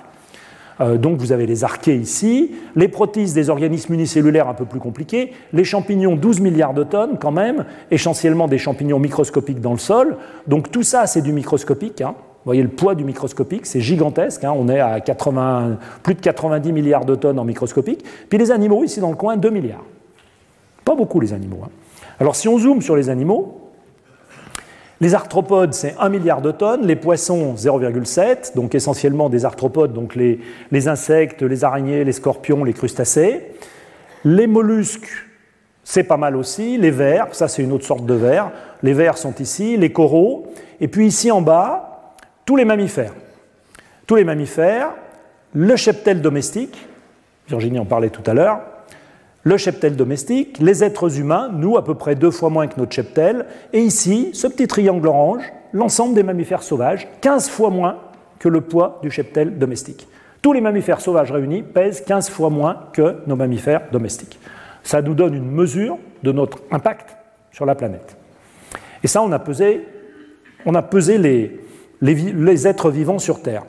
Euh, 0.81 0.97
donc 0.97 1.17
vous 1.19 1.31
avez 1.31 1.45
les 1.45 1.63
archées 1.63 1.95
ici, 1.95 2.51
les 2.75 2.89
protistes 2.89 3.33
des 3.33 3.49
organismes 3.49 3.93
unicellulaires 3.93 4.49
un 4.49 4.53
peu 4.53 4.65
plus 4.65 4.79
compliqués, 4.79 5.31
les 5.53 5.63
champignons 5.63 6.15
12 6.15 6.41
milliards 6.41 6.73
de 6.73 6.83
tonnes 6.83 7.17
quand 7.19 7.31
même, 7.31 7.65
essentiellement 7.91 8.47
des 8.47 8.57
champignons 8.57 8.99
microscopiques 8.99 9.61
dans 9.61 9.71
le 9.71 9.77
sol. 9.77 10.17
Donc 10.47 10.71
tout 10.71 10.83
ça 10.83 11.07
c'est 11.07 11.21
du 11.21 11.31
microscopique. 11.31 12.01
Hein. 12.01 12.15
Voyez 12.45 12.61
le 12.61 12.69
poids 12.69 12.93
du 12.93 13.03
microscopique, 13.03 13.65
c'est 13.65 13.81
gigantesque. 13.81 14.43
Hein. 14.43 14.53
On 14.55 14.69
est 14.69 14.79
à 14.79 14.99
80, 15.01 15.77
plus 16.03 16.13
de 16.13 16.21
90 16.21 16.71
milliards 16.71 17.05
de 17.05 17.15
tonnes 17.15 17.39
en 17.39 17.43
microscopique. 17.43 18.05
Puis 18.29 18.37
les 18.37 18.51
animaux 18.51 18.83
ici 18.83 18.99
dans 18.99 19.09
le 19.09 19.15
coin 19.15 19.35
2 19.35 19.49
milliards. 19.49 19.83
Pas 20.83 20.95
beaucoup 20.95 21.19
les 21.19 21.33
animaux. 21.33 21.61
Hein. 21.65 21.69
Alors 22.19 22.35
si 22.35 22.47
on 22.47 22.59
zoome 22.59 22.81
sur 22.81 22.95
les 22.95 23.09
animaux, 23.09 23.61
les 25.01 25.15
arthropodes, 25.15 25.73
c'est 25.73 25.95
1 25.99 26.07
milliard 26.09 26.41
de 26.41 26.51
tonnes, 26.51 26.85
les 26.85 26.95
poissons, 26.95 27.55
0,7, 27.55 28.55
donc 28.55 28.75
essentiellement 28.75 29.27
des 29.27 29.43
arthropodes, 29.43 29.91
donc 29.91 30.15
les, 30.15 30.39
les, 30.71 30.87
insectes, 30.87 31.41
les 31.41 31.63
araignées, 31.63 32.03
les 32.03 32.13
scorpions, 32.13 32.63
les 32.63 32.73
crustacés. 32.73 33.47
Les 34.23 34.47
mollusques, 34.47 35.09
c'est 35.83 36.03
pas 36.03 36.17
mal 36.17 36.35
aussi, 36.35 36.77
les 36.77 36.91
vers, 36.91 37.33
ça 37.35 37.47
c'est 37.47 37.61
une 37.61 37.73
autre 37.73 37.85
sorte 37.85 38.05
de 38.05 38.13
vers, 38.13 38.51
les 38.83 38.93
vers 38.93 39.17
sont 39.17 39.35
ici, 39.35 39.75
les 39.77 39.91
coraux, 39.91 40.47
et 40.79 40.87
puis 40.87 41.07
ici 41.07 41.29
en 41.29 41.41
bas, 41.41 41.94
tous 42.45 42.55
les 42.55 42.65
mammifères. 42.65 43.13
Tous 44.07 44.15
les 44.15 44.23
mammifères, 44.23 44.91
le 45.53 45.75
cheptel 45.75 46.21
domestique, 46.21 46.87
Virginie 47.47 47.79
en 47.79 47.85
parlait 47.85 48.09
tout 48.09 48.23
à 48.29 48.33
l'heure, 48.33 48.59
le 49.43 49.57
cheptel 49.57 49.95
domestique, 49.95 50.57
les 50.59 50.83
êtres 50.83 51.19
humains, 51.19 51.49
nous 51.53 51.77
à 51.77 51.83
peu 51.83 51.95
près 51.95 52.15
deux 52.15 52.31
fois 52.31 52.49
moins 52.49 52.67
que 52.67 52.79
notre 52.79 52.93
cheptel, 52.93 53.45
et 53.73 53.81
ici, 53.81 54.31
ce 54.33 54.47
petit 54.47 54.67
triangle 54.67 55.07
orange, 55.07 55.43
l'ensemble 55.73 56.15
des 56.15 56.23
mammifères 56.23 56.63
sauvages, 56.63 57.07
15 57.21 57.49
fois 57.49 57.69
moins 57.69 57.97
que 58.39 58.49
le 58.49 58.61
poids 58.61 58.99
du 59.01 59.11
cheptel 59.11 59.57
domestique. 59.57 60.07
Tous 60.41 60.53
les 60.53 60.61
mammifères 60.61 61.01
sauvages 61.01 61.31
réunis 61.31 61.63
pèsent 61.63 62.01
15 62.01 62.29
fois 62.29 62.49
moins 62.49 62.87
que 62.93 63.17
nos 63.27 63.35
mammifères 63.35 63.89
domestiques. 63.91 64.39
Ça 64.83 65.01
nous 65.01 65.15
donne 65.15 65.33
une 65.33 65.49
mesure 65.49 65.97
de 66.21 66.31
notre 66.31 66.59
impact 66.71 67.15
sur 67.51 67.65
la 67.65 67.75
planète. 67.75 68.15
Et 69.03 69.07
ça, 69.07 69.21
on 69.21 69.31
a 69.31 69.39
pesé, 69.39 69.87
on 70.65 70.75
a 70.75 70.81
pesé 70.81 71.17
les, 71.17 71.64
les 72.01 72.67
êtres 72.67 72.89
vivants 72.89 73.19
sur 73.19 73.41
Terre. 73.41 73.63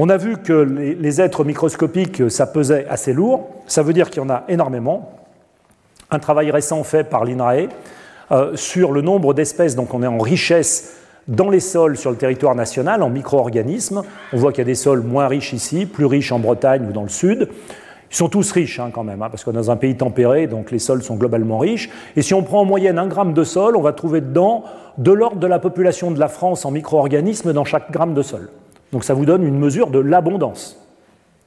On 0.00 0.08
a 0.08 0.16
vu 0.16 0.36
que 0.36 0.52
les, 0.52 1.20
êtres 1.20 1.44
microscopiques, 1.44 2.30
ça 2.30 2.46
pesait 2.46 2.86
assez 2.88 3.12
lourd. 3.12 3.48
Ça 3.66 3.82
veut 3.82 3.92
dire 3.92 4.10
qu'il 4.10 4.22
y 4.22 4.24
en 4.24 4.30
a 4.30 4.44
énormément. 4.48 5.10
Un 6.12 6.20
travail 6.20 6.52
récent 6.52 6.84
fait 6.84 7.02
par 7.02 7.24
l'INRAE 7.24 7.68
euh, 8.30 8.54
sur 8.54 8.92
le 8.92 9.02
nombre 9.02 9.34
d'espèces, 9.34 9.74
donc 9.74 9.92
on 9.94 10.02
est 10.04 10.06
en 10.06 10.18
richesse 10.18 10.98
dans 11.26 11.50
les 11.50 11.60
sols 11.60 11.96
sur 11.96 12.12
le 12.12 12.16
territoire 12.16 12.54
national, 12.54 13.02
en 13.02 13.10
micro-organismes. 13.10 14.02
On 14.32 14.36
voit 14.36 14.52
qu'il 14.52 14.60
y 14.60 14.62
a 14.62 14.64
des 14.66 14.76
sols 14.76 15.02
moins 15.02 15.26
riches 15.26 15.52
ici, 15.52 15.84
plus 15.84 16.06
riches 16.06 16.30
en 16.30 16.38
Bretagne 16.38 16.86
ou 16.88 16.92
dans 16.92 17.02
le 17.02 17.08
sud. 17.08 17.48
Ils 18.10 18.16
sont 18.16 18.28
tous 18.28 18.50
riches 18.52 18.80
hein, 18.80 18.90
quand 18.92 19.04
même, 19.04 19.22
hein, 19.22 19.28
parce 19.30 19.44
qu'on 19.44 19.50
est 19.52 19.54
dans 19.54 19.70
un 19.70 19.76
pays 19.76 19.96
tempéré, 19.96 20.46
donc 20.46 20.70
les 20.70 20.78
sols 20.78 21.02
sont 21.02 21.16
globalement 21.16 21.58
riches. 21.58 21.90
Et 22.16 22.22
si 22.22 22.32
on 22.34 22.42
prend 22.42 22.60
en 22.60 22.64
moyenne 22.64 22.98
un 22.98 23.06
gramme 23.06 23.34
de 23.34 23.44
sol, 23.44 23.76
on 23.76 23.82
va 23.82 23.92
trouver 23.92 24.20
dedans 24.20 24.64
de 24.96 25.12
l'ordre 25.12 25.38
de 25.38 25.46
la 25.46 25.58
population 25.58 26.10
de 26.10 26.18
la 26.18 26.28
France 26.28 26.64
en 26.64 26.70
micro-organismes 26.70 27.52
dans 27.52 27.64
chaque 27.64 27.90
gramme 27.90 28.14
de 28.14 28.22
sol. 28.22 28.50
Donc 28.92 29.04
ça 29.04 29.14
vous 29.14 29.26
donne 29.26 29.44
une 29.44 29.58
mesure 29.58 29.90
de 29.90 29.98
l'abondance. 29.98 30.80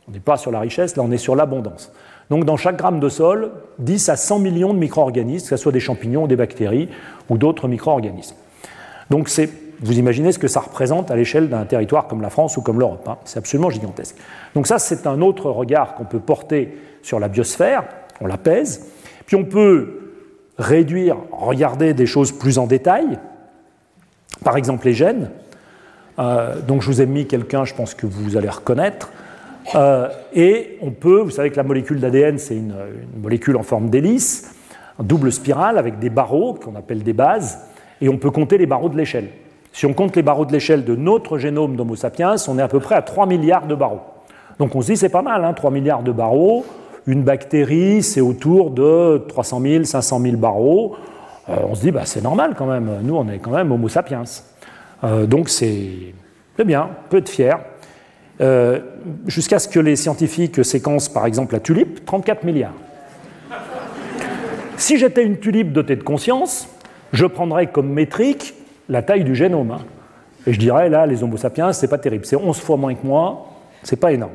On 0.07 0.11
n'est 0.11 0.19
pas 0.19 0.37
sur 0.37 0.51
la 0.51 0.59
richesse, 0.59 0.95
là 0.95 1.03
on 1.03 1.11
est 1.11 1.17
sur 1.17 1.35
l'abondance. 1.35 1.91
Donc 2.29 2.45
dans 2.45 2.57
chaque 2.57 2.77
gramme 2.77 2.99
de 2.99 3.09
sol, 3.09 3.51
10 3.79 4.09
à 4.09 4.15
100 4.15 4.39
millions 4.39 4.73
de 4.73 4.79
micro-organismes, 4.79 5.49
que 5.49 5.57
ce 5.57 5.61
soit 5.61 5.71
des 5.71 5.79
champignons, 5.79 6.27
des 6.27 6.35
bactéries 6.35 6.89
ou 7.29 7.37
d'autres 7.37 7.67
micro-organismes. 7.67 8.35
Donc 9.09 9.29
vous 9.81 9.97
imaginez 9.97 10.31
ce 10.31 10.39
que 10.39 10.47
ça 10.47 10.59
représente 10.59 11.09
à 11.09 11.15
l'échelle 11.15 11.49
d'un 11.49 11.65
territoire 11.65 12.07
comme 12.07 12.21
la 12.21 12.29
France 12.29 12.55
ou 12.57 12.61
comme 12.61 12.79
l'Europe. 12.79 13.07
Hein. 13.07 13.17
C'est 13.25 13.39
absolument 13.39 13.69
gigantesque. 13.69 14.15
Donc 14.53 14.67
ça, 14.67 14.77
c'est 14.77 15.07
un 15.07 15.21
autre 15.21 15.49
regard 15.49 15.95
qu'on 15.95 16.05
peut 16.05 16.19
porter 16.19 16.77
sur 17.01 17.19
la 17.19 17.27
biosphère. 17.27 17.83
On 18.21 18.27
la 18.27 18.37
pèse. 18.37 18.91
Puis 19.25 19.35
on 19.35 19.43
peut 19.43 20.01
réduire, 20.57 21.17
regarder 21.31 21.93
des 21.93 22.05
choses 22.05 22.31
plus 22.31 22.59
en 22.59 22.67
détail. 22.67 23.17
Par 24.43 24.55
exemple, 24.55 24.85
les 24.85 24.93
gènes. 24.93 25.31
Euh, 26.19 26.59
donc 26.61 26.81
je 26.81 26.87
vous 26.87 27.01
ai 27.01 27.07
mis 27.07 27.25
quelqu'un, 27.25 27.65
je 27.65 27.73
pense 27.73 27.95
que 27.95 28.05
vous 28.05 28.37
allez 28.37 28.49
reconnaître. 28.49 29.09
Euh, 29.75 30.09
et 30.33 30.77
on 30.81 30.91
peut, 30.91 31.21
vous 31.21 31.31
savez 31.31 31.49
que 31.49 31.57
la 31.57 31.63
molécule 31.63 31.99
d'ADN, 31.99 32.37
c'est 32.37 32.55
une, 32.55 32.75
molécule 33.19 33.57
en 33.57 33.63
forme 33.63 33.89
d'hélice, 33.89 34.53
double 34.99 35.31
spirale 35.31 35.77
avec 35.77 35.97
des 35.97 36.09
barreaux 36.09 36.53
qu'on 36.53 36.75
appelle 36.75 37.03
des 37.03 37.13
bases, 37.13 37.59
et 38.01 38.09
on 38.09 38.17
peut 38.17 38.31
compter 38.31 38.57
les 38.57 38.65
barreaux 38.65 38.89
de 38.89 38.97
l'échelle. 38.97 39.29
Si 39.73 39.85
on 39.85 39.93
compte 39.93 40.15
les 40.15 40.21
barreaux 40.21 40.45
de 40.45 40.51
l'échelle 40.51 40.83
de 40.83 40.95
notre 40.95 41.37
génome 41.37 41.75
d'Homo 41.75 41.95
sapiens, 41.95 42.35
on 42.47 42.59
est 42.59 42.61
à 42.61 42.67
peu 42.67 42.79
près 42.79 42.95
à 42.95 43.01
3 43.01 43.25
milliards 43.25 43.67
de 43.67 43.75
barreaux. 43.75 44.01
Donc 44.59 44.75
on 44.75 44.81
se 44.81 44.91
dit 44.91 44.97
c'est 44.97 45.09
pas 45.09 45.21
mal, 45.21 45.45
hein, 45.45 45.53
3 45.53 45.71
milliards 45.71 46.03
de 46.03 46.11
barreaux. 46.11 46.65
Une 47.07 47.23
bactérie, 47.23 48.03
c'est 48.03 48.21
autour 48.21 48.69
de 48.69 49.23
300 49.27 49.61
000, 49.61 49.83
500 49.85 50.19
000 50.19 50.37
barreaux. 50.37 50.95
Euh, 51.49 51.55
on 51.67 51.75
se 51.75 51.81
dit 51.81 51.91
bah, 51.91 52.05
c'est 52.05 52.21
normal 52.21 52.53
quand 52.57 52.67
même, 52.67 52.99
nous 53.01 53.15
on 53.15 53.27
est 53.29 53.39
quand 53.39 53.51
même 53.51 53.71
Homo 53.71 53.87
sapiens. 53.87 54.23
Euh, 55.03 55.25
donc 55.25 55.49
c'est 55.49 56.13
bien, 56.63 56.89
peut 57.09 57.17
être 57.17 57.29
fier. 57.29 57.59
Euh, 58.39 58.79
jusqu'à 59.27 59.59
ce 59.59 59.67
que 59.67 59.79
les 59.79 59.95
scientifiques 59.95 60.63
séquencent 60.63 61.11
par 61.11 61.25
exemple 61.25 61.53
la 61.53 61.59
tulipe, 61.59 62.05
34 62.05 62.43
milliards. 62.43 62.73
Si 64.77 64.97
j'étais 64.97 65.23
une 65.23 65.37
tulipe 65.37 65.71
dotée 65.71 65.95
de 65.95 66.03
conscience, 66.03 66.67
je 67.13 67.25
prendrais 67.25 67.67
comme 67.67 67.89
métrique 67.89 68.55
la 68.91 69.01
taille 69.01 69.23
du 69.23 69.35
génome. 69.35 69.71
Hein. 69.71 69.81
Et 70.45 70.53
je 70.53 70.59
dirais, 70.59 70.89
là, 70.89 71.05
les 71.05 71.23
Homo 71.23 71.37
sapiens, 71.37 71.71
c'est 71.71 71.87
pas 71.87 71.97
terrible. 71.97 72.25
C'est 72.25 72.35
11 72.35 72.59
fois 72.59 72.77
moins 72.77 72.93
que 72.93 73.05
moi, 73.05 73.47
c'est 73.83 73.95
pas 73.95 74.11
énorme. 74.11 74.33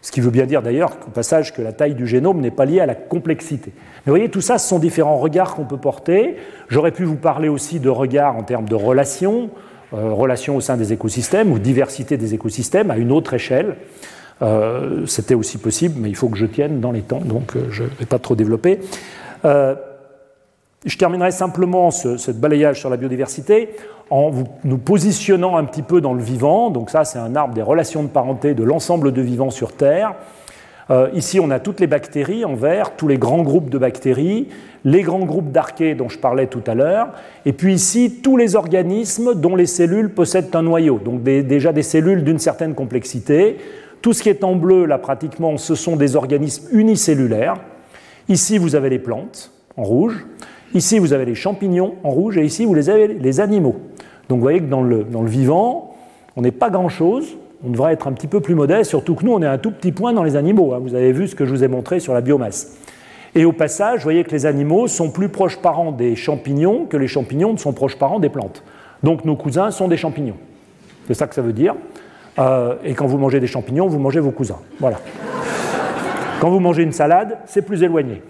Ce 0.00 0.12
qui 0.12 0.20
veut 0.20 0.30
bien 0.30 0.46
dire 0.46 0.62
d'ailleurs, 0.62 0.96
au 1.08 1.10
passage, 1.10 1.52
que 1.52 1.60
la 1.60 1.72
taille 1.72 1.94
du 1.94 2.06
génome 2.06 2.40
n'est 2.40 2.52
pas 2.52 2.64
liée 2.64 2.80
à 2.80 2.86
la 2.86 2.94
complexité. 2.94 3.72
Mais 3.74 3.82
vous 4.06 4.12
voyez, 4.12 4.28
tout 4.28 4.40
ça, 4.40 4.58
ce 4.58 4.68
sont 4.68 4.78
différents 4.78 5.16
regards 5.16 5.56
qu'on 5.56 5.64
peut 5.64 5.78
porter. 5.78 6.36
J'aurais 6.68 6.92
pu 6.92 7.02
vous 7.02 7.16
parler 7.16 7.48
aussi 7.48 7.80
de 7.80 7.88
regards 7.88 8.36
en 8.36 8.44
termes 8.44 8.68
de 8.68 8.76
relations, 8.76 9.50
euh, 9.92 10.12
relations 10.12 10.54
au 10.54 10.60
sein 10.60 10.76
des 10.76 10.92
écosystèmes 10.92 11.50
ou 11.50 11.58
diversité 11.58 12.16
des 12.16 12.34
écosystèmes 12.34 12.92
à 12.92 12.98
une 12.98 13.10
autre 13.10 13.34
échelle. 13.34 13.76
Euh, 14.42 15.06
c'était 15.06 15.34
aussi 15.34 15.58
possible, 15.58 15.96
mais 15.98 16.10
il 16.10 16.16
faut 16.16 16.28
que 16.28 16.36
je 16.36 16.46
tienne 16.46 16.80
dans 16.80 16.92
les 16.92 17.00
temps, 17.00 17.22
donc 17.24 17.56
euh, 17.56 17.66
je 17.70 17.84
ne 17.84 17.88
vais 17.98 18.06
pas 18.06 18.18
trop 18.18 18.36
développer. 18.36 18.78
Je 20.84 20.96
terminerai 20.96 21.30
simplement 21.30 21.90
ce, 21.90 22.30
balayage 22.30 22.80
sur 22.80 22.90
la 22.90 22.96
biodiversité 22.96 23.70
en 24.10 24.30
nous 24.64 24.78
positionnant 24.78 25.56
un 25.56 25.64
petit 25.64 25.82
peu 25.82 26.00
dans 26.00 26.14
le 26.14 26.22
vivant. 26.22 26.70
Donc 26.70 26.90
ça, 26.90 27.04
c'est 27.04 27.18
un 27.18 27.34
arbre 27.34 27.54
des 27.54 27.62
relations 27.62 28.02
de 28.02 28.08
parenté 28.08 28.54
de 28.54 28.62
l'ensemble 28.62 29.12
de 29.12 29.22
vivants 29.22 29.50
sur 29.50 29.72
Terre. 29.72 30.14
Euh, 30.90 31.08
ici, 31.14 31.40
on 31.40 31.50
a 31.50 31.58
toutes 31.58 31.80
les 31.80 31.88
bactéries 31.88 32.44
en 32.44 32.54
vert, 32.54 32.94
tous 32.96 33.08
les 33.08 33.18
grands 33.18 33.42
groupes 33.42 33.70
de 33.70 33.78
bactéries, 33.78 34.48
les 34.84 35.02
grands 35.02 35.24
groupes 35.24 35.50
d'archées 35.50 35.96
dont 35.96 36.08
je 36.08 36.18
parlais 36.18 36.46
tout 36.46 36.62
à 36.68 36.74
l'heure, 36.74 37.08
et 37.44 37.52
puis 37.52 37.74
ici, 37.74 38.20
tous 38.22 38.36
les 38.36 38.54
organismes 38.54 39.34
dont 39.34 39.56
les 39.56 39.66
cellules 39.66 40.10
possèdent 40.10 40.54
un 40.54 40.62
noyau, 40.62 41.00
donc 41.04 41.24
déjà 41.24 41.72
des 41.72 41.82
cellules 41.82 42.22
d'une 42.22 42.38
certaine 42.38 42.74
complexité. 42.74 43.56
Tout 44.00 44.12
ce 44.12 44.22
qui 44.22 44.28
est 44.28 44.44
en 44.44 44.54
bleu, 44.54 44.84
là, 44.84 44.98
pratiquement, 44.98 45.56
ce 45.56 45.74
sont 45.74 45.96
des 45.96 46.14
organismes 46.14 46.68
unicellulaires. 46.70 47.56
Ici, 48.28 48.56
vous 48.58 48.76
avez 48.76 48.90
les 48.90 49.00
plantes, 49.00 49.50
en 49.76 49.82
rouge. 49.82 50.24
Ici, 50.74 50.98
vous 50.98 51.12
avez 51.12 51.24
les 51.24 51.34
champignons, 51.34 51.94
en 52.02 52.10
rouge. 52.10 52.38
Et 52.38 52.44
ici, 52.44 52.64
vous 52.64 52.74
les 52.74 52.90
avez 52.90 53.08
les 53.08 53.40
animaux. 53.40 53.76
Donc, 54.28 54.38
vous 54.38 54.42
voyez 54.42 54.60
que 54.60 54.66
dans 54.66 54.82
le, 54.82 55.06
vivant, 55.24 55.94
on 56.36 56.42
n'est 56.42 56.52
pas 56.52 56.70
grand-chose 56.70 57.36
on 57.64 57.70
devrait 57.70 57.94
être 57.94 58.06
un 58.06 58.12
petit 58.12 58.26
peu 58.26 58.40
plus 58.40 58.54
modeste, 58.54 58.90
surtout 58.90 59.14
que 59.14 59.24
nous, 59.24 59.32
on 59.32 59.42
est 59.42 59.46
un 59.46 59.56
tout 59.58 59.70
petit 59.70 59.90
point 59.90 60.12
dans 60.12 60.22
les 60.22 60.36
animaux. 60.36 60.74
Hein. 60.74 60.80
Vous 60.82 60.94
avez 60.94 61.10
vu 61.10 61.26
ce 61.26 61.34
que 61.34 61.46
je 61.46 61.50
vous 61.50 61.64
ai 61.64 61.68
montré 61.68 62.00
sur 62.00 62.12
la 62.12 62.20
biomasse. 62.20 62.76
Et 63.34 63.44
au 63.44 63.52
passage, 63.52 63.98
vous 63.98 64.04
voyez 64.04 64.24
que 64.24 64.30
les 64.30 64.46
animaux 64.46 64.88
sont 64.88 65.10
plus 65.10 65.28
proches 65.28 65.58
parents 65.58 65.92
des 65.92 66.16
champignons 66.16 66.86
que 66.86 66.96
les 66.96 67.06
champignons 67.06 67.52
ne 67.52 67.58
sont 67.58 67.72
proches 67.72 67.96
parents 67.96 68.20
des 68.20 68.28
plantes. 68.28 68.62
Donc 69.02 69.24
nos 69.24 69.36
cousins 69.36 69.70
sont 69.70 69.88
des 69.88 69.96
champignons. 69.96 70.36
C'est 71.06 71.14
ça 71.14 71.26
que 71.26 71.34
ça 71.34 71.42
veut 71.42 71.52
dire. 71.52 71.74
Euh, 72.38 72.76
et 72.84 72.94
quand 72.94 73.06
vous 73.06 73.18
mangez 73.18 73.40
des 73.40 73.46
champignons, 73.46 73.88
vous 73.88 73.98
mangez 73.98 74.20
vos 74.20 74.30
cousins. 74.30 74.58
Voilà. 74.80 75.00
quand 76.40 76.50
vous 76.50 76.60
mangez 76.60 76.82
une 76.82 76.92
salade, 76.92 77.38
c'est 77.46 77.62
plus 77.62 77.82
éloigné. 77.82 78.22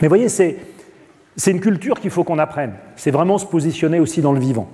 Mais 0.00 0.08
voyez, 0.08 0.28
c'est 0.28 0.56
une 1.46 1.60
culture 1.60 2.00
qu'il 2.00 2.10
faut 2.10 2.24
qu'on 2.24 2.38
apprenne. 2.38 2.72
C'est 2.96 3.10
vraiment 3.10 3.38
se 3.38 3.46
positionner 3.46 4.00
aussi 4.00 4.22
dans 4.22 4.32
le 4.32 4.40
vivant. 4.40 4.68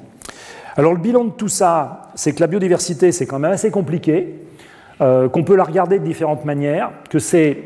Alors 0.77 0.93
le 0.93 1.01
bilan 1.01 1.25
de 1.25 1.31
tout 1.31 1.49
ça, 1.49 2.12
c'est 2.15 2.35
que 2.35 2.41
la 2.41 2.47
biodiversité, 2.47 3.12
c'est 3.12 3.27
quand 3.27 3.39
même 3.39 3.53
assez 3.53 3.71
compliqué, 3.71 4.35
euh, 5.01 5.29
qu'on 5.29 5.43
peut 5.43 5.57
la 5.57 5.65
regarder 5.65 5.99
de 5.99 6.05
différentes 6.05 6.45
manières, 6.45 6.91
que 7.11 7.19
c'est 7.19 7.59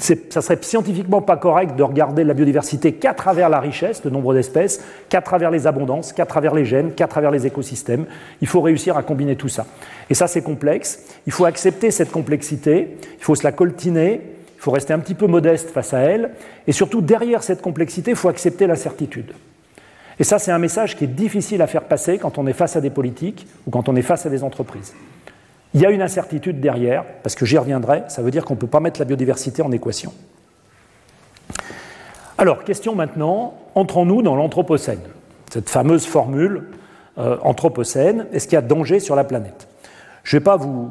ça 0.00 0.42
serait 0.42 0.58
scientifiquement 0.62 1.22
pas 1.22 1.36
correct 1.36 1.76
de 1.76 1.82
regarder 1.84 2.24
la 2.24 2.34
biodiversité 2.34 2.94
qu'à 2.94 3.14
travers 3.14 3.48
la 3.48 3.60
richesse, 3.60 4.04
le 4.04 4.10
nombre 4.10 4.34
d'espèces, 4.34 4.82
qu'à 5.08 5.20
travers 5.20 5.52
les 5.52 5.68
abondances, 5.68 6.12
qu'à 6.12 6.26
travers 6.26 6.54
les 6.54 6.64
gènes, 6.64 6.92
qu'à 6.92 7.06
travers 7.06 7.30
les 7.30 7.46
écosystèmes. 7.46 8.04
Il 8.40 8.48
faut 8.48 8.60
réussir 8.60 8.96
à 8.96 9.04
combiner 9.04 9.36
tout 9.36 9.48
ça. 9.48 9.64
Et 10.10 10.14
ça, 10.14 10.26
c'est 10.26 10.42
complexe. 10.42 11.04
Il 11.26 11.32
faut 11.32 11.44
accepter 11.44 11.92
cette 11.92 12.10
complexité, 12.10 12.96
il 13.16 13.24
faut 13.24 13.36
se 13.36 13.44
la 13.44 13.52
coltiner, 13.52 14.20
il 14.56 14.60
faut 14.60 14.70
rester 14.70 14.92
un 14.92 14.98
petit 14.98 15.14
peu 15.14 15.26
modeste 15.26 15.70
face 15.70 15.94
à 15.94 16.00
elle, 16.00 16.32
et 16.66 16.72
surtout, 16.72 17.00
derrière 17.00 17.42
cette 17.42 17.62
complexité, 17.62 18.10
il 18.12 18.16
faut 18.16 18.28
accepter 18.28 18.66
l'incertitude. 18.66 19.32
Et 20.18 20.24
ça, 20.24 20.38
c'est 20.38 20.50
un 20.50 20.58
message 20.58 20.96
qui 20.96 21.04
est 21.04 21.08
difficile 21.08 21.60
à 21.62 21.66
faire 21.66 21.84
passer 21.84 22.18
quand 22.18 22.38
on 22.38 22.46
est 22.46 22.54
face 22.54 22.74
à 22.76 22.80
des 22.80 22.90
politiques 22.90 23.46
ou 23.66 23.70
quand 23.70 23.88
on 23.88 23.96
est 23.96 24.02
face 24.02 24.24
à 24.26 24.30
des 24.30 24.42
entreprises. 24.42 24.94
Il 25.74 25.80
y 25.80 25.86
a 25.86 25.90
une 25.90 26.00
incertitude 26.00 26.60
derrière, 26.60 27.04
parce 27.22 27.34
que 27.34 27.44
j'y 27.44 27.58
reviendrai, 27.58 28.04
ça 28.08 28.22
veut 28.22 28.30
dire 28.30 28.44
qu'on 28.44 28.54
ne 28.54 28.58
peut 28.58 28.66
pas 28.66 28.80
mettre 28.80 28.98
la 28.98 29.04
biodiversité 29.04 29.60
en 29.60 29.70
équation. 29.72 30.12
Alors, 32.38 32.64
question 32.64 32.94
maintenant, 32.94 33.54
entrons-nous 33.74 34.22
dans 34.22 34.36
l'Anthropocène 34.36 35.00
Cette 35.52 35.68
fameuse 35.68 36.06
formule 36.06 36.68
euh, 37.18 37.36
Anthropocène, 37.42 38.26
est-ce 38.32 38.46
qu'il 38.46 38.56
y 38.56 38.58
a 38.58 38.62
danger 38.62 39.00
sur 39.00 39.16
la 39.16 39.24
planète? 39.24 39.68
Je 40.22 40.36
ne 40.36 40.40
vais 40.40 40.44
pas 40.44 40.56
vous 40.56 40.90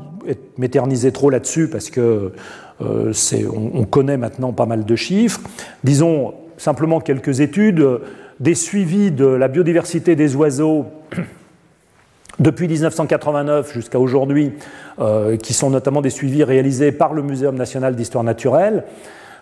m'éterniser 0.58 1.12
trop 1.12 1.30
là-dessus, 1.30 1.70
parce 1.70 1.90
que 1.90 2.34
euh, 2.82 3.14
on, 3.74 3.86
connaît 3.86 4.18
maintenant 4.18 4.52
pas 4.52 4.66
mal 4.66 4.86
de 4.86 4.96
chiffres. 4.96 5.42
Disons 5.84 6.34
simplement 6.58 7.00
quelques 7.00 7.40
études 7.40 7.86
des 8.40 8.56
suivis 8.56 9.12
de 9.12 9.26
la 9.26 9.48
biodiversité 9.48 10.16
des 10.16 10.36
oiseaux 10.36 10.86
depuis 12.40 12.68
1989 12.68 13.74
jusqu'à 13.74 14.00
aujourd'hui, 14.00 14.54
euh, 15.00 15.38
qui 15.38 15.54
sont 15.54 15.70
notamment 15.70 16.02
des 16.02 16.10
suivis 16.10 16.44
réalisés 16.44 16.92
par 16.92 17.14
le 17.14 17.22
Muséum 17.22 17.56
national 17.56 17.96
d'histoire 17.96 18.24
naturelle, 18.24 18.84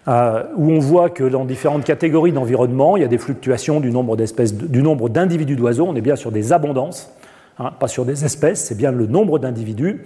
euh, 0.07 0.43
où 0.55 0.71
on 0.71 0.79
voit 0.79 1.09
que 1.09 1.23
dans 1.23 1.45
différentes 1.45 1.85
catégories 1.85 2.33
d'environnement, 2.33 2.97
il 2.97 3.01
y 3.01 3.05
a 3.05 3.09
des 3.09 3.17
fluctuations 3.17 3.79
du 3.79 3.89
nombre 3.89 4.15
d'espèces, 4.15 4.53
du 4.53 4.83
nombre 4.83 5.09
d'individus 5.09 5.55
d'oiseaux. 5.55 5.87
On 5.87 5.95
est 5.95 6.01
bien 6.01 6.15
sur 6.15 6.31
des 6.31 6.53
abondances, 6.53 7.11
hein, 7.57 7.71
pas 7.79 7.87
sur 7.87 8.05
des 8.05 8.25
espèces, 8.25 8.65
c'est 8.65 8.77
bien 8.77 8.91
le 8.91 9.07
nombre 9.07 9.39
d'individus. 9.39 10.03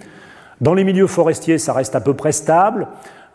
Dans 0.60 0.74
les 0.74 0.84
milieux 0.84 1.06
forestiers, 1.06 1.58
ça 1.58 1.72
reste 1.72 1.94
à 1.94 2.00
peu 2.00 2.14
près 2.14 2.32
stable. 2.32 2.88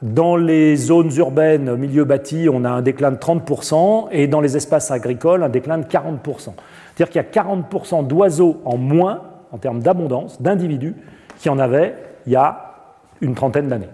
Dans 0.04 0.36
les 0.36 0.76
zones 0.76 1.16
urbaines, 1.16 1.78
milieux 1.78 2.04
bâtis, 2.04 2.50
on 2.52 2.66
a 2.66 2.70
un 2.70 2.82
déclin 2.82 3.10
de 3.10 3.16
30%, 3.16 4.10
et 4.12 4.28
dans 4.28 4.42
les 4.42 4.58
espaces 4.58 4.92
agricoles, 4.92 5.44
un 5.44 5.48
déclin 5.48 5.78
de 5.78 5.86
40%. 5.86 6.18
C'est-à-dire 6.28 7.10
qu'il 7.10 7.22
y 7.22 7.40
a 7.40 7.44
40% 7.44 8.06
d'oiseaux 8.06 8.60
en 8.66 8.76
moins, 8.76 9.22
en 9.54 9.58
termes 9.58 9.82
d'abondance, 9.82 10.42
d'individus, 10.42 10.94
qui 11.40 11.48
en 11.48 11.58
avaient 11.58 11.96
il 12.26 12.34
y 12.34 12.36
a 12.36 12.74
une 13.22 13.34
trentaine 13.34 13.70
d'années. 13.70 13.88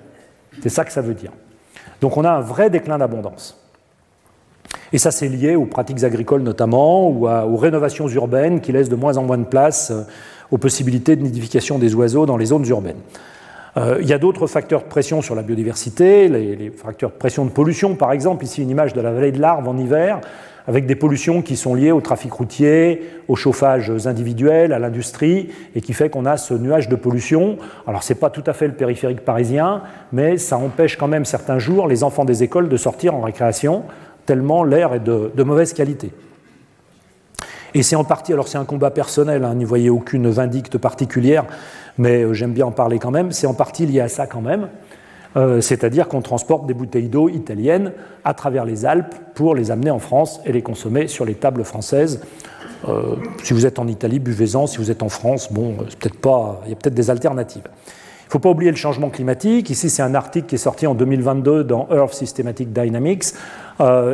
C'est 0.63 0.69
ça 0.69 0.84
que 0.84 0.91
ça 0.91 1.02
veut 1.02 1.13
dire. 1.13 1.32
Donc 2.02 2.17
on 2.17 2.24
a 2.26 2.32
un 2.32 2.41
vrai 2.41 2.72
déclin 2.72 2.98
d'abondance. 2.98 3.63
Et 4.91 4.98
ça, 4.98 5.12
c'est 5.12 5.30
lié 5.30 5.56
aux 5.56 5.67
pratiques 5.67 6.04
agricoles 6.04 6.41
notamment, 6.41 7.08
ou 7.08 7.28
aux 7.28 7.58
rénovations 7.58 8.08
urbaines 8.08 8.62
qui 8.62 8.72
laissent 8.72 8.89
de 8.89 8.95
moins 8.95 9.17
en 9.17 9.26
moins 9.26 9.38
de 9.38 9.43
place 9.43 9.91
euh, 9.91 10.02
aux 10.50 10.58
possibilités 10.58 11.15
de 11.15 11.22
nidification 11.22 11.78
des 11.78 11.93
oiseaux 11.93 12.26
dans 12.26 12.38
les 12.38 12.48
zones 12.48 12.65
urbaines. 12.65 12.98
Euh, 13.77 13.97
il 14.01 14.08
y 14.08 14.13
a 14.13 14.17
d'autres 14.17 14.47
facteurs 14.47 14.84
de 14.84 14.88
pression 14.88 15.21
sur 15.21 15.36
la 15.36 15.43
biodiversité, 15.43 16.27
les, 16.27 16.71
facteurs 16.71 17.12
de 17.12 17.15
pression 17.15 17.45
de 17.45 17.51
pollution, 17.51 17.95
par 17.95 18.12
exemple, 18.12 18.43
ici 18.43 18.62
une 18.62 18.69
image 18.69 18.93
de 18.93 19.01
la 19.01 19.12
vallée 19.12 19.32
de 19.32 19.39
l'Arve 19.39 19.67
en 19.67 19.77
hiver, 19.77 20.21
avec 20.67 20.86
des 20.86 20.95
pollutions 20.95 21.41
qui 21.41 21.55
sont 21.55 21.73
liées 21.73 21.91
au 21.91 22.01
trafic 22.01 22.32
routier, 22.32 23.01
aux 23.27 23.36
chauffages 23.36 23.91
individuels, 24.05 24.73
à 24.73 24.79
l'industrie, 24.79 25.49
et 25.75 25.82
qui 25.82 25.93
fait 25.93 26.10
qu'on 26.10 26.25
a 26.25 26.38
ce 26.38 26.53
nuage 26.53 26.89
de 26.89 26.95
pollution. 26.95 27.58
Alors 27.88 28.03
ce 28.03 28.13
n'est 28.13 28.19
pas 28.19 28.29
tout 28.29 28.43
à 28.45 28.53
fait 28.53 28.67
le 28.67 28.73
périphérique 28.73 29.21
parisien, 29.21 29.82
mais 30.12 30.38
ça 30.38 30.58
empêche 30.58 30.95
quand 30.95 31.08
même 31.08 31.25
certains 31.25 31.60
jours 31.60 31.88
les 31.88 32.03
enfants 32.03 32.25
des 32.25 32.43
écoles 32.43 32.69
de 32.69 32.77
sortir 32.77 33.15
en 33.15 33.21
récréation, 33.21 33.84
tellement 34.25 34.63
l'air 34.63 34.93
est 34.93 34.99
de, 34.99 35.43
mauvaise 35.43 35.73
qualité. 35.73 36.12
Et 37.73 37.84
c'est 37.84 37.95
en 37.95 38.03
partie, 38.03 38.34
alors 38.34 38.47
c'est 38.47 38.58
un 38.58 38.65
combat 38.65 38.91
personnel, 38.91 39.43
hein, 39.43 39.53
n'y 39.55 39.65
voyez 39.65 39.89
aucune 39.89 40.29
vindicte 40.29 40.77
particulière, 40.77 41.45
mais 41.97 42.23
euh, 42.23 42.34
j'aime 42.34 42.53
bien 42.53 42.65
en 42.65 42.71
parler 42.71 42.99
quand 42.99 43.12
même, 43.12 43.32
c'est 43.32 43.47
en 43.47 43.53
partie 43.53 43.86
lié 43.86 44.01
à 44.01 44.08
ça 44.08 44.25
quand 44.27 44.41
même. 44.41 44.69
Euh, 45.38 45.62
c'est-à-dire 45.62 46.08
qu'on 46.08 46.21
transporte 46.21 46.65
des 46.65 46.73
bouteilles 46.73 47.10
d'eau 47.10 47.29
italiennes 47.29 47.93
à 48.23 48.34
travers 48.34 48.65
les 48.65 48.86
Alpes 48.86 49.13
pour 49.36 49.53
les 49.53 49.69
amener 49.69 49.91
en 49.91 49.99
France 49.99 50.41
et 50.45 50.51
les 50.51 50.63
consommer 50.63 51.08
sur 51.08 51.23
les 51.23 51.36
tables 51.36 51.63
françaises. 51.63 52.21
Euh, 52.88 53.15
si 53.43 53.53
vous 53.53 53.67
êtes 53.67 53.77
en 53.77 53.88
Italie, 53.88 54.17
buvez-en. 54.17 54.65
Si 54.65 54.79
vous 54.79 54.89
êtes 54.89 55.03
en 55.03 55.10
France, 55.10 55.53
bon, 55.53 55.75
peut-être 55.75 56.19
pas. 56.19 56.62
Il 56.65 56.69
y 56.69 56.73
a 56.73 56.75
peut-être 56.75 56.95
des 56.95 57.12
alternatives. 57.12 57.62
Il 57.65 58.27
ne 58.27 58.32
faut 58.32 58.39
pas 58.39 58.49
oublier 58.49 58.71
le 58.71 58.77
changement 58.77 59.10
climatique. 59.10 59.69
Ici, 59.69 59.89
c'est 59.89 60.01
un 60.01 60.15
article 60.15 60.47
qui 60.47 60.55
est 60.55 60.60
sorti 60.60 60.88
en 60.88 60.95
2022 60.95 61.63
dans 61.63 61.88
Earth 61.91 62.13
Systematic 62.13 62.73
Dynamics 62.73 63.34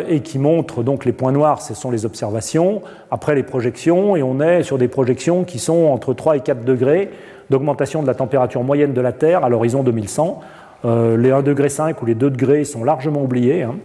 et 0.08 0.19
qui 0.19 0.38
montre 0.38 0.84
donc 0.84 1.06
les 1.06 1.12
points 1.12 1.32
noirs, 1.32 1.62
ce 1.62 1.73
sont 1.73 1.89
les 1.89 2.06
observations, 2.06 2.84
après 3.10 3.34
les 3.34 3.41
projections, 3.41 4.15
et 4.15 4.21
on 4.21 4.39
est 4.39 4.62
sur 4.62 4.78
des 4.78 4.88
projections 4.88 5.43
qui 5.43 5.58
sont 5.58 5.86
entre 5.86 6.13
3 6.13 6.38
et 6.38 6.39
4 6.41 6.63
degrés 6.63 7.10
d'augmentation 7.49 8.01
de 8.01 8.08
la 8.08 8.15
température 8.15 8.63
moyenne 8.63 8.93
de 8.93 9.01
la 9.01 9.12
Terre 9.12 9.43
à 9.43 9.49
l'horizon 9.49 9.84
2100. 9.84 10.41
Euh, 10.86 11.17
les 11.17 11.30
1,5 11.30 11.43
degré 11.43 11.67
ou 12.01 12.06
les 12.06 12.15
2 12.15 12.30
degrés 12.30 12.63
sont 12.63 12.84
largement 12.84 13.23
oubliés, 13.23 13.63
hein, 13.63 13.75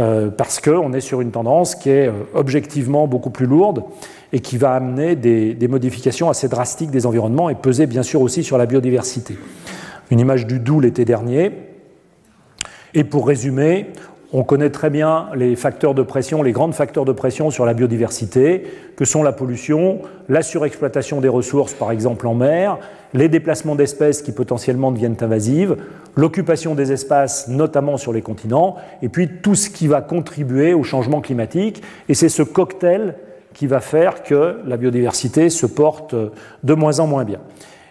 euh, 0.00 0.30
parce 0.30 0.60
qu'on 0.60 0.92
est 0.92 1.00
sur 1.00 1.20
une 1.20 1.30
tendance 1.30 1.74
qui 1.74 1.90
est 1.90 2.08
euh, 2.08 2.12
objectivement 2.34 3.06
beaucoup 3.06 3.30
plus 3.30 3.46
lourde 3.46 3.84
et 4.32 4.40
qui 4.40 4.56
va 4.56 4.72
amener 4.72 5.14
des, 5.14 5.52
des, 5.54 5.68
modifications 5.68 6.30
assez 6.30 6.48
drastiques 6.48 6.90
des 6.90 7.04
environnements 7.04 7.50
et 7.50 7.54
peser 7.54 7.86
bien 7.86 8.02
sûr 8.02 8.22
aussi 8.22 8.44
sur 8.44 8.56
la 8.56 8.64
biodiversité. 8.64 9.36
Une 10.10 10.20
image 10.20 10.46
du 10.46 10.58
Doubs 10.58 10.80
l'été 10.80 11.04
dernier. 11.04 11.52
Et 12.94 13.04
pour 13.04 13.26
résumer, 13.26 13.88
on 14.32 14.44
connaît 14.44 14.70
très 14.70 14.88
bien 14.88 15.28
les 15.34 15.56
facteurs 15.56 15.94
de 15.94 16.02
pression, 16.02 16.42
les 16.42 16.52
grands 16.52 16.72
facteurs 16.72 17.04
de 17.04 17.12
pression 17.12 17.50
sur 17.50 17.66
la 17.66 17.74
biodiversité, 17.74 18.64
que 18.96 19.04
sont 19.04 19.22
la 19.22 19.32
pollution, 19.32 20.00
la 20.28 20.42
surexploitation 20.42 21.20
des 21.20 21.28
ressources, 21.28 21.74
par 21.74 21.92
exemple 21.92 22.26
en 22.26 22.34
mer, 22.34 22.78
les 23.12 23.28
déplacements 23.28 23.74
d'espèces 23.74 24.22
qui 24.22 24.32
potentiellement 24.32 24.90
deviennent 24.90 25.18
invasives, 25.20 25.76
l'occupation 26.16 26.74
des 26.74 26.92
espaces, 26.92 27.48
notamment 27.48 27.98
sur 27.98 28.12
les 28.12 28.22
continents, 28.22 28.76
et 29.02 29.10
puis 29.10 29.28
tout 29.42 29.54
ce 29.54 29.68
qui 29.68 29.86
va 29.86 30.00
contribuer 30.00 30.72
au 30.72 30.82
changement 30.82 31.20
climatique. 31.20 31.82
Et 32.08 32.14
c'est 32.14 32.30
ce 32.30 32.42
cocktail 32.42 33.16
qui 33.52 33.66
va 33.66 33.80
faire 33.80 34.22
que 34.22 34.56
la 34.66 34.78
biodiversité 34.78 35.50
se 35.50 35.66
porte 35.66 36.14
de 36.14 36.74
moins 36.74 37.00
en 37.00 37.06
moins 37.06 37.24
bien. 37.24 37.40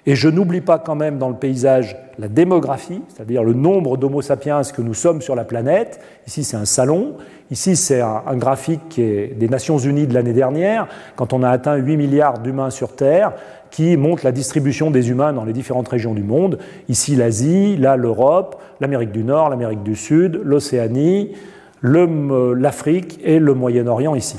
Et 0.07 0.15
je 0.15 0.29
n'oublie 0.29 0.61
pas 0.61 0.79
quand 0.79 0.95
même 0.95 1.19
dans 1.19 1.29
le 1.29 1.35
paysage 1.35 1.95
la 2.17 2.27
démographie, 2.27 3.01
c'est-à-dire 3.07 3.43
le 3.43 3.53
nombre 3.53 3.97
d'Homo 3.97 4.21
sapiens 4.21 4.61
que 4.63 4.81
nous 4.81 4.93
sommes 4.93 5.21
sur 5.21 5.35
la 5.35 5.43
planète. 5.43 5.99
Ici, 6.27 6.43
c'est 6.43 6.57
un 6.57 6.65
salon. 6.65 7.17
Ici, 7.51 7.75
c'est 7.75 8.01
un, 8.01 8.35
graphique 8.35 8.95
des 8.97 9.47
Nations 9.49 9.77
Unies 9.77 10.07
de 10.07 10.13
l'année 10.13 10.33
dernière, 10.33 10.87
quand 11.15 11.33
on 11.33 11.43
a 11.43 11.49
atteint 11.49 11.75
8 11.75 11.97
milliards 11.97 12.39
d'humains 12.39 12.69
sur 12.69 12.95
Terre, 12.95 13.33
qui 13.69 13.95
montre 13.97 14.25
la 14.25 14.31
distribution 14.31 14.91
des 14.91 15.09
humains 15.09 15.33
dans 15.33 15.45
les 15.45 15.53
différentes 15.53 15.87
régions 15.87 16.13
du 16.13 16.23
monde. 16.23 16.59
Ici, 16.89 17.15
l'Asie, 17.15 17.77
là, 17.77 17.95
l'Europe, 17.95 18.61
l'Amérique 18.79 19.11
du 19.11 19.23
Nord, 19.23 19.49
l'Amérique 19.49 19.83
du 19.83 19.95
Sud, 19.95 20.41
l'Océanie, 20.43 21.33
l'Afrique 21.81 23.19
et 23.23 23.39
le 23.39 23.53
Moyen-Orient 23.53 24.15
ici. 24.15 24.37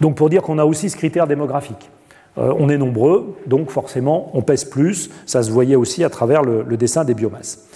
Donc, 0.00 0.16
pour 0.16 0.30
dire 0.30 0.42
qu'on 0.42 0.58
a 0.58 0.64
aussi 0.64 0.90
ce 0.90 0.96
critère 0.96 1.26
démographique. 1.26 1.90
On 2.36 2.68
est 2.68 2.78
nombreux, 2.78 3.36
donc 3.46 3.70
forcément 3.70 4.30
on 4.34 4.42
pèse 4.42 4.64
plus. 4.64 5.10
Ça 5.24 5.42
se 5.42 5.50
voyait 5.50 5.76
aussi 5.76 6.04
à 6.04 6.10
travers 6.10 6.42
le, 6.42 6.76
dessin 6.76 7.04
des 7.04 7.14
biomasses. 7.14 7.68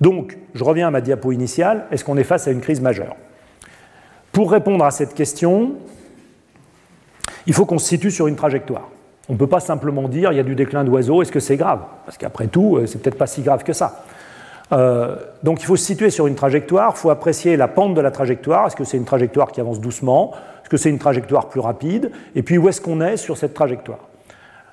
Donc, 0.00 0.36
je 0.54 0.64
reviens 0.64 0.88
à 0.88 0.90
ma 0.90 1.00
diapo 1.00 1.32
initiale. 1.32 1.86
Est-ce 1.90 2.04
qu'on 2.04 2.16
est 2.16 2.24
face 2.24 2.48
à 2.48 2.50
une 2.50 2.60
crise 2.60 2.80
majeure? 2.80 3.14
Pour 4.32 4.50
répondre 4.50 4.84
à 4.84 4.90
cette 4.90 5.14
question, 5.14 5.74
il 7.46 7.54
faut 7.54 7.66
qu'on 7.66 7.78
se 7.78 7.86
situe 7.86 8.10
sur 8.10 8.26
une 8.26 8.36
trajectoire. 8.36 8.88
On 9.28 9.34
ne 9.34 9.38
peut 9.38 9.46
pas 9.46 9.60
simplement 9.60 10.08
dire 10.08 10.32
il 10.32 10.36
y 10.36 10.40
a 10.40 10.44
du 10.44 10.54
déclin 10.54 10.84
d'oiseaux, 10.84 11.22
est-ce 11.22 11.32
que 11.32 11.40
c'est 11.40 11.56
grave? 11.56 11.80
Parce 12.04 12.18
qu'après 12.18 12.48
tout, 12.48 12.80
c'est 12.86 13.00
peut-être 13.00 13.18
pas 13.18 13.26
si 13.26 13.42
grave 13.42 13.62
que 13.62 13.72
ça. 13.72 14.04
Euh, 14.72 15.16
donc 15.42 15.62
il 15.62 15.66
faut 15.66 15.76
se 15.76 15.84
situer 15.84 16.10
sur 16.10 16.26
une 16.26 16.34
trajectoire, 16.34 16.94
il 16.96 16.98
faut 16.98 17.10
apprécier 17.10 17.56
la 17.56 17.68
pente 17.68 17.94
de 17.94 18.00
la 18.00 18.10
trajectoire, 18.10 18.66
est-ce 18.66 18.76
que 18.76 18.84
c'est 18.84 18.96
une 18.96 19.04
trajectoire 19.04 19.52
qui 19.52 19.60
avance 19.60 19.80
doucement, 19.80 20.32
que 20.72 20.78
c'est 20.78 20.88
une 20.88 20.98
trajectoire 20.98 21.50
plus 21.50 21.60
rapide, 21.60 22.10
et 22.34 22.42
puis 22.42 22.56
où 22.56 22.66
est-ce 22.66 22.80
qu'on 22.80 23.02
est 23.02 23.18
sur 23.18 23.36
cette 23.36 23.52
trajectoire. 23.52 24.08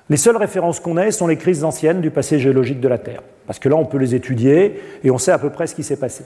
Les 0.08 0.16
seules 0.16 0.38
références 0.38 0.80
qu'on 0.80 0.96
ait 0.96 1.10
sont 1.10 1.26
les 1.26 1.36
crises 1.36 1.62
anciennes 1.62 2.00
du 2.00 2.10
passé 2.10 2.38
géologique 2.38 2.80
de 2.80 2.88
la 2.88 2.96
Terre, 2.96 3.20
parce 3.46 3.58
que 3.58 3.68
là 3.68 3.76
on 3.76 3.84
peut 3.84 3.98
les 3.98 4.14
étudier 4.14 4.80
et 5.04 5.10
on 5.10 5.18
sait 5.18 5.30
à 5.30 5.38
peu 5.38 5.50
près 5.50 5.66
ce 5.66 5.74
qui 5.74 5.82
s'est 5.82 5.98
passé. 5.98 6.24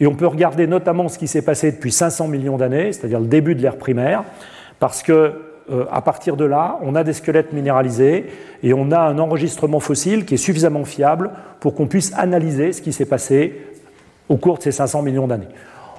Et 0.00 0.06
on 0.06 0.14
peut 0.14 0.26
regarder 0.26 0.66
notamment 0.66 1.10
ce 1.10 1.18
qui 1.18 1.28
s'est 1.28 1.42
passé 1.42 1.72
depuis 1.72 1.92
500 1.92 2.26
millions 2.26 2.56
d'années, 2.56 2.90
c'est-à-dire 2.94 3.20
le 3.20 3.26
début 3.26 3.54
de 3.54 3.60
l'ère 3.60 3.76
primaire, 3.76 4.24
parce 4.78 5.02
que 5.02 5.34
euh, 5.70 5.84
à 5.92 6.00
partir 6.00 6.38
de 6.38 6.46
là, 6.46 6.78
on 6.80 6.94
a 6.94 7.04
des 7.04 7.12
squelettes 7.12 7.52
minéralisés 7.52 8.30
et 8.62 8.72
on 8.72 8.90
a 8.92 8.98
un 8.98 9.18
enregistrement 9.18 9.78
fossile 9.78 10.24
qui 10.24 10.34
est 10.34 10.38
suffisamment 10.38 10.86
fiable 10.86 11.32
pour 11.60 11.74
qu'on 11.74 11.86
puisse 11.86 12.14
analyser 12.16 12.72
ce 12.72 12.80
qui 12.80 12.94
s'est 12.94 13.04
passé 13.04 13.60
au 14.30 14.38
cours 14.38 14.56
de 14.56 14.62
ces 14.62 14.72
500 14.72 15.02
millions 15.02 15.26
d'années. 15.26 15.48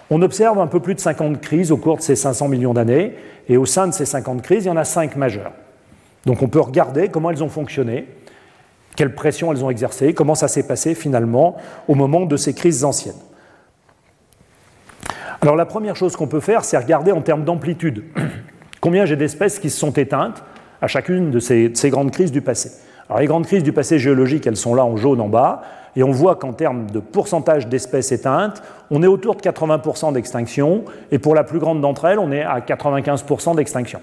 On 0.10 0.22
observe 0.22 0.60
un 0.60 0.68
peu 0.68 0.80
plus 0.80 0.96
de 0.96 1.00
50 1.00 1.42
crises 1.42 1.72
au 1.72 1.78
cours 1.78 1.98
de 1.98 2.02
ces 2.02 2.16
500 2.16 2.48
millions 2.48 2.74
d'années, 2.74 3.16
et 3.48 3.58
au 3.58 3.66
sein 3.66 3.88
de 3.88 3.94
ces 3.94 4.06
50 4.06 4.42
crises, 4.42 4.66
il 4.66 4.68
y 4.68 4.72
en 4.72 4.78
a 4.78 4.86
5 4.86 5.16
majeures. 5.16 5.54
Donc 6.26 6.42
on 6.42 6.48
peut 6.48 6.60
regarder 6.60 7.10
comment 7.10 7.32
elles 7.32 7.44
ont 7.44 7.50
fonctionné, 7.50 8.08
quelle 8.96 9.14
pression 9.14 9.52
elles 9.52 9.64
ont 9.64 9.70
exercée, 9.70 10.14
comment 10.14 10.36
ça 10.36 10.48
s'est 10.48 10.68
passé 10.68 10.96
finalement 10.96 11.58
au 11.88 11.96
moment 11.96 12.26
de 12.26 12.38
ces 12.38 12.54
crises 12.54 12.84
anciennes. 12.84 13.16
Alors 15.42 15.56
la 15.56 15.66
première 15.66 15.96
chose 15.96 16.16
qu'on 16.16 16.28
peut 16.28 16.40
faire, 16.40 16.64
c'est 16.64 16.78
regarder 16.78 17.12
en 17.12 17.22
termes 17.22 17.44
d'amplitude. 17.44 18.06
Combien 18.82 19.06
j'ai 19.06 19.18
d'espèces 19.18 19.60
qui 19.60 19.70
se 19.70 19.78
sont 19.78 19.92
éteintes 19.92 20.44
à 20.82 20.88
chacune 20.88 21.32
de 21.32 21.40
ces, 21.40 21.72
grandes 21.86 22.12
crises 22.12 22.32
du 22.32 22.42
passé 22.42 22.72
Alors 23.10 23.20
les 23.20 23.26
grandes 23.26 23.46
crises 23.46 23.64
du 23.64 23.74
passé 23.74 24.00
géologique, 24.00 24.48
elles 24.48 24.58
sont 24.58 24.76
là 24.76 24.86
en 24.86 24.96
jaune 24.96 25.20
en 25.20 25.28
bas, 25.28 25.64
et 25.96 26.04
on 26.04 26.12
voit 26.12 26.36
qu'en 26.36 26.54
termes 26.54 26.90
de 26.90 27.00
pourcentage 27.00 27.68
d'espèces 27.68 28.12
éteintes, 28.12 28.64
on 28.90 29.04
est 29.04 29.08
autour 29.08 29.36
de 29.36 29.42
80% 29.42 30.14
d'extinction, 30.14 30.86
et 31.12 31.20
pour 31.20 31.36
la 31.36 31.44
plus 31.44 31.60
grande 31.60 31.82
d'entre 31.82 32.06
elles, 32.06 32.20
on 32.20 32.32
est 32.32 32.44
à 32.44 32.60
95% 32.60 33.56
d'extinction. 33.56 34.02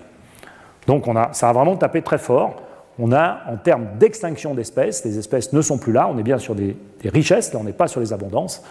Donc 0.87 1.07
ça 1.33 1.49
a 1.49 1.53
vraiment 1.53 1.77
tapé 1.77 2.03
très 2.03 2.19
fort. 2.19 2.63
On 2.99 3.13
a, 3.13 3.41
en 3.49 3.57
termes 3.57 3.87
d'extinction 3.99 4.55
d'espèces, 4.55 5.05
les 5.05 5.19
espèces 5.19 5.53
ne 5.53 5.63
sont 5.63 5.79
plus 5.79 5.93
là, 5.93 6.09
on 6.13 6.19
est 6.19 6.23
bien 6.23 6.39
sur 6.39 6.55
des, 6.55 6.77
richesses, 7.05 7.53
là 7.53 7.61
on 7.61 7.65
n'est 7.65 7.73
pas 7.73 7.89
sur 7.89 8.01
les 8.01 8.13
abondances, 8.13 8.63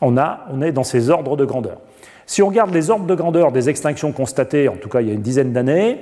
on 0.00 0.16
est 0.62 0.72
dans 0.72 0.84
ces 0.84 1.10
ordres 1.10 1.36
de 1.36 1.44
grandeur. 1.44 1.78
Si 2.26 2.42
on 2.42 2.48
regarde 2.48 2.72
les 2.72 2.90
ordres 2.90 3.06
de 3.06 3.14
grandeur 3.14 3.52
des 3.52 3.68
extinctions 3.68 4.12
constatées, 4.12 4.68
en 4.68 4.76
tout 4.76 4.88
cas 4.88 5.00
il 5.00 5.08
y 5.08 5.10
a 5.10 5.14
une 5.14 5.22
dizaine 5.22 5.52
d'années, 5.52 6.00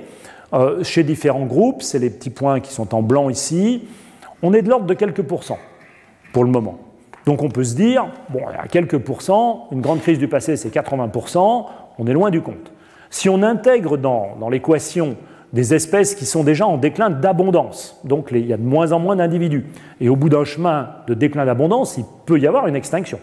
euh, 0.53 0.83
chez 0.83 1.03
différents 1.03 1.45
groupes, 1.45 1.81
c'est 1.81 1.99
les 1.99 2.09
petits 2.09 2.29
points 2.29 2.59
qui 2.59 2.73
sont 2.73 2.93
en 2.93 3.01
blanc 3.01 3.29
ici, 3.29 3.87
on 4.41 4.53
est 4.53 4.61
de 4.61 4.69
l'ordre 4.69 4.85
de 4.85 4.93
quelques 4.93 5.23
pourcents 5.23 5.59
pour 6.31 6.43
le 6.43 6.51
moment. 6.51 6.79
Donc 7.25 7.43
on 7.43 7.49
peut 7.49 7.63
se 7.63 7.75
dire, 7.75 8.07
bon, 8.29 8.41
à 8.47 8.67
quelques 8.67 8.97
pourcents, 8.97 9.67
une 9.71 9.81
grande 9.81 10.01
crise 10.01 10.19
du 10.19 10.27
passé 10.27 10.55
c'est 10.55 10.73
80%, 10.73 11.65
on 11.97 12.07
est 12.07 12.13
loin 12.13 12.29
du 12.29 12.41
compte. 12.41 12.71
Si 13.09 13.29
on 13.29 13.43
intègre 13.43 13.97
dans, 13.97 14.35
dans 14.39 14.49
l'équation 14.49 15.15
des 15.51 15.73
espèces 15.73 16.15
qui 16.15 16.25
sont 16.25 16.43
déjà 16.43 16.67
en 16.67 16.77
déclin 16.77 17.09
d'abondance, 17.09 17.99
donc 18.03 18.29
il 18.31 18.45
y 18.45 18.53
a 18.53 18.57
de 18.57 18.63
moins 18.63 18.91
en 18.91 18.99
moins 18.99 19.15
d'individus, 19.15 19.65
et 19.99 20.09
au 20.09 20.15
bout 20.15 20.29
d'un 20.29 20.45
chemin 20.45 20.89
de 21.07 21.13
déclin 21.13 21.45
d'abondance, 21.45 21.97
il 21.97 22.05
peut 22.25 22.39
y 22.39 22.47
avoir 22.47 22.67
une 22.67 22.75
extinction. 22.75 23.19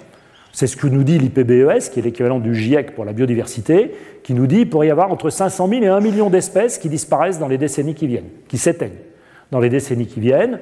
C'est 0.53 0.67
ce 0.67 0.77
que 0.77 0.87
nous 0.87 1.05
dit 1.05 1.19
l'IPBES, 1.19 1.91
qui 1.93 2.01
est 2.01 2.03
l'équivalent 2.03 2.39
du 2.39 2.55
GIEC 2.55 2.95
pour 2.95 3.05
la 3.05 3.13
biodiversité, 3.13 3.93
qui 4.23 4.33
nous 4.33 4.47
dit 4.47 4.57
qu'il 4.57 4.71
pourrait 4.71 4.89
y 4.89 4.91
avoir 4.91 5.13
entre 5.13 5.29
500 5.29 5.69
000 5.69 5.83
et 5.83 5.89
1 5.89 6.01
million 6.01 6.31
d'espèces 6.31 6.79
qui 6.79 6.89
disparaissent 6.89 7.39
dans 7.39 7.47
les 7.47 7.59
décennies 7.59 7.95
qui 7.95 8.07
viennent, 8.07 8.31
qui 8.49 8.57
s'éteignent 8.57 9.03
dans 9.51 9.61
les 9.61 9.69
décennies 9.69 10.07
qui 10.07 10.19
viennent. 10.19 10.61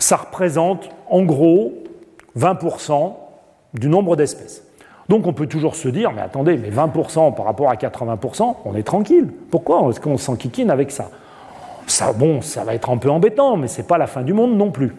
Ça 0.00 0.16
représente 0.16 0.88
en 1.08 1.22
gros 1.22 1.74
20% 2.36 3.12
du 3.74 3.88
nombre 3.88 4.16
d'espèces. 4.16 4.64
Donc 5.08 5.26
on 5.26 5.32
peut 5.32 5.46
toujours 5.46 5.76
se 5.76 5.88
dire, 5.88 6.10
mais 6.12 6.22
attendez, 6.22 6.56
mais 6.56 6.70
20% 6.70 7.34
par 7.34 7.44
rapport 7.44 7.70
à 7.70 7.74
80%, 7.74 8.56
on 8.64 8.74
est 8.74 8.82
tranquille. 8.82 9.28
Pourquoi 9.50 9.86
est-ce 9.88 10.00
qu'on 10.00 10.16
s'enquiquine 10.16 10.70
avec 10.70 10.90
ça? 10.90 11.10
Ça, 11.86 12.12
Bon, 12.12 12.40
ça 12.40 12.64
va 12.64 12.74
être 12.74 12.90
un 12.90 12.96
peu 12.96 13.10
embêtant, 13.10 13.56
mais 13.56 13.68
ce 13.68 13.78
n'est 13.78 13.86
pas 13.86 13.98
la 13.98 14.06
fin 14.06 14.22
du 14.22 14.32
monde 14.32 14.56
non 14.56 14.70
plus. 14.70 14.94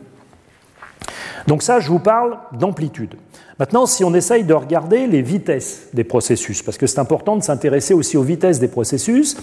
Donc 1.47 1.63
ça, 1.63 1.79
je 1.79 1.89
vous 1.89 1.99
parle 1.99 2.37
d'amplitude. 2.53 3.15
Maintenant, 3.59 3.85
si 3.85 4.03
on 4.03 4.13
essaye 4.13 4.43
de 4.43 4.53
regarder 4.53 5.07
les 5.07 5.21
vitesses 5.21 5.89
des 5.93 6.03
processus, 6.03 6.63
parce 6.63 6.77
que 6.77 6.87
c'est 6.87 6.99
important 6.99 7.35
de 7.35 7.43
s'intéresser 7.43 7.93
aussi 7.93 8.17
aux 8.17 8.23
vitesses 8.23 8.59
des 8.59 8.67
processus, 8.67 9.37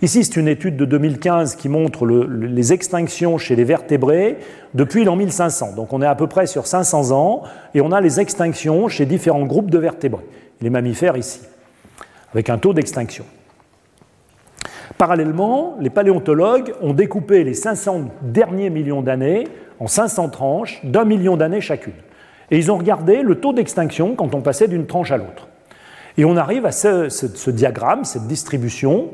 ici 0.00 0.24
c'est 0.24 0.36
une 0.36 0.48
étude 0.48 0.76
de 0.76 0.84
2015 0.84 1.56
qui 1.56 1.68
montre 1.68 2.06
les 2.06 2.72
extinctions 2.72 3.36
chez 3.38 3.56
les 3.56 3.64
vertébrés 3.64 4.38
depuis 4.74 5.04
l'an 5.04 5.16
1500. 5.16 5.74
Donc 5.74 5.92
on 5.92 6.02
est 6.02 6.06
à 6.06 6.14
peu 6.14 6.26
près 6.26 6.46
sur 6.46 6.66
500 6.66 7.10
ans, 7.10 7.42
et 7.74 7.80
on 7.80 7.90
a 7.90 8.00
les 8.00 8.20
extinctions 8.20 8.88
chez 8.88 9.06
différents 9.06 9.46
groupes 9.46 9.70
de 9.70 9.78
vertébrés, 9.78 10.26
les 10.60 10.70
mammifères 10.70 11.16
ici, 11.16 11.40
avec 12.32 12.50
un 12.50 12.58
taux 12.58 12.74
d'extinction. 12.74 13.24
Parallèlement, 14.98 15.76
les 15.80 15.90
paléontologues 15.90 16.72
ont 16.80 16.92
découpé 16.92 17.42
les 17.42 17.54
500 17.54 18.04
derniers 18.22 18.70
millions 18.70 19.02
d'années 19.02 19.44
en 19.80 19.86
500 19.86 20.28
tranches 20.28 20.80
d'un 20.84 21.04
million 21.04 21.36
d'années 21.36 21.60
chacune. 21.60 21.94
Et 22.50 22.58
ils 22.58 22.70
ont 22.70 22.76
regardé 22.76 23.22
le 23.22 23.40
taux 23.40 23.52
d'extinction 23.52 24.14
quand 24.14 24.34
on 24.34 24.40
passait 24.40 24.68
d'une 24.68 24.86
tranche 24.86 25.10
à 25.10 25.16
l'autre. 25.16 25.48
Et 26.16 26.24
on 26.24 26.36
arrive 26.36 26.64
à 26.64 26.70
ce, 26.70 27.50
diagramme, 27.50 28.04
cette 28.04 28.28
distribution, 28.28 29.08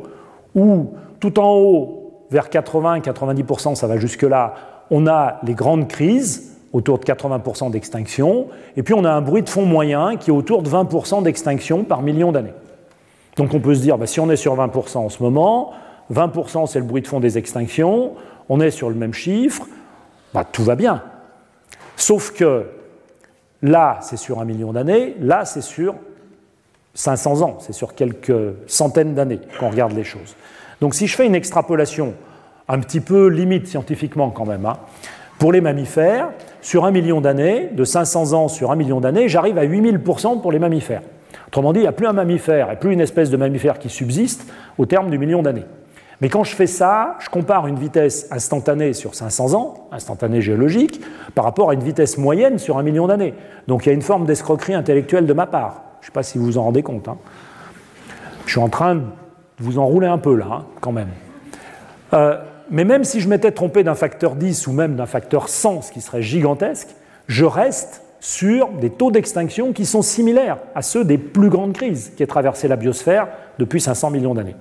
où 0.55 0.93
tout 1.19 1.39
en 1.39 1.55
haut, 1.55 2.27
vers 2.31 2.49
80-90%, 2.49 3.75
ça 3.75 3.87
va 3.87 3.97
jusque-là, 3.97 4.55
on 4.91 5.07
a 5.07 5.39
les 5.45 5.55
grandes 5.55 5.89
crises, 5.89 6.59
autour 6.73 6.99
de 6.99 7.05
80% 7.05 7.71
d'extinction, 7.71 8.47
et 8.77 8.83
puis 8.83 8.95
on 8.95 9.05
a 9.05 9.11
un 9.11 9.21
bruit 9.21 9.43
de 9.43 9.49
fond 9.49 9.65
moyen 9.65 10.17
qui 10.17 10.31
est 10.31 10.33
autour 10.33 10.63
de 10.63 10.71
20% 10.71 11.23
d'extinction 11.23 11.83
par 11.85 12.03
million 12.03 12.31
d'années. 12.31 12.53
Donc 13.37 13.55
on 13.55 13.61
peut 13.61 13.75
se 13.75 13.81
dire, 13.81 13.99
bah, 13.99 14.07
si 14.07 14.21
on 14.21 14.31
est 14.31 14.37
sur 14.37 14.57
20% 14.57 14.99
en 14.99 15.09
ce 15.09 15.23
moment, 15.23 15.73
20% 16.13 16.67
c'est 16.67 16.79
le 16.79 16.85
bruit 16.85 17.03
de 17.03 17.09
fond 17.09 17.21
des 17.21 17.39
extinctions, 17.39 18.15
on 18.49 18.61
est 18.61 18.71
sur 18.71 18.89
le 18.89 18.97
même 18.97 19.15
chiffre, 19.15 19.67
bah, 20.35 20.45
tout 20.45 20.65
va 20.65 20.75
bien. 20.75 21.03
Sauf 21.97 22.33
que 22.33 22.67
Là, 23.63 23.99
c'est 24.01 24.17
sur 24.17 24.41
un 24.41 24.45
million 24.45 24.73
d'années, 24.73 25.17
là, 25.21 25.45
c'est 25.45 25.61
sur 25.61 25.95
500 26.95 27.43
ans, 27.43 27.59
c'est 27.61 27.75
sur 27.75 27.95
quelques 27.95 28.55
centaines 28.67 29.15
d'années 29.15 29.41
qu'on 29.59 29.71
regarde 29.71 29.93
les 29.93 30.05
choses. 30.05 30.35
Donc 30.81 30.95
si 30.95 31.07
je 31.07 31.15
fais 31.15 31.27
une 31.27 31.35
extrapolation 31.35 32.15
un 32.69 32.79
petit 32.79 33.01
peu 33.01 33.27
limite 33.27 33.67
scientifiquement 33.67 34.31
quand 34.31 34.47
même, 34.47 34.65
hein, 34.65 34.79
pour 35.39 35.53
les 35.53 35.61
mammifères, 35.61 36.31
sur 36.63 36.85
un 36.85 36.91
million 36.91 37.21
d'années, 37.21 37.69
de 37.73 37.85
500 37.85 38.33
ans 38.33 38.49
sur 38.49 38.71
un 38.71 38.77
million 38.77 39.01
d'années, 39.01 39.29
j'arrive 39.29 39.59
à 39.59 39.65
8000% 39.65 40.41
pour 40.41 40.53
les 40.53 40.59
mammifères. 40.59 41.03
Autrement 41.49 41.73
dit, 41.73 41.81
il 41.81 41.83
n'y 41.83 41.89
a 41.89 41.93
plus 41.93 42.07
un 42.07 42.13
mammifère 42.13 42.71
et 42.71 42.77
plus 42.77 42.93
une 42.93 43.01
espèce 43.01 43.31
de 43.31 43.37
mammifère 43.37 43.79
qui 43.79 43.89
subsiste 43.89 44.51
au 44.79 44.87
terme 44.87 45.11
du 45.11 45.19
million 45.19 45.43
d'années. 45.43 45.67
Mais 46.21 46.29
quand 46.29 46.45
je 46.45 46.55
fais 46.55 46.67
ça, 46.67 47.17
je 47.21 47.31
compare 47.31 47.67
une 47.67 47.79
vitesse 47.79 48.29
instantanée 48.31 48.93
sur 48.93 49.15
500 49.15 49.55
ans, 49.55 49.89
instantanée 49.91 50.43
géologique, 50.43 51.01
par 51.35 51.45
rapport 51.45 51.71
à 51.71 51.75
une 51.75 51.83
vitesse 51.83 52.19
moyenne 52.19 52.59
sur 52.59 52.77
un 52.79 52.83
million 52.83 53.07
d'années. 53.07 53.35
Donc 53.69 53.87
il 53.87 53.89
y 53.89 53.93
a 53.93 53.95
une 53.95 54.03
forme 54.03 54.27
d'escroquerie 54.27 54.75
intellectuelle 54.75 55.27
de 55.27 55.33
ma 55.33 55.47
part. 55.47 55.83
Je 56.01 56.07
ne 56.07 56.07
sais 56.07 56.13
pas 56.13 56.23
si 56.23 56.39
vous 56.39 56.45
vous 56.45 56.59
en 56.59 56.65
rendez 56.65 56.83
compte. 56.83 57.09
Hein. 57.09 57.17
Je 58.45 58.51
suis 58.51 58.61
en 58.61 58.69
train 58.69 58.97
de 58.97 59.03
vous 59.59 59.79
enrouler 59.79 60.09
un 60.09 60.19
peu 60.19 60.35
là, 60.35 60.47
hein, 60.51 60.65
quand 60.81 60.93
même. 60.93 61.09
Euh, 62.13 62.37
mais 62.71 62.85
même 62.85 63.05
si 63.05 63.21
je 63.21 63.29
m'étais 63.29 63.53
trompé 63.53 63.83
d'un 63.83 63.95
facteur 63.95 64.37
10 64.37 64.67
ou 64.67 64.73
même 64.73 64.97
d'un 64.97 65.07
facteur 65.07 65.49
100, 65.49 65.83
ce 65.83 65.93
qui 65.93 66.01
serait 66.01 66.23
gigantesque, 66.23 66.89
je 67.29 67.45
reste 67.45 68.03
sur 68.21 68.69
des 68.69 68.91
taux 68.91 69.11
d'extinction 69.11 69.73
qui 69.73 69.87
sont 69.87 70.03
similaires 70.03 70.59
à 70.75 70.83
ceux 70.83 71.05
des 71.05 71.19
plus 71.19 71.49
grandes 71.49 71.73
crises 71.73 72.13
qui 72.17 72.23
aient 72.23 72.27
traversé 72.27 72.69
la 72.69 72.77
biosphère 72.77 73.29
depuis 73.59 73.81
500 73.81 74.11
millions 74.11 74.35
d'années. 74.35 74.57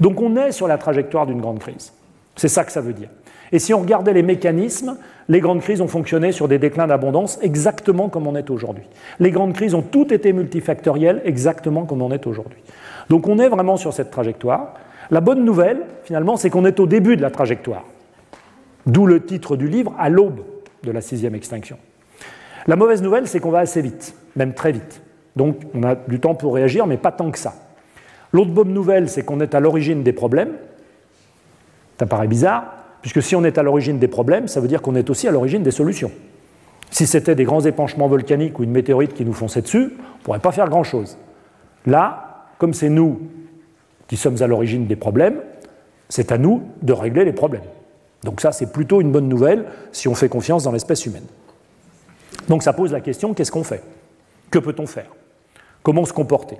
Donc 0.00 0.20
on 0.20 0.36
est 0.36 0.52
sur 0.52 0.66
la 0.66 0.78
trajectoire 0.78 1.26
d'une 1.26 1.40
grande 1.40 1.58
crise. 1.58 1.92
C'est 2.36 2.48
ça 2.48 2.64
que 2.64 2.72
ça 2.72 2.80
veut 2.80 2.94
dire. 2.94 3.08
Et 3.52 3.58
si 3.58 3.72
on 3.74 3.80
regardait 3.80 4.14
les 4.14 4.22
mécanismes, 4.22 4.96
les 5.28 5.40
grandes 5.40 5.60
crises 5.60 5.80
ont 5.80 5.86
fonctionné 5.86 6.32
sur 6.32 6.48
des 6.48 6.58
déclins 6.58 6.86
d'abondance 6.86 7.38
exactement 7.42 8.08
comme 8.08 8.26
on 8.26 8.34
est 8.34 8.50
aujourd'hui. 8.50 8.84
Les 9.20 9.30
grandes 9.30 9.52
crises 9.52 9.74
ont 9.74 9.82
toutes 9.82 10.10
été 10.10 10.32
multifactorielles 10.32 11.22
exactement 11.24 11.84
comme 11.84 12.02
on 12.02 12.10
est 12.10 12.26
aujourd'hui. 12.26 12.58
Donc 13.10 13.28
on 13.28 13.38
est 13.38 13.48
vraiment 13.48 13.76
sur 13.76 13.92
cette 13.92 14.10
trajectoire. 14.10 14.74
La 15.10 15.20
bonne 15.20 15.44
nouvelle, 15.44 15.82
finalement, 16.02 16.36
c'est 16.36 16.50
qu'on 16.50 16.64
est 16.64 16.80
au 16.80 16.86
début 16.86 17.16
de 17.16 17.22
la 17.22 17.30
trajectoire. 17.30 17.84
D'où 18.86 19.06
le 19.06 19.24
titre 19.24 19.56
du 19.56 19.68
livre, 19.68 19.94
à 19.98 20.08
l'aube 20.08 20.40
de 20.82 20.90
la 20.90 21.00
sixième 21.00 21.34
extinction. 21.34 21.78
La 22.66 22.76
mauvaise 22.76 23.02
nouvelle, 23.02 23.28
c'est 23.28 23.40
qu'on 23.40 23.50
va 23.50 23.58
assez 23.60 23.82
vite, 23.82 24.14
même 24.36 24.54
très 24.54 24.72
vite. 24.72 25.02
Donc 25.36 25.60
on 25.74 25.82
a 25.82 25.94
du 25.94 26.20
temps 26.20 26.34
pour 26.34 26.54
réagir, 26.54 26.86
mais 26.86 26.96
pas 26.96 27.12
tant 27.12 27.30
que 27.30 27.38
ça. 27.38 27.54
L'autre 28.32 28.50
bonne 28.50 28.72
nouvelle, 28.72 29.08
c'est 29.08 29.22
qu'on 29.22 29.40
est 29.40 29.54
à 29.54 29.60
l'origine 29.60 30.02
des 30.02 30.12
problèmes. 30.12 30.54
Ça 31.98 32.06
paraît 32.06 32.26
bizarre, 32.26 32.72
puisque 33.00 33.22
si 33.22 33.36
on 33.36 33.44
est 33.44 33.58
à 33.58 33.62
l'origine 33.62 33.98
des 33.98 34.08
problèmes, 34.08 34.48
ça 34.48 34.60
veut 34.60 34.68
dire 34.68 34.82
qu'on 34.82 34.94
est 34.94 35.10
aussi 35.10 35.28
à 35.28 35.30
l'origine 35.30 35.62
des 35.62 35.70
solutions. 35.70 36.10
Si 36.90 37.06
c'était 37.06 37.34
des 37.34 37.44
grands 37.44 37.60
épanchements 37.60 38.08
volcaniques 38.08 38.58
ou 38.58 38.64
une 38.64 38.70
météorite 38.70 39.14
qui 39.14 39.24
nous 39.24 39.32
fonçait 39.32 39.62
dessus, 39.62 39.92
on 39.98 40.18
ne 40.18 40.22
pourrait 40.24 40.38
pas 40.38 40.52
faire 40.52 40.68
grand-chose. 40.68 41.18
Là, 41.86 42.46
comme 42.58 42.72
c'est 42.72 42.88
nous 42.88 43.20
qui 44.08 44.16
sommes 44.16 44.40
à 44.42 44.46
l'origine 44.46 44.86
des 44.86 44.96
problèmes, 44.96 45.40
c'est 46.08 46.32
à 46.32 46.38
nous 46.38 46.62
de 46.82 46.92
régler 46.92 47.24
les 47.24 47.32
problèmes. 47.32 47.62
Donc 48.22 48.40
ça, 48.40 48.52
c'est 48.52 48.72
plutôt 48.72 49.00
une 49.00 49.12
bonne 49.12 49.28
nouvelle 49.28 49.66
si 49.92 50.08
on 50.08 50.14
fait 50.14 50.28
confiance 50.28 50.64
dans 50.64 50.72
l'espèce 50.72 51.04
humaine. 51.06 51.26
Donc 52.48 52.62
ça 52.62 52.72
pose 52.72 52.92
la 52.92 53.00
question, 53.00 53.34
qu'est-ce 53.34 53.52
qu'on 53.52 53.64
fait? 53.64 53.82
Que 54.50 54.58
peut-on 54.58 54.86
faire? 54.86 55.10
Comment 55.82 56.04
se 56.04 56.12
comporter? 56.12 56.56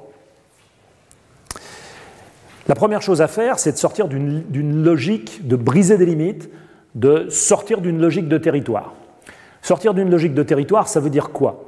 La 2.66 2.75
première 2.75 3.03
chose 3.03 3.20
à 3.20 3.29
faire, 3.29 3.59
c'est 3.59 3.73
de 3.73 3.77
sortir 3.77 4.09
d'une 4.09 4.83
logique, 4.83 5.47
de 5.47 5.57
briser 5.57 5.99
des 5.99 6.07
limites, 6.07 6.51
de 6.94 7.27
sortir 7.29 7.81
d'une 7.81 8.01
logique 8.01 8.29
de 8.29 8.38
territoire. 8.38 8.94
Sortir 9.61 9.94
d'une 9.94 10.11
logique 10.11 10.35
de 10.35 10.42
territoire, 10.42 10.88
ça 10.88 11.01
veut 11.01 11.11
dire 11.11 11.31
quoi? 11.31 11.64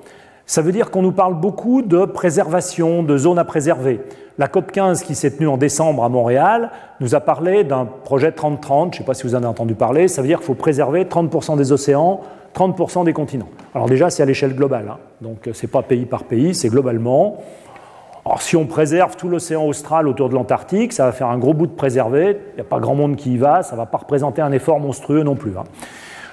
Ça 0.47 0.63
veut 0.63 0.73
dire 0.73 0.91
qu'on 0.91 1.03
nous 1.03 1.13
parle 1.13 1.35
beaucoup 1.35 1.83
de 1.83 2.05
préservation, 2.05 3.03
de 3.03 3.19
zones 3.19 3.39
à 3.39 3.45
préserver. 3.45 4.01
La 4.39 4.49
COP 4.49 4.71
15 4.71 5.03
qui 5.03 5.15
s'est 5.15 5.33
tenue 5.33 5.49
en 5.49 5.57
décembre 5.57 6.05
à 6.05 6.09
Montréal 6.09 6.71
nous 7.01 7.15
a 7.15 7.21
parlé 7.21 7.65
d'un 7.65 7.85
projet 7.85 8.31
30-30, 8.31 8.85
je 8.85 8.87
ne 8.87 8.93
sais 8.99 9.05
pas 9.05 9.15
si 9.15 9.25
vous 9.25 9.35
en 9.35 9.39
avez 9.39 9.47
entendu 9.47 9.75
parler, 9.75 10.09
ça 10.09 10.23
veut 10.23 10.29
dire 10.29 10.39
qu'il 10.39 10.47
faut 10.47 10.55
préserver 10.55 11.05
30% 11.05 11.57
des 11.57 11.73
océans, 11.73 12.21
30% 12.57 13.05
des 13.05 13.13
continents. 13.13 13.49
Alors 13.75 13.87
déjà, 13.87 14.09
c'est 14.09 14.23
à 14.23 14.27
l'échelle 14.27 14.55
globale, 14.55 14.89
hein. 14.91 14.99
donc 15.21 15.47
euh, 15.47 15.53
ce 15.53 15.67
n'est 15.67 15.71
pas 15.71 15.83
pays 15.83 16.07
par 16.07 16.25
pays, 16.25 16.55
c'est 16.55 16.69
globalement. 16.69 17.37
Alors 18.25 18.41
si 18.43 18.57
on 18.57 18.67
préserve 18.67 19.15
tout 19.17 19.29
l'océan 19.29 19.67
austral 19.67 20.09
autour 20.09 20.31
de 20.31 20.35
l'Antarctique, 20.35 20.93
ça 20.93 21.05
va 21.05 21.13
faire 21.13 21.29
un 21.29 21.39
gros 21.39 21.55
bout 21.55 21.67
de 21.67 21.73
préserver, 21.73 22.39
il 22.53 22.55
n'y 22.57 22.61
a 22.63 22.65
pas 22.65 22.81
grand 22.81 22.95
monde 22.95 23.17
qui 23.17 23.35
y 23.35 23.37
va, 23.37 23.63
ça 23.63 23.77
ne 23.77 23.81
va 23.81 23.87
pas 23.87 23.99
représenter 23.99 24.43
un 24.43 24.53
effort 24.53 24.81
monstrueux 24.81 25.23
non 25.23 25.37
plus. 25.37 25.53
Hein. 25.57 25.65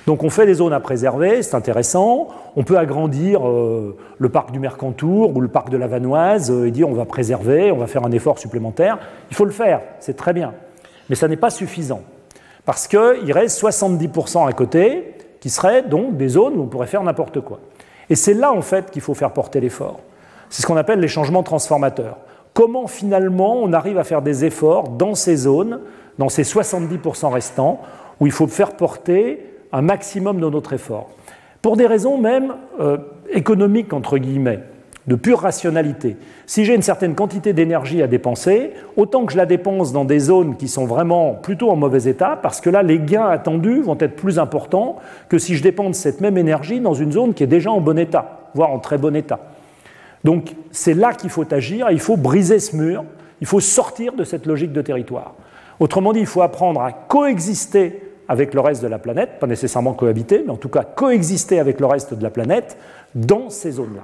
Donc 0.07 0.23
on 0.23 0.29
fait 0.29 0.45
des 0.45 0.55
zones 0.55 0.73
à 0.73 0.79
préserver, 0.79 1.43
c'est 1.43 1.55
intéressant. 1.55 2.29
On 2.55 2.63
peut 2.63 2.77
agrandir 2.77 3.47
euh, 3.47 3.97
le 4.17 4.29
parc 4.29 4.51
du 4.51 4.59
Mercantour 4.59 5.35
ou 5.35 5.39
le 5.39 5.49
parc 5.49 5.69
de 5.69 5.77
la 5.77 5.87
Vanoise 5.87 6.51
euh, 6.51 6.67
et 6.67 6.71
dire 6.71 6.89
on 6.89 6.93
va 6.93 7.05
préserver, 7.05 7.71
on 7.71 7.77
va 7.77 7.87
faire 7.87 8.05
un 8.05 8.11
effort 8.11 8.39
supplémentaire. 8.39 8.97
Il 9.29 9.35
faut 9.35 9.45
le 9.45 9.51
faire, 9.51 9.81
c'est 9.99 10.15
très 10.15 10.33
bien. 10.33 10.53
Mais 11.09 11.15
ça 11.15 11.27
n'est 11.27 11.37
pas 11.37 11.49
suffisant. 11.49 12.01
Parce 12.65 12.87
qu'il 12.87 13.31
reste 13.31 13.61
70% 13.61 14.47
à 14.47 14.53
côté 14.53 15.12
qui 15.43 15.49
seraient 15.49 15.83
donc 15.83 16.15
des 16.15 16.29
zones 16.29 16.55
où 16.55 16.61
on 16.61 16.67
pourrait 16.67 16.87
faire 16.87 17.03
n'importe 17.03 17.41
quoi. 17.41 17.59
Et 18.09 18.15
c'est 18.15 18.33
là 18.33 18.53
en 18.53 18.61
fait 18.61 18.89
qu'il 18.89 19.01
faut 19.01 19.13
faire 19.13 19.31
porter 19.31 19.59
l'effort. 19.59 19.99
C'est 20.49 20.61
ce 20.61 20.67
qu'on 20.67 20.77
appelle 20.77 21.01
les 21.01 21.09
changements 21.09 21.43
transformateurs. 21.43 22.15
Comment 22.53 22.87
finalement 22.87 23.57
on 23.57 23.73
arrive 23.73 23.97
à 23.97 24.05
faire 24.05 24.21
des 24.21 24.45
efforts 24.45 24.87
dans 24.87 25.15
ces 25.15 25.35
zones, 25.35 25.81
dans 26.17 26.29
ces 26.29 26.43
70% 26.43 27.29
restants, 27.29 27.81
où 28.21 28.25
il 28.25 28.31
faut 28.31 28.47
faire 28.47 28.77
porter 28.77 29.45
un 29.73 29.81
maximum 29.81 30.39
de 30.39 30.47
notre 30.47 30.71
effort? 30.71 31.09
Pour 31.61 31.75
des 31.75 31.87
raisons 31.87 32.17
même 32.17 32.53
euh, 32.79 32.97
économiques, 33.29 33.91
entre 33.91 34.19
guillemets, 34.19 34.61
de 35.07 35.15
pure 35.15 35.39
rationalité. 35.39 36.15
Si 36.45 36.63
j'ai 36.63 36.75
une 36.75 36.81
certaine 36.81 37.15
quantité 37.15 37.51
d'énergie 37.51 38.01
à 38.01 38.07
dépenser, 38.07 38.71
autant 38.95 39.25
que 39.25 39.33
je 39.33 39.37
la 39.37 39.45
dépense 39.45 39.91
dans 39.91 40.05
des 40.05 40.19
zones 40.19 40.55
qui 40.55 40.67
sont 40.67 40.85
vraiment 40.85 41.33
plutôt 41.33 41.69
en 41.71 41.75
mauvais 41.75 42.09
état, 42.09 42.39
parce 42.41 42.61
que 42.61 42.69
là, 42.69 42.83
les 42.83 42.99
gains 42.99 43.27
attendus 43.27 43.81
vont 43.81 43.97
être 43.99 44.15
plus 44.15 44.39
importants 44.39 44.97
que 45.27 45.37
si 45.37 45.55
je 45.55 45.63
dépense 45.63 45.97
cette 45.97 46.21
même 46.21 46.37
énergie 46.37 46.79
dans 46.79 46.93
une 46.93 47.11
zone 47.11 47.33
qui 47.33 47.43
est 47.43 47.47
déjà 47.47 47.71
en 47.71 47.81
bon 47.81 47.97
état, 47.97 48.49
voire 48.53 48.71
en 48.71 48.79
très 48.79 48.97
bon 48.97 49.15
état. 49.15 49.39
Donc 50.23 50.55
c'est 50.71 50.93
là 50.93 51.13
qu'il 51.13 51.29
faut 51.29 51.53
agir, 51.53 51.87
il 51.91 51.99
faut 51.99 52.15
briser 52.15 52.59
ce 52.59 52.75
mur, 52.75 53.03
il 53.41 53.47
faut 53.47 53.59
sortir 53.59 54.13
de 54.13 54.23
cette 54.23 54.45
logique 54.45 54.71
de 54.71 54.81
territoire. 54.81 55.33
Autrement 55.81 56.13
dit, 56.13 56.21
il 56.21 56.25
faut 56.25 56.41
apprendre 56.41 56.81
à 56.81 56.93
coexister 56.93 58.01
avec 58.29 58.53
le 58.53 58.61
reste 58.61 58.81
de 58.81 58.87
la 58.87 58.99
planète, 58.99 59.31
pas 59.39 59.47
nécessairement 59.47 59.93
cohabiter, 59.93 60.43
mais 60.45 60.51
en 60.51 60.57
tout 60.57 60.69
cas 60.69 60.83
coexister 60.83 61.59
avec 61.59 61.81
le 61.81 61.87
reste 61.87 62.13
de 62.13 62.23
la 62.23 62.29
planète 62.29 62.77
dans 63.15 63.49
ces 63.49 63.71
zones-là. 63.71 64.03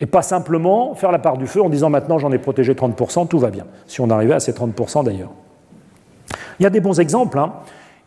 Et 0.00 0.06
pas 0.06 0.22
simplement 0.22 0.94
faire 0.94 1.10
la 1.10 1.18
part 1.18 1.38
du 1.38 1.46
feu 1.46 1.60
en 1.60 1.68
disant 1.68 1.90
maintenant 1.90 2.18
j'en 2.18 2.30
ai 2.30 2.38
protégé 2.38 2.74
30%, 2.74 3.26
tout 3.28 3.38
va 3.38 3.50
bien, 3.50 3.64
si 3.86 4.00
on 4.00 4.10
arrivait 4.10 4.34
à 4.34 4.40
ces 4.40 4.52
30% 4.52 5.04
d'ailleurs. 5.04 5.30
Il 6.60 6.62
y 6.62 6.66
a 6.66 6.70
des 6.70 6.80
bons 6.80 7.00
exemples. 7.00 7.38
Hein. 7.38 7.52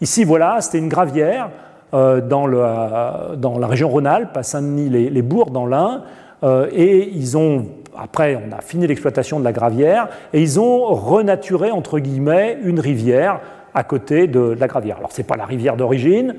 Ici, 0.01 0.23
voilà, 0.23 0.61
c'était 0.61 0.79
une 0.79 0.89
gravière 0.89 1.49
euh, 1.93 2.21
euh, 2.21 3.35
dans, 3.35 3.59
la 3.59 3.67
région 3.67 3.89
Rhône-Alpes, 3.89 4.35
à 4.35 4.43
Saint-Denis-les-Bourgs, 4.43 5.47
les, 5.47 5.53
dans 5.53 5.65
l'Ain, 5.65 6.03
euh, 6.43 6.69
et 6.71 7.09
ils 7.09 7.37
ont, 7.37 7.67
après, 7.97 8.35
on 8.35 8.55
a 8.55 8.61
fini 8.61 8.87
l'exploitation 8.87 9.39
de 9.39 9.43
la 9.43 9.51
gravière, 9.51 10.07
et 10.33 10.41
ils 10.41 10.59
ont 10.59 10.85
renaturé, 10.93 11.71
entre 11.71 11.99
guillemets, 11.99 12.57
une 12.63 12.79
rivière 12.79 13.41
à 13.73 13.83
côté 13.83 14.27
de 14.27 14.55
la 14.57 14.67
gravière. 14.67 14.97
Alors, 14.97 15.11
ce 15.11 15.21
n'est 15.21 15.27
pas 15.27 15.37
la 15.37 15.45
rivière 15.45 15.77
d'origine, 15.77 16.35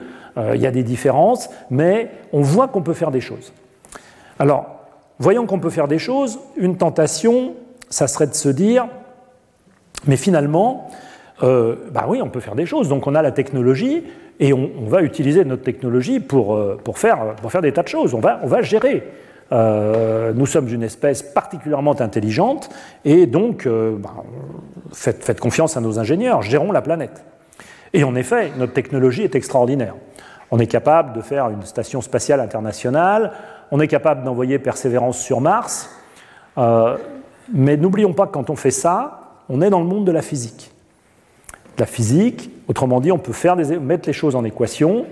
il 0.55 0.61
y 0.61 0.67
a 0.67 0.71
des 0.71 0.83
différences, 0.83 1.51
mais 1.71 2.11
on 2.33 2.41
voit 2.41 2.69
qu'on 2.69 2.81
peut 2.81 2.95
faire 2.95 3.11
des 3.11 3.21
choses. 3.21 3.53
Alors, 4.39 4.82
voyant 5.23 5.47
qu'on 5.47 5.61
peut 5.61 5.71
faire 5.71 5.89
des 5.89 5.99
choses, 5.99 6.41
une 6.57 6.77
tentation, 6.77 7.55
ça 7.89 8.09
serait 8.09 8.27
de 8.27 8.35
se 8.35 8.49
dire, 8.49 8.89
mais 10.07 10.17
finalement, 10.17 10.91
euh, 11.43 11.77
bah 11.93 12.07
oui, 12.09 12.21
on 12.23 12.29
peut 12.29 12.41
faire 12.41 12.57
des 12.57 12.67
choses. 12.67 12.89
Donc, 12.89 13.07
on 13.07 13.15
a 13.15 13.23
la 13.23 13.31
technologie 13.31 14.03
et 14.41 14.53
on, 14.53 14.71
va 14.89 15.03
utiliser 15.03 15.45
notre 15.45 15.63
technologie 15.63 16.19
pour, 16.19 16.55
euh, 16.55 16.79
pour, 16.83 16.99
faire, 16.99 17.37
des 17.63 17.73
tas 17.73 17.83
de 17.83 17.89
choses. 17.89 18.15
On 18.15 18.21
va, 18.21 18.63
gérer. 18.63 19.05
nous 19.53 20.47
sommes 20.47 20.69
une 20.69 20.83
espèce 20.83 21.23
particulièrement 21.23 22.01
intelligente 22.01 22.69
et 23.05 23.27
donc 23.27 23.69
bah, 23.69 24.25
faites, 24.93 25.39
confiance 25.39 25.77
à 25.77 25.81
nos 25.81 26.01
ingénieurs, 26.01 26.43
gérons 26.43 26.73
la 26.73 26.83
planète. 26.83 27.23
Et 27.93 28.03
en 28.03 28.15
effet, 28.15 28.51
notre 28.59 28.73
technologie 28.73 29.23
est 29.23 29.35
extraordinaire. 29.35 29.95
On 30.51 30.59
est 30.59 30.67
capable 30.67 31.15
de 31.15 31.21
faire 31.23 31.49
une 31.49 31.63
station 31.63 32.01
spatiale 32.01 32.41
internationale, 32.41 33.33
on 33.73 33.81
est 33.81 33.89
capable 33.89 34.23
d'envoyer 34.23 34.59
Persévérance 34.61 35.19
sur 35.19 35.41
Mars, 35.41 35.91
euh, 36.59 36.97
mais 37.53 37.77
n'oublions 37.77 38.13
pas 38.13 38.27
que 38.27 38.33
quand 38.33 38.51
on 38.51 38.57
fait 38.57 38.71
ça, 38.71 39.41
on 39.49 39.61
est 39.63 39.71
dans 39.71 39.81
le 39.81 39.87
monde 39.87 40.05
de 40.05 40.13
la 40.13 40.23
physique. 40.23 40.71
La 41.79 41.87
physique, 41.87 42.51
autrement 42.69 43.01
dit, 43.01 43.11
on 43.11 43.19
peut 43.19 43.33
faire 43.33 43.57
mettre 43.57 44.07
les 44.07 44.13
choses 44.13 44.37
en 44.37 44.45
équation. 44.45 45.07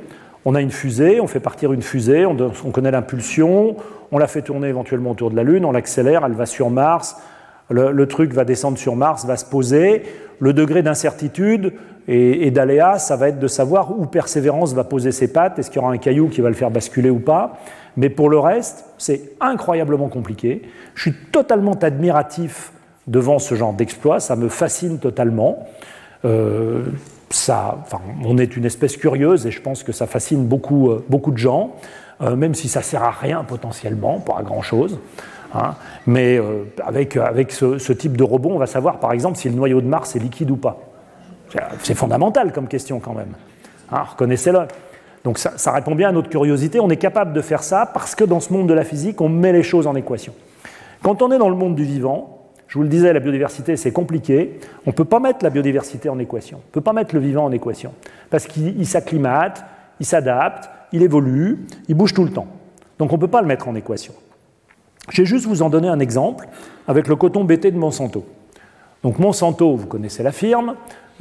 On 0.44 0.55
a 0.55 0.61
une 0.61 0.70
fusée, 0.70 1.20
on 1.20 1.27
fait 1.27 1.40
partir 1.40 1.73
une 1.73 1.83
fusée, 1.83 2.27
on, 2.27 2.37
on 2.38 2.70
connaît 2.70 2.90
l'impulsion, 2.90 3.77
on 4.12 4.18
la 4.18 4.27
fait 4.27 4.42
tourner 4.42 4.68
éventuellement 4.68 5.12
autour 5.12 5.31
de 5.31 5.37
la 5.37 5.42
Lune, 5.42 5.64
on 5.64 5.73
l'accélère, 5.73 6.25
elle 6.25 6.33
va 6.33 6.46
sur 6.46 6.68
Mars, 6.68 7.16
le, 7.70 8.07
truc 8.07 8.33
va 8.33 8.44
descendre 8.44 8.79
sur 8.79 8.96
Mars, 8.96 9.25
va 9.25 9.37
se 9.37 9.44
poser. 9.44 10.03
Le 10.38 10.53
degré 10.53 10.83
d'incertitude 10.83 11.73
et, 12.09 12.51
d'aléa, 12.51 12.99
ça 12.99 13.16
va 13.16 13.29
être 13.29 13.38
de 13.38 13.46
savoir 13.46 13.99
où 13.99 14.07
Persévérance 14.07 14.75
va 14.75 14.85
poser 14.85 15.12
ses 15.12 15.33
pattes, 15.33 15.59
est-ce 15.59 15.70
qu'il 15.70 15.81
y 15.81 15.85
aura 15.85 15.92
un 15.92 15.99
caillou 15.99 16.29
qui 16.29 16.40
va 16.40 16.49
le 16.49 16.55
faire 16.55 16.70
basculer 16.70 17.11
ou 17.11 17.20
pas? 17.20 17.59
Mais 17.96 18.11
pour 18.11 18.31
le 18.31 18.38
reste, 18.38 18.85
c'est 18.98 19.33
incroyablement 19.40 20.09
compliqué. 20.09 20.62
Je 20.94 21.03
suis 21.03 21.14
totalement 21.33 21.74
admiratif 21.74 22.72
devant 23.07 23.38
ce 23.38 23.55
genre 23.55 23.72
d'exploit, 23.72 24.20
ça 24.20 24.37
me 24.37 24.48
fascine 24.48 24.98
totalement. 24.98 25.66
Euh, 26.24 26.85
ça, 27.31 27.79
on 28.24 28.38
est 28.38 28.57
une 28.57 28.64
espèce 28.64 28.96
curieuse 28.96 29.46
et 29.46 29.50
je 29.50 29.61
pense 29.61 29.83
que 29.83 29.92
ça 29.92 30.07
fascine 30.07 30.46
beaucoup, 30.46 30.90
euh, 30.90 31.05
beaucoup 31.09 31.31
de 31.31 31.38
gens, 31.38 31.76
euh, 32.20 32.37
même 32.37 32.55
si 32.55 32.68
ça 32.68 32.83
sert 32.83 33.03
à 33.03 33.11
rien 33.11 33.44
potentiellement, 33.44 34.20
pas 34.20 34.37
à 34.38 34.42
grand 34.42 34.62
chose. 34.62 34.98
Hein. 35.55 35.74
Mais 36.07 36.40
avec, 36.85 37.16
avec 37.16 37.50
ce, 37.50 37.92
type 37.92 38.16
de 38.16 38.22
robot, 38.22 38.50
on 38.53 38.59
va 38.59 38.66
savoir 38.66 39.00
par 39.00 39.12
exemple 39.12 39.37
si 39.37 39.48
le 39.48 39.55
noyau 39.55 39.81
de 39.81 39.87
Mars 39.87 40.14
est 40.14 40.20
liquide 40.20 40.50
ou 40.50 40.57
pas. 40.57 40.79
C'est 41.83 41.94
fondamental 41.94 42.53
comme 42.53 42.68
question 42.68 43.00
quand 43.00 43.14
même. 43.14 43.33
Hein, 43.90 44.05
Reconnaissez-le. 44.05 44.68
Donc 45.24 45.38
ça, 45.38 45.72
répond 45.72 45.94
bien 45.94 46.09
à 46.09 46.12
notre 46.12 46.30
curiosité. 46.30 46.80
On 46.80 46.88
est 46.88 46.96
capable 46.96 47.33
de 47.33 47.40
faire 47.42 47.62
ça 47.62 47.87
parce 47.87 48.14
que 48.14 48.24
dans 48.24 48.40
ce 48.40 48.52
monde 48.52 48.68
de 48.68 48.74
la 48.74 48.85
physique, 48.85 49.20
on 49.20 49.28
met 49.28 49.52
les 49.52 49.62
choses 49.62 49.87
en 49.87 49.94
équation. 49.94 50.33
Quand 51.02 51.22
on 51.22 51.30
est 51.30 51.38
dans 51.38 51.50
le 51.50 51.56
monde 51.56 51.74
du 51.74 51.85
vivant, 51.85 52.38
je 52.68 52.78
vous 52.78 52.83
le 52.83 52.88
disais, 52.88 53.12
la 53.12 53.20
biodiversité, 53.20 53.76
c'est 53.76 53.92
compliqué. 53.92 54.61
On 54.87 54.90
ne 54.90 54.94
peut 54.94 55.04
pas 55.04 55.18
mettre 55.18 55.42
la 55.42 55.50
biodiversité 55.50 56.09
en 56.09 56.18
équation. 56.18 56.59
On 56.59 56.68
ne 56.68 56.72
peut 56.72 56.80
pas 56.80 56.92
mettre 56.92 57.14
le 57.14 57.20
vivant 57.20 57.44
en 57.44 57.52
équation. 57.52 57.92
Parce 58.30 58.46
qu'il 58.46 58.87
s'acclimate, 58.87 59.64
il 59.98 60.06
s'adapte, 60.06 60.70
il 60.92 61.02
évolue, 61.02 61.66
il 61.88 61.94
bouge 61.94 62.14
tout 62.14 62.24
le 62.24 62.30
temps. 62.30 62.46
Donc 62.98 63.12
on 63.12 63.16
ne 63.16 63.20
peut 63.20 63.28
pas 63.28 63.40
le 63.40 63.46
mettre 63.46 63.68
en 63.68 63.74
équation. 63.74 64.14
Je 65.11 65.22
vais 65.22 65.26
juste 65.26 65.46
vous 65.46 65.62
en 65.62 65.70
donner 65.70 65.88
un 65.88 65.98
exemple 65.98 66.46
avec 66.87 67.09
le 67.09 67.16
coton 67.16 67.44
BT 67.44 67.72
de 67.72 67.78
Monsanto. 67.78 68.24
Donc 69.02 69.18
Monsanto, 69.18 69.76
vous 69.76 69.86
connaissez 69.86 70.22
la 70.22 70.32
firme, 70.32 70.74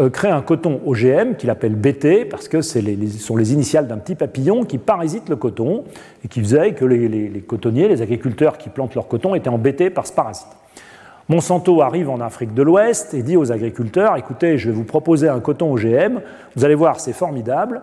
crée 0.07 0.29
un 0.29 0.41
coton 0.41 0.79
OGM 0.85 1.35
qu'il 1.37 1.49
appelle 1.49 1.75
BT 1.75 2.25
parce 2.29 2.47
que 2.47 2.61
ce 2.61 2.79
sont 3.19 3.35
les 3.35 3.53
initiales 3.53 3.87
d'un 3.87 3.97
petit 3.97 4.15
papillon 4.15 4.63
qui 4.63 4.77
parasite 4.77 5.27
le 5.27 5.35
coton 5.35 5.83
et 6.23 6.29
qui 6.29 6.39
faisait 6.39 6.71
que 6.71 6.85
les, 6.85 7.43
cotonniers, 7.45 7.89
les 7.89 8.01
agriculteurs 8.01 8.57
qui 8.57 8.69
plantent 8.69 8.95
leur 8.95 9.09
coton 9.09 9.35
étaient 9.35 9.49
embêtés 9.49 9.89
par 9.89 10.07
ce 10.07 10.13
parasite. 10.13 10.47
Monsanto 11.27 11.81
arrive 11.81 12.09
en 12.09 12.21
Afrique 12.21 12.53
de 12.53 12.63
l'Ouest 12.63 13.13
et 13.13 13.21
dit 13.21 13.37
aux 13.37 13.51
agriculteurs, 13.51 14.15
écoutez, 14.17 14.57
je 14.57 14.69
vais 14.69 14.75
vous 14.75 14.85
proposer 14.85 15.27
un 15.27 15.39
coton 15.39 15.71
OGM, 15.73 16.21
vous 16.55 16.65
allez 16.65 16.75
voir, 16.75 16.99
c'est 16.99 17.13
formidable, 17.13 17.81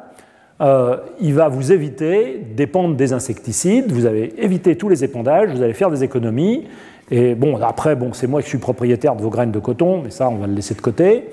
euh, 0.60 0.96
il 1.20 1.34
va 1.34 1.48
vous 1.48 1.70
éviter 1.70 2.44
d'épandre 2.56 2.96
des 2.96 3.12
insecticides, 3.12 3.92
vous 3.92 4.06
allez 4.06 4.34
éviter 4.38 4.76
tous 4.76 4.88
les 4.88 5.04
épandages, 5.04 5.50
vous 5.50 5.62
allez 5.62 5.74
faire 5.74 5.90
des 5.90 6.02
économies. 6.02 6.66
Et 7.10 7.34
bon, 7.34 7.56
après, 7.62 7.94
bon, 7.94 8.12
c'est 8.12 8.26
moi 8.26 8.42
qui 8.42 8.48
suis 8.48 8.58
propriétaire 8.58 9.14
de 9.14 9.22
vos 9.22 9.30
graines 9.30 9.52
de 9.52 9.60
coton, 9.60 10.02
mais 10.02 10.10
ça, 10.10 10.28
on 10.28 10.36
va 10.36 10.46
le 10.46 10.54
laisser 10.54 10.74
de 10.74 10.80
côté. 10.80 11.26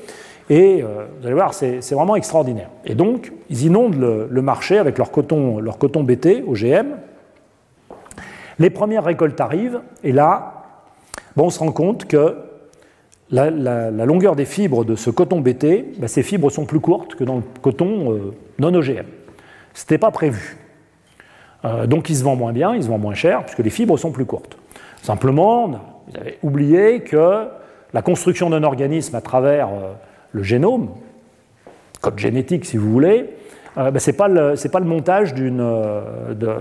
Et 0.49 0.81
vous 0.81 1.25
allez 1.25 1.33
voir, 1.33 1.53
c'est 1.53 1.91
vraiment 1.91 2.15
extraordinaire. 2.15 2.69
Et 2.85 2.95
donc, 2.95 3.31
ils 3.49 3.65
inondent 3.65 3.95
le, 3.95 4.41
marché 4.41 4.77
avec 4.77 4.97
leur 4.97 5.09
coton, 5.11 5.59
leur 5.59 5.77
coton 5.77 6.03
BT, 6.03 6.43
OGM. 6.45 6.97
Les 8.59 8.69
premières 8.69 9.05
récoltes 9.05 9.39
arrivent, 9.39 9.79
et 10.03 10.11
là, 10.11 10.65
bon, 11.35 11.45
on 11.45 11.49
se 11.49 11.59
rend 11.59 11.71
compte 11.71 12.05
que 12.05 12.35
la, 13.31 13.49
longueur 14.05 14.35
des 14.35 14.45
fibres 14.45 14.83
de 14.83 14.95
ce 14.95 15.09
coton 15.09 15.39
BT, 15.39 15.93
ben, 15.97 16.07
ces 16.07 16.23
fibres 16.23 16.49
sont 16.49 16.65
plus 16.65 16.81
courtes 16.81 17.15
que 17.15 17.23
dans 17.23 17.37
le 17.37 17.43
coton 17.61 18.33
non 18.59 18.73
OGM. 18.73 19.05
Ce 19.73 19.83
n'était 19.83 19.97
pas 19.97 20.11
prévu. 20.11 20.57
Euh, 21.65 21.87
donc 21.87 22.09
il 22.09 22.15
se 22.15 22.23
vend 22.23 22.35
moins 22.35 22.53
bien, 22.53 22.75
il 22.75 22.83
se 22.83 22.87
vend 22.87 22.97
moins 22.97 23.13
cher, 23.13 23.43
puisque 23.43 23.59
les 23.59 23.69
fibres 23.69 23.97
sont 23.97 24.11
plus 24.11 24.25
courtes. 24.25 24.57
Simplement, 25.01 25.67
vous 25.67 26.19
avez 26.19 26.37
oublié 26.43 27.01
que 27.01 27.47
la 27.93 28.01
construction 28.01 28.49
d'un 28.49 28.63
organisme 28.63 29.15
à 29.15 29.21
travers 29.21 29.69
euh, 29.69 29.93
le 30.33 30.43
génome, 30.43 30.89
code 32.01 32.19
génétique 32.19 32.65
si 32.65 32.77
vous 32.77 32.91
voulez, 32.91 33.29
euh, 33.77 33.89
ben, 33.89 33.99
ce 33.99 34.11
n'est 34.11 34.17
pas, 34.17 34.27
le 34.27 34.85
montage 34.85 35.33
d'une, 35.33 35.65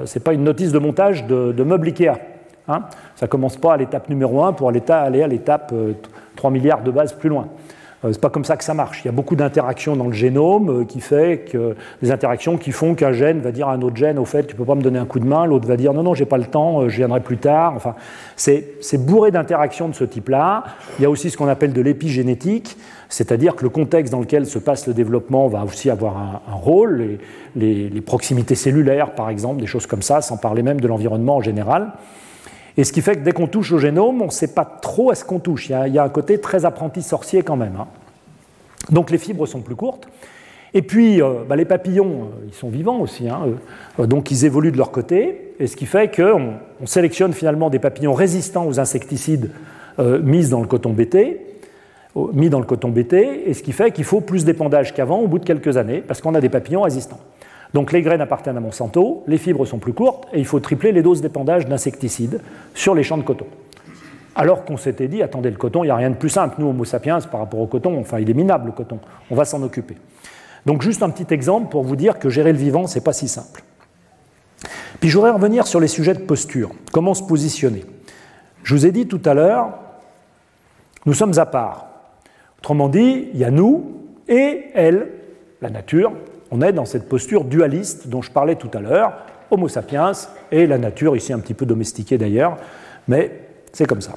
c'est 0.07 0.23
pas 0.23 0.33
une 0.33 0.45
notice 0.45 0.73
de 0.73 0.79
montage 0.79 1.27
de, 1.27 1.63
meubles 1.63 1.89
Ikea. 1.89 2.13
Hein 2.69 2.85
ça 3.17 3.27
ne 3.27 3.31
commence 3.31 3.57
pas 3.57 3.75
à 3.75 3.77
l'étape 3.77 4.09
numéro 4.09 4.45
1 4.45 4.53
pour 4.53 4.69
aller 4.69 4.83
à 4.89 5.27
l'étape 5.27 5.75
3 6.37 6.51
milliards 6.51 6.83
de 6.83 6.93
bases 6.93 7.13
plus 7.13 7.29
loin. 7.29 7.49
Euh, 8.05 8.13
c'est 8.13 8.21
pas 8.21 8.31
comme 8.31 8.45
ça 8.45 8.57
que 8.57 8.65
ça 8.65 8.75
marche. 8.75 9.03
Il 9.05 9.07
y 9.07 9.09
a 9.09 9.13
beaucoup 9.13 9.37
d'interactions 9.37 9.97
dans 9.97 10.07
le 10.07 10.13
génome 10.13 10.71
euh, 10.71 10.85
qui 10.85 11.01
fait 11.01 11.45
que 11.51 11.77
des 12.03 12.11
interactions 12.11 12.57
qui 12.57 12.73
font 12.73 12.95
qu'un 12.95 13.13
gène 13.13 13.41
va 13.41 13.53
dire 13.53 13.69
à 13.69 13.75
un 13.75 13.83
autre 13.83 13.97
gène 13.97 14.19
au 14.19 14.25
fait 14.25 14.45
tu 14.47 14.57
peux 14.57 14.65
pas 14.65 14.75
me 14.75 14.83
donner 14.83 14.99
un 14.99 15.05
coup 15.05 15.21
de 15.21 15.27
main, 15.27 15.47
l'autre 15.47 15.69
va 15.69 15.77
dire 15.77 15.93
non 15.93 16.03
non 16.03 16.15
j'ai 16.15 16.25
pas 16.25 16.39
le 16.39 16.45
temps, 16.45 16.83
euh, 16.83 16.89
je 16.89 16.97
viendrai 16.97 17.21
plus 17.21 17.39
tard. 17.39 17.75
Enfin 17.77 17.95
c'est 18.37 19.07
bourré 19.07 19.31
d'interactions 19.31 19.89
de 19.89 19.95
ce 19.95 20.05
type-là. 20.05 20.65
Il 20.99 21.03
y 21.03 21.07
a 21.07 21.11
aussi 21.11 21.31
ce 21.31 21.37
qu'on 21.37 21.49
appelle 21.49 21.73
de 21.73 21.81
l'épigénétique, 21.81 22.77
c'est-à-dire 23.09 23.55
que 23.55 23.63
le 23.63 23.69
contexte 23.69 24.13
dans 24.13 24.21
lequel 24.21 24.47
se 24.47 24.59
passe 24.59 24.87
le 24.87 24.95
développement 24.95 25.49
va 25.49 25.65
aussi 25.65 25.91
avoir 25.91 26.17
un, 26.17 26.55
rôle, 26.55 27.19
les, 27.55 27.89
les, 27.89 28.01
proximités 28.01 28.55
cellulaires 28.55 29.15
par 29.15 29.31
exemple, 29.31 29.61
des 29.61 29.67
choses 29.67 29.87
comme 29.87 30.03
ça, 30.03 30.21
sans 30.21 30.37
parler 30.37 30.63
même 30.63 30.81
de 30.81 30.89
l'environnement 30.89 31.37
en 31.37 31.41
général. 31.41 31.93
Et 32.77 32.85
ce 32.85 32.93
qui 32.93 33.03
fait 33.03 33.17
que 33.17 33.21
dès 33.21 33.33
qu'on 33.33 33.47
touche 33.47 33.73
au 33.73 33.79
génome, 33.79 34.23
on 34.23 34.27
ne 34.27 34.31
sait 34.31 34.55
pas 34.55 34.65
trop 34.65 35.11
à 35.11 35.15
ce 35.15 35.25
qu'on 35.25 35.39
touche. 35.39 35.69
Il 35.69 35.93
y, 35.93 35.99
a, 35.99 36.05
un 36.05 36.09
côté 36.09 36.41
très 36.41 36.65
apprenti 36.65 37.03
sorcier 37.03 37.43
quand 37.43 37.57
même. 37.57 37.77
Hein. 37.79 37.87
Donc 38.91 39.11
les 39.11 39.19
fibres 39.19 39.47
sont 39.47 39.61
plus 39.61 39.77
courtes. 39.77 40.09
Et 40.75 40.83
puis 40.83 41.21
euh, 41.21 41.45
bah, 41.47 41.57
les 41.57 41.65
papillons, 41.65 42.23
euh, 42.23 42.47
ils 42.49 42.55
sont 42.55 42.71
vivants 42.71 43.01
aussi, 43.01 43.29
hein, 43.29 43.41
euh, 43.99 44.07
donc 44.07 44.31
ils 44.31 44.45
évoluent 44.45 44.73
de 44.73 44.79
leur 44.79 44.91
côté. 44.91 45.55
Et 45.59 45.67
ce 45.67 45.77
qui 45.77 45.87
fait 45.87 46.15
qu'on 46.15 46.55
on 46.81 46.87
sélectionne 46.87 47.33
finalement 47.33 47.69
des 47.69 47.79
papillons 47.79 48.15
résistants 48.15 48.67
aux 48.67 48.81
insecticides 48.81 49.51
mis 49.99 50.49
dans 50.49 50.63
le 50.63 50.67
coton 50.67 50.95
BT, 50.95 51.39
mis 52.33 52.49
dans 52.49 52.61
le 52.61 52.65
coton 52.65 52.89
BT, 52.89 53.43
et 53.47 53.53
ce 53.53 53.63
qui 53.63 53.73
fait 53.73 53.91
qu'il 53.91 54.05
faut 54.05 54.23
plus 54.23 54.47
d'épandage 54.47 54.95
qu'avant 54.95 55.19
au 55.19 55.29
bout 55.29 55.39
de 55.39 55.45
quelques 55.45 55.77
années, 55.77 56.01
parce 56.01 56.23
qu'on 56.23 56.35
a 56.35 56.41
des 56.41 56.49
papillons 56.49 56.81
résistants. 56.81 57.21
Donc 57.75 57.93
les 57.93 58.03
graines 58.03 58.21
appartiennent 58.21 58.57
à 58.57 58.61
Monsanto, 58.61 59.25
les 59.27 59.39
fibres 59.39 59.65
sont 59.65 59.79
plus 59.79 59.95
courtes 59.95 60.29
et 60.33 60.39
il 60.39 60.45
faut 60.45 60.61
tripler 60.61 60.93
les 60.93 61.03
doses 61.03 61.23
d'épandage 61.23 61.67
d'insecticides 61.67 62.41
sur 62.75 62.95
les 62.95 63.03
champs 63.03 63.19
de 63.19 63.23
coton. 63.23 63.47
Alors 64.35 64.65
qu'on 64.65 64.77
s'était 64.77 65.09
dit, 65.09 65.23
attendez, 65.23 65.51
le 65.51 65.57
coton, 65.57 65.85
il 65.85 65.87
n'y 65.87 65.91
a 65.91 65.97
rien 65.97 66.11
de 66.11 66.17
plus 66.17 66.29
simple. 66.29 66.57
Nous, 66.59 66.67
Homo 66.67 66.85
sapiens, 66.85 67.19
par 67.21 67.41
rapport 67.41 67.61
au 67.61 67.67
coton, 67.67 67.99
enfin, 67.99 68.19
il 68.19 68.29
est 68.31 68.35
minable 68.35 68.67
le 68.67 68.73
coton. 68.73 68.99
On 69.31 69.35
va 69.35 69.45
s'en 69.45 69.63
occuper. 69.63 69.97
Donc 70.65 70.83
juste 70.83 71.03
un 71.03 71.11
petit 71.11 71.33
exemple 71.35 71.71
pour 71.71 71.83
vous 71.83 71.97
dire 71.97 72.19
que 72.19 72.29
gérer 72.31 72.53
le 72.53 72.59
vivant, 72.59 72.87
ce 72.87 72.97
n'est 72.99 73.05
pas 73.05 73.13
si 73.13 73.29
simple. 73.29 73.63
Puis 75.01 75.11
je 75.11 75.17
voudrais 75.17 75.33
revenir 75.33 75.67
sur 75.67 75.81
les 75.81 75.89
sujets 75.89 76.15
de 76.15 76.21
posture. 76.21 76.71
Comment 76.93 77.15
se 77.15 77.23
positionner? 77.23 77.85
Je 78.63 78.75
vous 78.75 78.87
ai 78.87 78.93
dit 78.93 79.09
tout 79.09 79.21
à 79.25 79.35
l'heure, 79.35 79.71
nous 81.05 81.15
sommes 81.15 81.39
à 81.39 81.47
part. 81.47 81.89
Autrement 82.61 82.89
dit, 82.89 83.29
il 83.33 83.41
y 83.41 83.45
a 83.45 83.51
nous 83.51 84.03
et 84.29 84.67
elle, 84.75 85.11
la 85.61 85.71
nature, 85.71 86.13
on 86.53 86.61
est 86.61 86.73
dans 86.73 86.85
cette 86.85 87.09
posture 87.09 87.45
dualiste 87.45 88.09
dont 88.09 88.21
je 88.21 88.31
parlais 88.31 88.57
tout 88.57 88.71
à 88.75 88.81
l'heure, 88.81 89.15
Homo 89.51 89.69
sapiens 89.69 90.13
et 90.51 90.67
la 90.67 90.77
nature, 90.77 91.17
ici 91.17 91.33
un 91.33 91.39
petit 91.39 91.55
peu 91.55 91.65
domestiquée 91.65 92.19
d'ailleurs, 92.19 92.59
mais 93.09 93.41
c'est 93.73 93.87
comme 93.87 94.03
ça. 94.03 94.13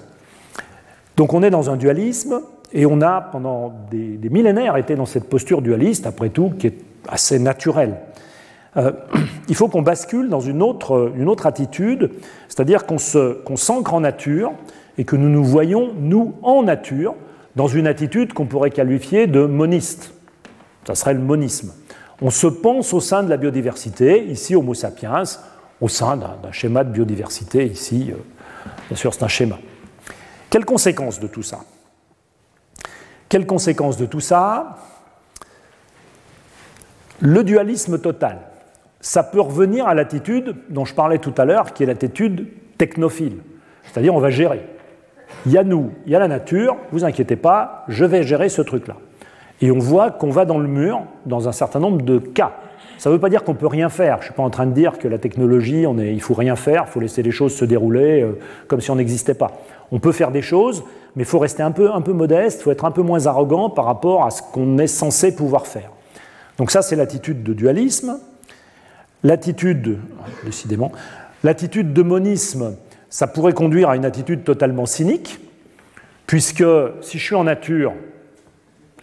Donc 1.15 1.33
on 1.33 1.41
est 1.41 1.49
dans 1.49 1.69
un 1.69 1.77
dualisme 1.77 2.41
et 2.73 2.85
on 2.85 3.01
a 3.01 3.21
pendant 3.21 3.73
des, 3.89 4.19
millénaires 4.29 4.75
été 4.75 4.95
dans 4.95 5.05
cette 5.05 5.29
posture 5.29 5.61
dualiste, 5.61 6.05
après 6.07 6.29
tout, 6.29 6.51
qui 6.59 6.67
est 6.67 6.77
assez 7.07 7.39
naturelle. 7.39 7.95
Euh, 8.75 8.91
il 9.47 9.55
faut 9.55 9.69
qu'on 9.69 9.81
bascule 9.81 10.27
dans 10.27 10.41
une 10.41 10.61
autre, 10.61 11.45
attitude, 11.45 12.11
c'est-à-dire 12.49 12.85
qu'on 12.85 12.97
s'ancre 12.97 13.93
en 13.93 14.01
nature 14.01 14.51
et 14.97 15.05
que 15.05 15.15
nous 15.15 15.29
nous 15.29 15.45
voyons, 15.45 15.93
nous, 15.97 16.35
en 16.43 16.63
nature, 16.63 17.15
dans 17.55 17.67
une 17.67 17.87
attitude 17.87 18.33
qu'on 18.33 18.45
pourrait 18.45 18.71
qualifier 18.71 19.25
de 19.25 19.45
moniste. 19.45 20.13
Ça 20.85 20.95
serait 20.95 21.13
le 21.13 21.21
monisme. 21.21 21.71
On 22.21 22.29
se 22.29 22.47
pense 22.47 22.93
au 22.93 22.99
sein 22.99 23.23
de 23.23 23.29
la 23.29 23.37
biodiversité, 23.37 24.25
ici 24.25 24.55
Homo 24.55 24.73
sapiens, 24.73 25.23
au 25.81 25.89
sein 25.89 26.15
d'un 26.17 26.51
schéma 26.51 26.83
de 26.83 26.91
biodiversité, 26.91 27.65
ici, 27.65 28.11
euh, 28.11 28.15
bien 28.87 28.97
sûr 28.97 29.13
c'est 29.13 29.23
un 29.23 29.27
schéma. 29.27 29.57
Quelles 30.49 30.65
conséquences 30.65 31.19
de 31.19 31.27
tout 31.27 31.43
ça? 31.43 31.59
Quelles 33.27 33.45
conséquences 33.45 33.97
de 33.97 34.05
tout 34.05 34.21
ça? 34.21 34.77
Le 37.19 37.43
dualisme 37.43 37.99
total. 37.99 38.39
Ça 39.01 39.23
peut 39.23 39.41
revenir 39.41 39.87
à 39.87 39.93
l'attitude 39.93 40.55
dont 40.69 40.85
je 40.85 40.93
parlais 40.93 41.19
tout 41.19 41.33
à 41.37 41.45
l'heure, 41.45 41.73
qui 41.73 41.83
est 41.83 41.85
l'attitude 41.85 42.47
technophile. 42.77 43.39
C'est-à-dire 43.83 44.15
on 44.15 44.19
va 44.19 44.29
gérer. 44.29 44.65
Il 45.45 45.51
y 45.51 45.57
a 45.57 45.63
nous, 45.63 45.91
il 46.05 46.13
y 46.13 46.15
a 46.15 46.19
la 46.19 46.27
nature, 46.27 46.77
vous 46.91 47.03
inquiétez 47.03 47.35
pas, 47.35 47.83
je 47.87 48.05
vais 48.05 48.23
gérer 48.23 48.49
ce 48.49 48.61
truc-là. 48.61 48.95
Et 49.61 49.71
on 49.71 49.79
voit 49.79 50.11
qu'on 50.11 50.29
va 50.29 50.45
dans 50.45 50.57
le 50.57 50.67
mur 50.67 51.03
dans 51.25 51.47
un 51.47 51.51
certain 51.51 51.79
nombre 51.79 52.01
de 52.01 52.17
cas. 52.19 52.53
Ça 52.97 53.09
ne 53.09 53.15
veut 53.15 53.19
pas 53.19 53.29
dire 53.29 53.43
qu'on 53.43 53.53
ne 53.53 53.57
peut 53.57 53.67
rien 53.67 53.89
faire. 53.89 54.15
Je 54.15 54.21
ne 54.21 54.25
suis 54.25 54.33
pas 54.33 54.43
en 54.43 54.49
train 54.49 54.65
de 54.65 54.71
dire 54.71 54.97
que 54.97 55.07
la 55.07 55.17
technologie, 55.17 55.85
on 55.87 55.97
est, 55.97 56.13
il 56.13 56.21
faut 56.21 56.33
rien 56.33 56.55
faire, 56.55 56.85
il 56.87 56.91
faut 56.91 56.99
laisser 56.99 57.23
les 57.23 57.31
choses 57.31 57.53
se 57.55 57.65
dérouler 57.65 58.21
euh, 58.21 58.39
comme 58.67 58.81
si 58.81 58.91
on 58.91 58.95
n'existait 58.95 59.33
pas. 59.33 59.51
On 59.91 59.99
peut 59.99 60.11
faire 60.11 60.31
des 60.31 60.41
choses, 60.41 60.83
mais 61.15 61.23
il 61.23 61.25
faut 61.25 61.39
rester 61.39 61.63
un 61.63 61.71
peu, 61.71 61.91
un 61.91 62.01
peu 62.01 62.13
modeste, 62.13 62.61
il 62.61 62.63
faut 62.63 62.71
être 62.71 62.85
un 62.85 62.91
peu 62.91 63.01
moins 63.01 63.27
arrogant 63.27 63.69
par 63.69 63.85
rapport 63.85 64.25
à 64.25 64.31
ce 64.31 64.41
qu'on 64.41 64.77
est 64.77 64.87
censé 64.87 65.35
pouvoir 65.35 65.67
faire. 65.67 65.91
Donc 66.57 66.71
ça, 66.71 66.81
c'est 66.81 66.95
l'attitude 66.95 67.43
de 67.43 67.53
dualisme. 67.53 68.19
L'attitude, 69.23 69.97
décidément, 70.43 70.91
l'attitude 71.43 71.93
de 71.93 72.01
monisme, 72.01 72.75
ça 73.09 73.27
pourrait 73.27 73.53
conduire 73.53 73.89
à 73.89 73.95
une 73.95 74.05
attitude 74.05 74.43
totalement 74.43 74.85
cynique, 74.85 75.39
puisque 76.27 76.63
si 77.01 77.17
je 77.17 77.23
suis 77.23 77.35
en 77.35 77.45
nature, 77.45 77.93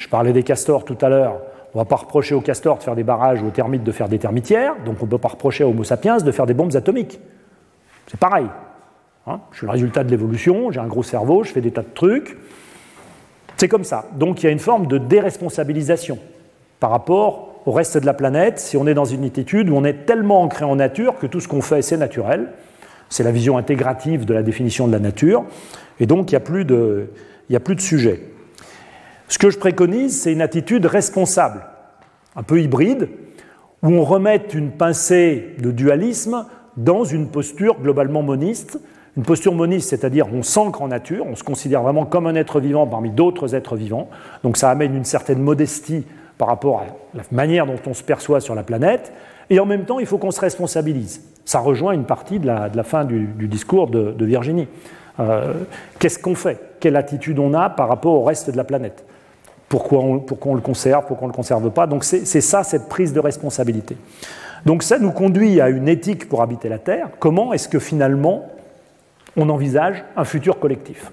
je 0.02 0.08
parlais 0.08 0.32
des 0.32 0.42
castors 0.42 0.84
tout 0.84 0.98
à 1.00 1.08
l'heure. 1.08 1.40
On 1.74 1.78
ne 1.78 1.84
va 1.84 1.88
pas 1.88 1.94
reprocher 1.94 2.34
aux 2.34 2.40
castors 2.40 2.78
de 2.78 2.82
faire 2.82 2.96
des 2.96 3.04
barrages 3.04 3.40
ou 3.40 3.46
aux 3.46 3.50
termites 3.50 3.84
de 3.84 3.92
faire 3.92 4.08
des 4.08 4.18
termitières, 4.18 4.74
donc 4.84 4.96
on 5.00 5.06
ne 5.06 5.10
peut 5.10 5.18
pas 5.18 5.28
reprocher 5.28 5.62
aux 5.62 5.70
Homo 5.70 5.84
sapiens 5.84 6.16
de 6.16 6.32
faire 6.32 6.44
des 6.44 6.54
bombes 6.54 6.74
atomiques. 6.74 7.20
C'est 8.08 8.18
pareil. 8.18 8.46
Hein. 9.28 9.38
je 9.52 9.58
suis 9.58 9.66
le 9.66 9.70
résultat 9.70 10.02
de 10.02 10.10
l'évolution, 10.10 10.72
j'ai 10.72 10.80
un 10.80 10.88
gros 10.88 11.04
cerveau, 11.04 11.44
je 11.44 11.52
fais 11.52 11.60
des 11.60 11.70
tas 11.70 11.82
de 11.82 11.94
trucs. 11.94 12.36
C'est 13.56 13.68
comme 13.68 13.84
ça. 13.84 14.06
Donc 14.16 14.42
il 14.42 14.46
y 14.46 14.48
a 14.48 14.52
une 14.52 14.58
forme 14.58 14.88
de 14.88 14.98
déresponsabilisation 14.98 16.18
par 16.80 16.90
rapport 16.90 17.62
au 17.64 17.70
reste 17.70 17.96
de 17.96 18.04
la 18.04 18.14
planète 18.14 18.58
si 18.58 18.76
on 18.76 18.88
est 18.88 18.94
dans 18.94 19.04
une 19.04 19.24
attitude 19.24 19.70
où 19.70 19.76
on 19.76 19.84
est 19.84 20.04
tellement 20.04 20.42
ancré 20.42 20.64
en 20.64 20.74
nature 20.74 21.16
que 21.20 21.28
tout 21.28 21.38
ce 21.38 21.46
qu'on 21.46 21.62
fait, 21.62 21.80
c'est 21.80 21.96
naturel. 21.96 22.48
C'est 23.08 23.22
la 23.22 23.30
vision 23.30 23.56
intégrative 23.56 24.24
de 24.24 24.34
la 24.34 24.42
définition 24.42 24.88
de 24.88 24.92
la 24.92 24.98
nature. 24.98 25.44
Et 26.00 26.06
donc 26.06 26.32
il 26.32 26.34
n'y 26.34 26.38
a, 26.38 26.40
plus 26.40 26.64
de, 26.64 27.10
il 27.48 27.52
y 27.52 27.56
a 27.56 27.60
plus 27.60 27.76
de 27.76 27.80
sujet. 27.80 28.32
Ce 29.32 29.38
que 29.38 29.48
je 29.48 29.58
préconise, 29.58 30.20
c'est 30.20 30.30
une 30.30 30.42
attitude 30.42 30.84
responsable, 30.84 31.64
un 32.36 32.42
peu 32.42 32.60
hybride, 32.60 33.08
où 33.82 33.88
on 33.88 34.04
remet 34.04 34.42
une 34.52 34.70
pincée 34.70 35.56
de 35.58 35.70
dualisme 35.70 36.44
dans 36.76 37.04
une 37.04 37.28
posture 37.28 37.80
globalement 37.80 38.22
moniste. 38.22 38.78
Une 39.16 39.22
posture 39.22 39.54
moniste, 39.54 39.88
c'est-à-dire 39.88 40.26
on 40.34 40.42
s'ancre 40.42 40.82
en 40.82 40.88
nature, 40.88 41.24
on 41.26 41.34
se 41.34 41.44
considère 41.44 41.82
vraiment 41.82 42.04
comme 42.04 42.26
un 42.26 42.34
être 42.34 42.60
vivant 42.60 42.86
parmi 42.86 43.08
d'autres 43.08 43.54
êtres 43.54 43.74
vivants. 43.74 44.10
Donc 44.42 44.58
ça 44.58 44.68
amène 44.68 44.94
une 44.94 45.06
certaine 45.06 45.40
modestie 45.40 46.04
par 46.36 46.48
rapport 46.48 46.80
à 46.80 47.16
la 47.16 47.22
manière 47.32 47.64
dont 47.64 47.80
on 47.86 47.94
se 47.94 48.02
perçoit 48.02 48.42
sur 48.42 48.54
la 48.54 48.64
planète. 48.64 49.14
Et 49.48 49.58
en 49.58 49.64
même 49.64 49.86
temps, 49.86 49.98
il 49.98 50.04
faut 50.04 50.18
qu'on 50.18 50.30
se 50.30 50.42
responsabilise. 50.42 51.22
Ça 51.46 51.60
rejoint 51.60 51.92
une 51.92 52.04
partie 52.04 52.38
de 52.38 52.46
la, 52.46 52.84
fin 52.84 53.06
du, 53.06 53.48
discours 53.48 53.88
de, 53.88 54.24
Virginie. 54.26 54.68
Euh, 55.20 55.54
qu'est-ce 55.98 56.18
qu'on 56.18 56.34
fait? 56.34 56.76
Quelle 56.80 56.96
attitude 56.96 57.38
on 57.38 57.54
a 57.54 57.70
par 57.70 57.88
rapport 57.88 58.12
au 58.12 58.24
reste 58.24 58.50
de 58.50 58.58
la 58.58 58.64
planète? 58.64 59.06
Pourquoi 59.72 60.00
on, 60.00 60.54
le 60.54 60.60
conserve, 60.60 61.06
pourquoi 61.06 61.24
on 61.24 61.28
ne 61.28 61.32
le 61.32 61.36
conserve 61.36 61.70
pas. 61.70 61.86
Donc 61.86 62.04
c'est 62.04 62.42
ça, 62.42 62.62
cette 62.62 62.90
prise 62.90 63.14
de 63.14 63.20
responsabilité. 63.20 63.96
Donc 64.66 64.82
ça 64.82 64.98
nous 64.98 65.12
conduit 65.12 65.62
à 65.62 65.70
une 65.70 65.88
éthique 65.88 66.28
pour 66.28 66.42
habiter 66.42 66.68
la 66.68 66.78
Terre. 66.78 67.08
Comment 67.18 67.54
est-ce 67.54 67.70
que 67.70 67.78
finalement 67.78 68.50
on 69.34 69.48
envisage 69.48 70.04
un 70.14 70.24
futur 70.24 70.58
collectif? 70.58 71.10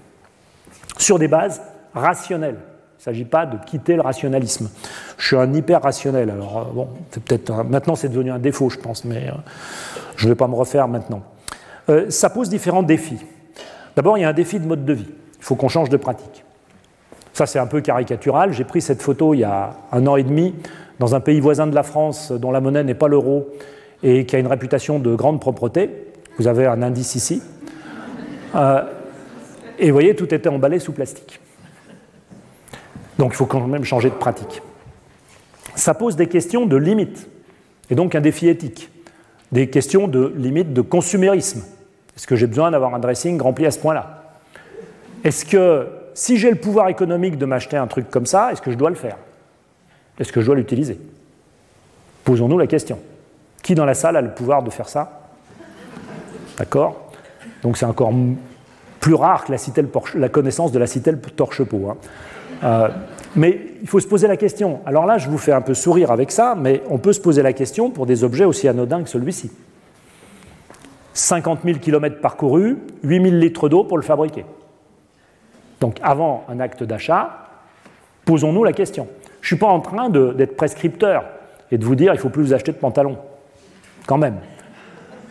Sur 0.97 1.19
des 1.19 1.29
bases 1.29 1.61
rationnelles. 1.93 2.57
Il 2.57 2.99
ne 2.99 3.03
s'agit 3.03 3.23
pas 3.23 3.45
de 3.45 3.55
quitter 3.65 3.95
le 3.95 4.01
rationalisme. 4.01 4.69
Je 5.17 5.27
suis 5.27 5.37
un 5.37 5.53
hyper 5.53 5.81
rationnel. 5.81 6.29
Alors 6.29 6.57
euh, 6.57 6.73
bon, 6.73 6.89
peut-être 7.11 7.63
maintenant 7.63 7.95
c'est 7.95 8.09
devenu 8.09 8.29
un 8.29 8.39
défaut, 8.39 8.69
je 8.69 8.77
pense, 8.77 9.05
mais 9.05 9.29
euh, 9.29 9.35
je 10.17 10.25
ne 10.25 10.31
vais 10.31 10.35
pas 10.35 10.49
me 10.49 10.55
refaire 10.55 10.89
maintenant. 10.89 11.21
Euh, 11.87 12.09
ça 12.09 12.29
pose 12.29 12.49
différents 12.49 12.83
défis. 12.83 13.25
D'abord, 13.95 14.17
il 14.17 14.21
y 14.21 14.25
a 14.25 14.29
un 14.29 14.33
défi 14.33 14.59
de 14.59 14.67
mode 14.67 14.83
de 14.83 14.93
vie. 14.93 15.07
Il 15.37 15.43
faut 15.45 15.55
qu'on 15.55 15.69
change 15.69 15.87
de 15.87 15.95
pratique. 15.95 16.43
Ça, 17.39 17.45
c'est 17.45 17.57
un 17.59 17.67
peu 17.67 17.79
caricatural. 17.79 18.51
J'ai 18.51 18.65
pris 18.65 18.81
cette 18.81 19.01
photo 19.01 19.33
il 19.33 19.39
y 19.39 19.43
a 19.45 19.71
un 19.93 20.05
an 20.07 20.17
et 20.17 20.23
demi 20.23 20.55
dans 20.99 21.15
un 21.15 21.21
pays 21.21 21.39
voisin 21.39 21.67
de 21.67 21.73
la 21.73 21.83
France 21.83 22.33
dont 22.33 22.51
la 22.51 22.59
monnaie 22.59 22.83
n'est 22.83 22.95
pas 22.95 23.07
l'euro 23.07 23.47
et 24.03 24.25
qui 24.25 24.35
a 24.35 24.39
une 24.39 24.47
réputation 24.47 24.99
de 24.99 25.15
grande 25.15 25.39
propreté. 25.39 25.89
Vous 26.37 26.47
avez 26.47 26.65
un 26.65 26.81
indice 26.81 27.15
ici. 27.15 27.41
Euh, 28.55 28.81
et 29.77 29.85
vous 29.85 29.93
voyez, 29.93 30.17
tout 30.17 30.33
était 30.33 30.49
emballé 30.49 30.79
sous 30.79 30.91
plastique. 30.91 31.39
Donc 33.17 33.31
il 33.31 33.37
faut 33.37 33.45
quand 33.45 33.65
même 33.65 33.85
changer 33.85 34.09
de 34.09 34.15
pratique. 34.15 34.61
Ça 35.75 35.93
pose 35.93 36.17
des 36.17 36.27
questions 36.27 36.65
de 36.65 36.75
limite, 36.75 37.29
et 37.89 37.95
donc 37.95 38.15
un 38.15 38.21
défi 38.21 38.49
éthique. 38.49 38.89
Des 39.53 39.69
questions 39.69 40.09
de 40.09 40.33
limite 40.35 40.73
de 40.73 40.81
consumérisme. 40.81 41.63
Est-ce 42.17 42.27
que 42.27 42.35
j'ai 42.35 42.47
besoin 42.47 42.71
d'avoir 42.71 42.93
un 42.93 42.99
dressing 42.99 43.41
rempli 43.41 43.65
à 43.65 43.71
ce 43.71 43.79
point-là? 43.79 44.23
Est-ce 45.23 45.45
que 45.45 45.98
si 46.19 46.35
j'ai 46.35 46.49
le 46.49 46.57
pouvoir 46.57 46.89
économique 46.89 47.37
de 47.37 47.45
m'acheter 47.45 47.77
un 47.77 47.87
truc 47.87 48.09
comme 48.09 48.25
ça, 48.25 48.51
est-ce 48.51 48.61
que 48.61 48.71
je 48.71 48.75
dois 48.75 48.89
le 48.89 48.97
faire? 48.97 49.15
Est-ce 50.19 50.33
que 50.33 50.41
je 50.41 50.45
dois 50.47 50.55
l'utiliser? 50.55 50.99
Posons-nous 52.25 52.57
la 52.57 52.67
question. 52.67 52.99
Qui 53.63 53.73
dans 53.73 53.85
la 53.85 53.93
salle 53.93 54.17
a 54.17 54.21
le 54.21 54.31
pouvoir 54.31 54.61
de 54.61 54.69
faire 54.69 54.89
ça? 54.89 55.29
D'accord? 56.57 57.09
Donc 57.63 57.77
c'est 57.77 57.85
encore 57.85 58.11
plus 58.99 59.13
rare 59.13 59.45
que 59.45 59.53
la, 60.17 60.27
connaissance 60.27 60.73
de 60.73 60.79
la 60.79 60.87
citelle 60.87 61.21
torche-peau. 61.21 61.89
Hein. 61.89 61.97
Euh, 62.65 62.89
mais 63.37 63.67
il 63.81 63.87
faut 63.87 64.01
se 64.01 64.07
poser 64.07 64.27
la 64.27 64.35
question. 64.35 64.81
Alors 64.85 65.05
là, 65.05 65.19
je 65.19 65.29
vous 65.29 65.37
fais 65.37 65.53
un 65.53 65.61
peu 65.61 65.73
sourire 65.73 66.11
avec 66.11 66.31
ça, 66.31 66.53
mais 66.53 66.83
on 66.89 66.97
peut 66.97 67.13
se 67.13 67.21
poser 67.21 67.43
la 67.43 67.53
question 67.53 67.91
pour 67.91 68.05
des 68.05 68.25
objets 68.25 68.43
aussi 68.43 68.67
anodins 68.67 69.03
que 69.03 69.09
celui-ci. 69.09 69.51
50 71.13 71.59
000 71.63 71.79
km 71.79 72.19
parcourus, 72.19 72.75
8 73.03 73.23
000 73.23 73.35
litres 73.37 73.69
d'eau 73.69 73.85
pour 73.85 73.95
le 73.97 74.03
fabriquer. 74.03 74.43
Donc 75.79 75.97
avant 76.01 76.45
un 76.49 76.59
acte 76.59 76.83
d'achat, 76.83 77.47
posons-nous 78.25 78.63
la 78.63 78.73
question. 78.73 79.07
Je 79.41 79.45
ne 79.45 79.47
suis 79.47 79.55
pas 79.55 79.67
en 79.67 79.79
train 79.79 80.09
d'être 80.09 80.55
prescripteur 80.55 81.23
et 81.71 81.77
de 81.77 81.85
vous 81.85 81.95
dire 81.95 82.13
il 82.13 82.17
ne 82.17 82.21
faut 82.21 82.29
plus 82.29 82.43
vous 82.43 82.53
acheter 82.53 82.71
de 82.71 82.77
pantalons. 82.77 83.17
Quand 84.05 84.17
même. 84.17 84.37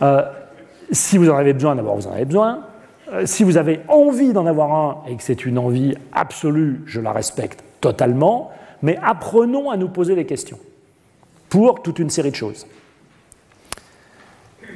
Euh, 0.01 0.23
si 0.91 1.17
vous 1.17 1.29
en 1.29 1.37
avez 1.37 1.53
besoin, 1.53 1.75
d'abord 1.75 1.95
vous 1.95 2.07
en 2.07 2.13
avez 2.13 2.25
besoin. 2.25 2.63
Euh, 3.11 3.25
si 3.25 3.43
vous 3.43 3.57
avez 3.57 3.81
envie 3.87 4.33
d'en 4.33 4.45
avoir 4.45 4.73
un 4.73 4.97
et 5.07 5.15
que 5.15 5.23
c'est 5.23 5.45
une 5.45 5.57
envie 5.57 5.95
absolue, 6.13 6.81
je 6.85 7.01
la 7.01 7.11
respecte 7.11 7.63
totalement, 7.81 8.51
mais 8.81 8.97
apprenons 9.03 9.69
à 9.69 9.77
nous 9.77 9.89
poser 9.89 10.15
les 10.15 10.25
questions 10.25 10.59
pour 11.49 11.81
toute 11.81 11.99
une 11.99 12.09
série 12.09 12.31
de 12.31 12.35
choses. 12.35 12.65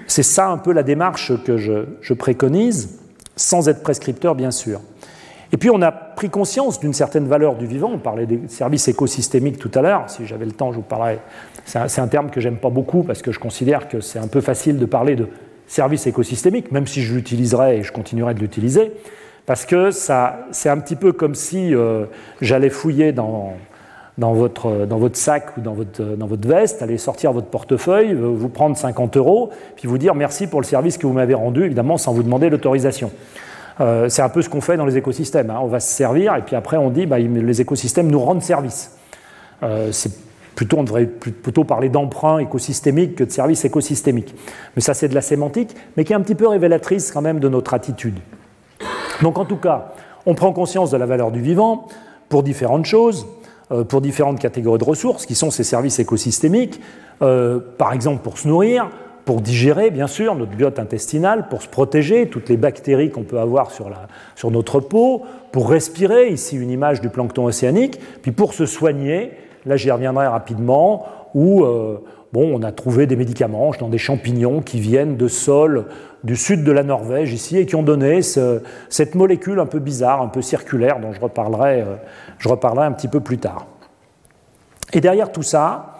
C'est 0.07 0.24
ça 0.24 0.49
un 0.49 0.57
peu 0.57 0.74
la 0.74 0.84
démarche 0.84 1.32
que 1.43 1.57
je 1.57 2.13
préconise, 2.13 2.99
sans 3.36 3.69
être 3.69 3.84
prescripteur 3.84 4.36
bien 4.36 4.51
sûr. 4.51 4.82
Et 5.54 5.58
puis 5.58 5.70
on 5.70 5.84
a 5.84 5.91
pris 5.91 6.32
conscience 6.32 6.80
d'une 6.80 6.93
certaine 6.93 7.28
valeur 7.28 7.54
du 7.54 7.68
vivant. 7.68 7.91
On 7.93 7.99
parlait 7.99 8.26
des 8.26 8.41
services 8.47 8.88
écosystémiques 8.88 9.60
tout 9.60 9.70
à 9.76 9.84
l'heure. 9.84 10.10
Si 10.10 10.26
j'avais 10.26 10.45
le 10.45 10.51
temps, 10.51 10.72
je 10.72 10.78
vous 10.78 10.84
parlerais. 10.84 11.20
C'est 11.66 11.99
un, 11.99 12.08
terme 12.08 12.32
que 12.32 12.41
j'aime 12.41 12.58
pas 12.58 12.72
beaucoup 12.72 13.04
parce 13.04 13.22
que 13.22 13.32
je 13.32 13.39
considère 13.39 13.88
que 13.88 14.01
c'est 14.01 14.18
un 14.18 14.28
peu 14.28 14.41
facile 14.41 14.80
de 14.80 14.86
parler 14.86 15.16
de 15.16 15.30
services 15.68 16.08
écosystémiques, 16.08 16.72
même 16.72 16.88
si 16.88 17.04
je 17.04 17.14
l'utiliserai 17.14 17.78
et 17.78 17.84
je 17.84 17.91
continuerai 17.91 18.34
de 18.34 18.39
l'utiliser, 18.39 18.93
parce 19.45 19.66
que 19.66 19.91
c'est 19.91 20.70
un 20.70 20.78
petit 20.80 20.95
peu 20.95 21.14
comme 21.14 21.36
si 21.36 21.74
euh, 21.74 22.06
j'allais 22.41 22.70
fouiller 22.70 23.12
dans, 23.12 23.54
dans, 24.18 24.34
votre, 24.34 24.86
dans 24.88 24.97
votre 24.97 25.18
sac 25.18 25.56
ou 25.56 25.62
dans 25.62 25.74
votre, 25.74 26.01
dans 26.01 26.28
votre 26.28 26.47
veste, 26.47 26.82
aller 26.82 26.97
sortir 26.97 27.32
votre 27.32 27.47
portefeuille, 27.47 28.14
vous 28.14 28.49
prendre 28.49 28.76
50 28.76 29.18
euros, 29.18 29.51
puis 29.76 29.88
vous 29.88 29.99
dire 29.99 30.16
merci 30.16 30.47
pour 30.47 30.60
le 30.62 30.66
service 30.66 30.97
que 30.97 31.08
vous 31.08 31.14
m'avez 31.14 31.36
rendu, 31.36 31.64
évidemment 31.64 31.97
sans 31.97 32.12
vous 32.12 32.24
demander 32.24 32.49
l'autorisation. 32.49 33.12
Euh, 33.82 34.09
c'est 34.09 34.21
un 34.21 34.30
peu 34.30 34.41
ce 34.41 34.49
qu'on 34.49 34.61
fait 34.61 34.78
dans 34.78 34.86
les 34.86 34.97
écosystèmes. 34.97 35.49
Hein. 35.49 35.59
On 35.61 35.67
va 35.67 35.80
se 35.80 35.91
servir 35.91 36.36
et 36.36 36.41
puis 36.41 36.55
après 36.55 36.78
on 36.78 36.89
dit 36.89 37.05
bah, 37.05 37.19
les 37.19 37.61
écosystèmes 37.61 38.07
nous 38.07 38.19
rendent 38.19 38.41
service. 38.41 38.97
Euh, 39.63 39.91
plutôt, 40.55 40.78
on 40.78 40.84
devrait 40.84 41.05
plutôt 41.05 41.63
parler 41.63 41.89
d'emprunt 41.89 42.38
écosystémique 42.38 43.15
que 43.15 43.24
de 43.24 43.32
service 43.32 43.65
écosystémique. 43.65 44.36
Mais 44.76 44.82
ça 44.82 44.93
c'est 44.93 45.07
de 45.07 45.15
la 45.15 45.21
sémantique, 45.21 45.76
mais 45.97 46.03
qui 46.03 46.13
est 46.13 46.15
un 46.15 46.21
petit 46.21 46.36
peu 46.36 46.47
révélatrice 46.47 47.11
quand 47.11 47.21
même 47.21 47.39
de 47.39 47.49
notre 47.49 47.74
attitude. 47.74 48.19
Donc 49.21 49.38
en 49.38 49.45
tout 49.45 49.57
cas, 49.57 49.93
on 50.26 50.36
prend 50.36 50.53
conscience 50.53 50.91
de 50.91 50.97
la 50.97 51.05
valeur 51.05 51.32
du 51.32 51.41
vivant 51.41 51.88
pour 52.30 52.43
différentes 52.43 52.86
choses, 52.86 53.26
euh, 53.71 53.84
pour 53.84 54.01
différentes 54.01 54.39
catégories 54.39 54.80
de 54.80 54.84
ressources 54.84 55.26
qui 55.26 55.36
sont 55.36 55.49
ces 55.49 55.63
services 55.63 55.99
écosystémiques, 55.99 56.80
par 57.78 57.93
exemple 57.93 58.21
pour 58.21 58.38
se 58.38 58.49
nourrir, 58.49 58.89
pour 59.26 59.41
digérer, 59.41 59.89
bien 59.89 60.07
sûr, 60.07 60.36
notre 60.36 60.51
biote 60.51 60.80
intestinale, 60.80 61.47
pour 61.47 61.61
se 61.61 61.67
protéger, 61.67 62.28
toutes 62.28 62.49
les 62.49 62.57
bactéries 62.57 63.09
qu'on 63.09 63.24
peut 63.24 63.39
avoir 63.39 63.71
sur, 63.71 63.89
la, 63.89 64.07
sur, 64.36 64.51
notre 64.51 64.80
peau, 64.80 65.24
pour 65.51 65.69
respirer, 65.69 66.30
ici 66.30 66.57
une 66.57 66.69
image 66.69 66.99
du 66.99 67.09
plancton 67.09 67.45
océanique, 67.45 67.99
puis 68.21 68.32
pour 68.32 68.53
se 68.53 68.65
soigner, 68.65 69.32
là 69.65 69.78
j'y 69.78 69.91
reviendrai 69.91 70.28
rapidement, 70.28 71.05
où 71.34 71.63
euh, 71.63 72.03
bon, 72.34 72.59
on 72.59 72.63
a 72.63 72.71
trouvé 72.71 73.07
des 73.07 73.15
médicaments 73.15 73.71
dans 73.80 73.89
des 73.89 73.97
champignons 73.97 74.61
qui 74.61 74.80
viennent 74.80 75.15
de 75.15 75.28
sols 75.28 75.86
du 76.24 76.36
sud 76.36 76.63
de 76.63 76.71
la 76.71 76.84
Norvège 76.84 77.34
ici 77.34 77.57
et 77.57 77.65
qui 77.65 77.76
ont 77.76 77.84
donné 77.84 78.21
cette 78.21 79.15
molécule 79.15 79.59
un 79.59 79.65
peu 79.65 79.80
bizarre, 79.80 80.21
un 80.21 80.28
peu 80.28 80.41
circulaire, 80.41 80.99
dont 80.99 81.11
je 81.11 81.21
reparlerai, 81.21 81.82
euh, 81.82 81.95
je 82.39 82.49
reparlerai 82.49 82.86
un 82.86 82.91
petit 82.91 83.07
peu 83.07 83.19
plus 83.19 83.38
tard. 83.38 83.67
Et 84.93 85.01
derrière 85.01 85.32
tout 85.32 85.43
ça, 85.43 85.93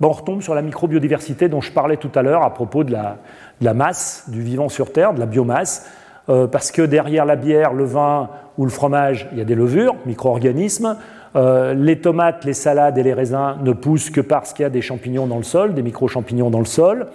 on 0.00 0.10
retombe 0.10 0.42
sur 0.42 0.54
la 0.54 0.62
microbiodiversité 0.62 1.48
dont 1.48 1.60
je 1.60 1.72
parlais 1.72 1.96
tout 1.96 2.10
à 2.14 2.22
l'heure 2.22 2.42
à 2.42 2.52
propos 2.52 2.84
de 2.84 2.92
la, 2.92 3.74
masse 3.74 4.24
du 4.28 4.42
vivant 4.42 4.68
sur 4.68 4.92
Terre, 4.92 5.14
de 5.14 5.20
la 5.20 5.26
biomasse, 5.26 5.88
euh, 6.28 6.46
parce 6.46 6.70
que 6.70 6.82
derrière 6.82 7.24
la 7.24 7.36
bière, 7.36 7.72
le 7.72 7.84
vin 7.84 8.28
ou 8.58 8.64
le 8.64 8.70
fromage, 8.70 9.28
il 9.32 9.38
y 9.38 9.40
a 9.40 9.44
des 9.44 9.54
levures, 9.54 9.94
micro-organismes. 10.06 10.96
Euh, 11.34 11.74
les 11.74 12.00
tomates, 12.00 12.44
les 12.44 12.54
salades 12.54 12.98
et 12.98 13.02
les 13.02 13.12
raisins 13.12 13.56
ne 13.62 13.72
poussent 13.72 14.10
que 14.10 14.20
parce 14.20 14.52
qu'il 14.52 14.62
y 14.62 14.66
a 14.66 14.70
des 14.70 14.82
champignons 14.82 15.26
dans 15.26 15.36
le 15.36 15.42
sol, 15.42 15.74
des 15.74 15.82
micro-champignons 15.82 16.50
dans 16.50 16.58
le 16.58 16.64
sol. 16.64 17.08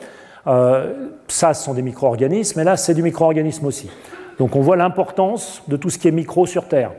Euh, 0.47 1.09
ça, 1.27 1.53
ce 1.53 1.63
sont 1.63 1.73
des 1.73 1.81
micro-organismes, 1.81 2.59
et 2.59 2.63
là, 2.63 2.77
c'est 2.77 2.93
du 2.93 3.03
micro-organisme 3.03 3.65
aussi. 3.65 3.89
Donc 4.37 4.55
on 4.55 4.61
voit 4.61 4.75
l'importance 4.75 5.63
de 5.67 5.77
tout 5.77 5.89
ce 5.89 5.97
qui 5.97 6.07
est 6.07 6.11
micro 6.11 6.45
sur 6.45 6.67
Terre. 6.67 6.91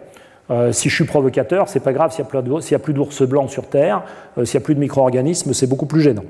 Euh, 0.51 0.73
si 0.73 0.89
je 0.89 0.95
suis 0.95 1.05
provocateur, 1.05 1.69
c'est 1.69 1.81
pas 1.81 1.93
grave 1.93 2.13
s'il 2.13 2.25
n'y 2.25 2.75
a, 2.75 2.79
plus 2.79 2.93
d'ours 2.93 3.23
blancs 3.23 3.51
sur 3.51 3.69
Terre, 3.69 4.03
euh, 4.39 4.45
s'il 4.45 4.59
n'y 4.59 4.65
a 4.65 4.65
plus 4.65 4.75
de 4.75 4.81
micro-organismes, 4.81 5.53
c'est 5.53 5.69
beaucoup 5.69 5.87
plus 5.87 6.01
gênant. 6.01 6.25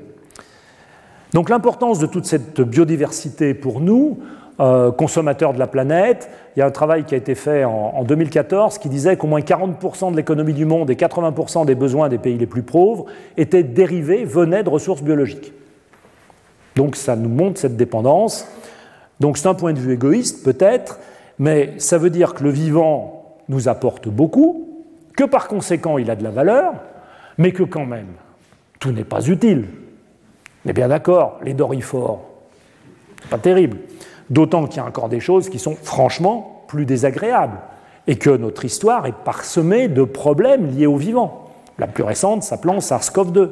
Donc 1.33 1.49
l'importance 1.49 1.97
de 1.97 2.05
toute 2.05 2.25
cette 2.25 2.61
biodiversité 2.61 3.55
pour 3.55 3.81
nous, 3.81 4.19
euh, 4.59 4.91
consommateurs 4.91 5.53
de 5.53 5.57
la 5.57 5.65
planète, 5.65 6.29
il 6.55 6.59
y 6.59 6.61
a 6.61 6.67
un 6.67 6.71
travail 6.71 7.05
qui 7.05 7.15
a 7.15 7.17
été 7.17 7.33
fait 7.33 7.63
en, 7.63 8.03
2014 8.03 8.77
qui 8.77 8.87
disait 8.87 9.17
qu'au 9.17 9.25
moins 9.25 9.39
40% 9.39 10.11
de 10.11 10.15
l'économie 10.15 10.53
du 10.53 10.65
monde 10.65 10.91
et 10.91 10.95
80% 10.95 11.65
des 11.65 11.73
besoins 11.73 12.07
des 12.07 12.19
pays 12.19 12.37
les 12.37 12.45
plus 12.45 12.61
pauvres 12.61 13.05
étaient 13.35 13.63
dérivés, 13.63 14.25
venaient 14.25 14.61
de 14.61 14.69
ressources 14.69 15.01
biologiques. 15.01 15.53
Donc 16.75 16.95
ça 16.95 17.15
nous 17.15 17.29
montre 17.29 17.59
cette 17.59 17.77
dépendance. 17.77 18.47
Donc 19.19 19.39
c'est 19.39 19.47
un 19.47 19.55
point 19.55 19.73
de 19.73 19.79
vue 19.79 19.93
égoïste 19.93 20.43
peut-être, 20.43 20.99
mais 21.39 21.73
ça 21.79 21.97
veut 21.97 22.11
dire 22.11 22.35
que 22.35 22.43
le 22.43 22.51
vivant 22.51 23.22
nous 23.49 23.67
apporte 23.67 24.07
beaucoup, 24.07 24.85
que 25.15 25.23
par 25.23 25.47
conséquent 25.47 25.97
il 25.97 26.09
a 26.09 26.15
de 26.15 26.23
la 26.23 26.31
valeur, 26.31 26.73
mais 27.37 27.51
que 27.51 27.63
quand 27.63 27.85
même, 27.85 28.13
tout 28.79 28.91
n'est 28.91 29.03
pas 29.03 29.25
utile. 29.27 29.67
Mais 30.65 30.73
bien 30.73 30.87
d'accord, 30.87 31.39
les 31.43 31.53
dorifores, 31.53 32.23
pas 33.29 33.37
terrible. 33.37 33.77
D'autant 34.29 34.65
qu'il 34.65 34.77
y 34.77 34.79
a 34.79 34.85
encore 34.85 35.09
des 35.09 35.19
choses 35.19 35.49
qui 35.49 35.59
sont 35.59 35.75
franchement 35.75 36.63
plus 36.67 36.85
désagréables, 36.85 37.59
et 38.07 38.17
que 38.17 38.29
notre 38.29 38.65
histoire 38.65 39.05
est 39.05 39.15
parsemée 39.23 39.87
de 39.87 40.03
problèmes 40.03 40.67
liés 40.67 40.87
au 40.87 40.97
vivant. 40.97 41.51
La 41.79 41.87
plus 41.87 42.03
récente 42.03 42.43
s'appelant 42.43 42.79
SARS-CoV-2. 42.79 43.49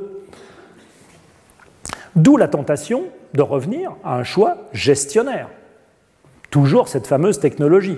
D'où 2.16 2.38
la 2.38 2.48
tentation 2.48 3.04
de 3.34 3.42
revenir 3.42 3.94
à 4.04 4.18
un 4.18 4.24
choix 4.24 4.58
gestionnaire. 4.74 5.48
Toujours 6.50 6.90
cette 6.90 7.08
fameuse 7.08 7.40
technologie 7.40 7.98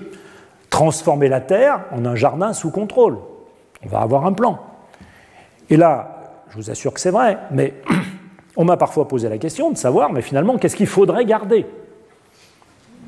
transformer 0.74 1.28
la 1.28 1.40
Terre 1.40 1.82
en 1.92 2.04
un 2.04 2.16
jardin 2.16 2.52
sous 2.52 2.72
contrôle. 2.72 3.20
On 3.86 3.90
va 3.90 4.00
avoir 4.00 4.26
un 4.26 4.34
plan. 4.34 4.60
Et 5.70 5.78
là, 5.78 6.42
je 6.50 6.56
vous 6.56 6.72
assure 6.72 6.92
que 6.92 7.00
c'est 7.00 7.12
vrai, 7.12 7.38
mais 7.52 7.76
on 8.58 8.66
m'a 8.66 8.76
parfois 8.76 9.08
posé 9.08 9.30
la 9.30 9.38
question 9.38 9.70
de 9.70 9.78
savoir, 9.78 10.12
mais 10.12 10.24
finalement, 10.24 10.58
qu'est-ce 10.58 10.76
qu'il 10.76 10.88
faudrait 10.88 11.26
garder? 11.26 11.68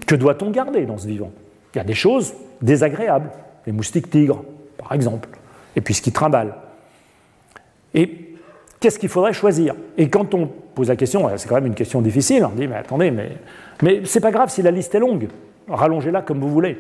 Que 0.06 0.14
doit-on 0.14 0.52
garder 0.52 0.86
dans 0.86 1.00
ce 1.00 1.08
vivant? 1.08 1.32
Il 1.74 1.80
y 1.80 1.82
a 1.82 1.84
des 1.84 1.96
choses 1.96 2.36
désagréables, 2.62 3.32
les 3.66 3.72
moustiques 3.72 4.12
tigres, 4.12 4.44
par 4.78 4.92
exemple, 4.92 5.28
et 5.76 5.82
puis 5.82 5.96
ce 5.96 6.04
qui 6.04 6.12
trimballe. 6.12 6.54
Et 7.96 8.36
qu'est-ce 8.80 9.00
qu'il 9.00 9.10
faudrait 9.10 9.34
choisir? 9.34 9.74
Et 9.98 10.08
quand 10.08 10.36
on 10.36 10.46
pose 10.46 10.90
la 10.90 10.96
question, 10.96 11.28
c'est 11.36 11.50
quand 11.50 11.56
même 11.56 11.66
une 11.66 11.74
question 11.74 12.00
difficile, 12.00 12.46
on 12.46 12.50
dit, 12.50 12.68
mais 12.68 12.76
attendez, 12.76 13.10
mais, 13.10 13.32
mais 13.82 14.02
c'est 14.06 14.22
pas 14.22 14.32
grave 14.32 14.52
si 14.52 14.62
la 14.62 14.70
liste 14.70 14.94
est 14.94 15.00
longue, 15.00 15.30
rallongez-la 15.68 16.22
comme 16.22 16.40
vous 16.40 16.52
voulez. 16.52 16.78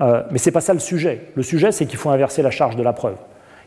Euh, 0.00 0.22
mais 0.30 0.38
ce 0.38 0.48
n'est 0.48 0.52
pas 0.52 0.60
ça 0.60 0.74
le 0.74 0.80
sujet. 0.80 1.28
Le 1.34 1.42
sujet, 1.42 1.72
c'est 1.72 1.86
qu'il 1.86 1.98
faut 1.98 2.10
inverser 2.10 2.42
la 2.42 2.50
charge 2.50 2.76
de 2.76 2.82
la 2.82 2.92
preuve. 2.92 3.16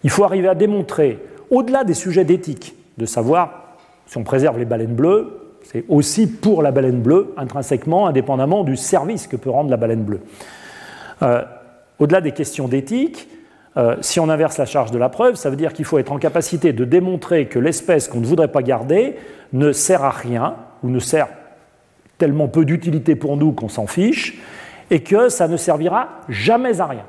Il 0.03 0.09
faut 0.09 0.23
arriver 0.23 0.47
à 0.47 0.55
démontrer, 0.55 1.19
au-delà 1.49 1.83
des 1.83 1.93
sujets 1.93 2.23
d'éthique, 2.23 2.75
de 2.97 3.05
savoir 3.05 3.77
si 4.05 4.17
on 4.17 4.23
préserve 4.23 4.57
les 4.57 4.65
baleines 4.65 4.95
bleues, 4.95 5.39
c'est 5.63 5.85
aussi 5.87 6.27
pour 6.27 6.63
la 6.63 6.71
baleine 6.71 7.01
bleue, 7.01 7.33
intrinsèquement, 7.37 8.07
indépendamment 8.07 8.63
du 8.63 8.75
service 8.75 9.27
que 9.27 9.35
peut 9.35 9.49
rendre 9.49 9.69
la 9.69 9.77
baleine 9.77 10.03
bleue. 10.03 10.21
Euh, 11.21 11.43
au-delà 11.99 12.21
des 12.21 12.31
questions 12.31 12.67
d'éthique, 12.67 13.27
euh, 13.77 13.95
si 14.01 14.19
on 14.19 14.29
inverse 14.29 14.57
la 14.57 14.65
charge 14.65 14.91
de 14.91 14.97
la 14.97 15.09
preuve, 15.09 15.35
ça 15.35 15.49
veut 15.49 15.55
dire 15.55 15.73
qu'il 15.73 15.85
faut 15.85 15.99
être 15.99 16.11
en 16.11 16.17
capacité 16.17 16.73
de 16.73 16.85
démontrer 16.85 17.45
que 17.45 17.59
l'espèce 17.59 18.07
qu'on 18.07 18.19
ne 18.19 18.25
voudrait 18.25 18.47
pas 18.47 18.63
garder 18.63 19.15
ne 19.53 19.71
sert 19.71 20.03
à 20.03 20.09
rien 20.09 20.55
ou 20.81 20.89
ne 20.89 20.99
sert 20.99 21.27
tellement 22.17 22.47
peu 22.47 22.65
d'utilité 22.65 23.15
pour 23.15 23.37
nous 23.37 23.51
qu'on 23.51 23.69
s'en 23.69 23.85
fiche 23.85 24.41
et 24.89 25.01
que 25.01 25.29
ça 25.29 25.47
ne 25.47 25.57
servira 25.57 26.09
jamais 26.27 26.81
à 26.81 26.85
rien. 26.85 27.05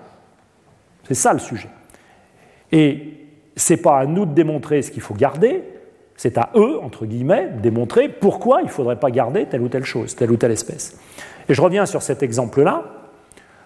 C'est 1.07 1.15
ça 1.15 1.33
le 1.33 1.39
sujet. 1.39 1.71
Et 2.73 3.15
ce 3.57 3.73
n'est 3.73 3.79
pas 3.79 3.99
à 3.99 4.07
nous 4.07 4.27
de 4.27 4.33
démontrer 4.33 4.83
ce 4.83 4.91
qu'il 4.91 5.03
faut 5.03 5.15
garder, 5.15 5.65
c'est 6.17 6.37
à 6.37 6.51
eux, 6.55 6.79
entre 6.83 7.07
guillemets, 7.07 7.49
de 7.49 7.61
démontrer 7.61 8.09
pourquoi 8.09 8.61
il 8.61 8.67
ne 8.67 8.71
faudrait 8.71 9.01
pas 9.01 9.11
garder 9.11 9.47
telle 9.47 9.63
ou 9.63 9.69
telle 9.69 9.85
chose, 9.85 10.15
telle 10.15 10.31
ou 10.31 10.37
telle 10.37 10.53
espèce. 10.53 10.99
Et 11.49 11.55
je 11.55 11.63
reviens 11.63 11.87
sur 11.87 12.03
cet 12.03 12.23
exemple-là. 12.23 12.85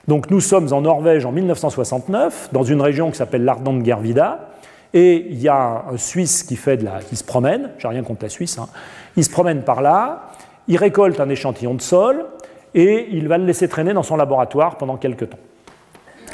Donc 0.07 0.31
nous 0.31 0.41
sommes 0.41 0.73
en 0.73 0.83
Norvège 0.83 1.27
en 1.27 1.33
1969, 1.33 2.51
dans 2.53 2.63
une 2.63 2.81
région 2.81 3.11
qui 3.11 3.17
s'appelle 3.17 3.45
l'Ardente 3.45 3.85
Gervida, 3.85 4.51
et 4.93 5.27
il 5.31 5.41
y 5.41 5.49
a 5.49 5.85
un 5.91 5.97
Suisse 5.97 6.45
qui, 6.45 6.55
fait 6.55 6.81
qui 7.09 7.17
se 7.17 7.25
promène, 7.25 7.71
j'ai 7.79 7.89
rien 7.89 8.05
contre 8.05 8.23
la 8.23 8.29
Suisse, 8.29 8.59
hein. 8.59 8.69
il 9.17 9.25
se 9.25 9.31
promène 9.31 9.63
par 9.63 9.83
là, 9.83 10.29
il 10.69 10.77
récolte 10.77 11.19
un 11.19 11.29
échantillon 11.29 11.75
de 11.75 11.83
sol, 11.83 12.27
et 12.75 13.09
il 13.13 13.29
va 13.29 13.39
le 13.39 13.45
laisser 13.45 13.69
traîner 13.69 13.93
dans 13.93 14.03
son 14.03 14.17
laboratoire 14.17 14.77
pendant 14.77 14.97
quelques 14.97 15.31
temps. 15.31 15.39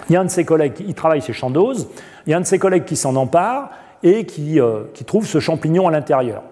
Il 0.09 0.15
y 0.15 0.17
a 0.17 0.21
un 0.21 0.25
de 0.25 0.31
ses 0.31 0.45
collègues, 0.45 0.75
il 0.81 0.95
travaille 0.95 1.21
chez 1.21 1.33
Chandos, 1.33 1.89
il 2.27 2.31
y 2.31 2.35
a 2.35 2.37
un 2.37 2.41
de 2.41 2.47
ses 2.47 2.59
collègues 2.59 2.85
qui 2.85 2.97
s'en 2.97 3.15
empare 3.17 3.71
et 4.03 4.25
qui, 4.25 4.61
euh, 4.61 4.85
trouve 5.07 5.27
ce 5.27 5.41
champignon 5.41 5.87
à 5.89 5.91
l'intérieur. 5.91 6.43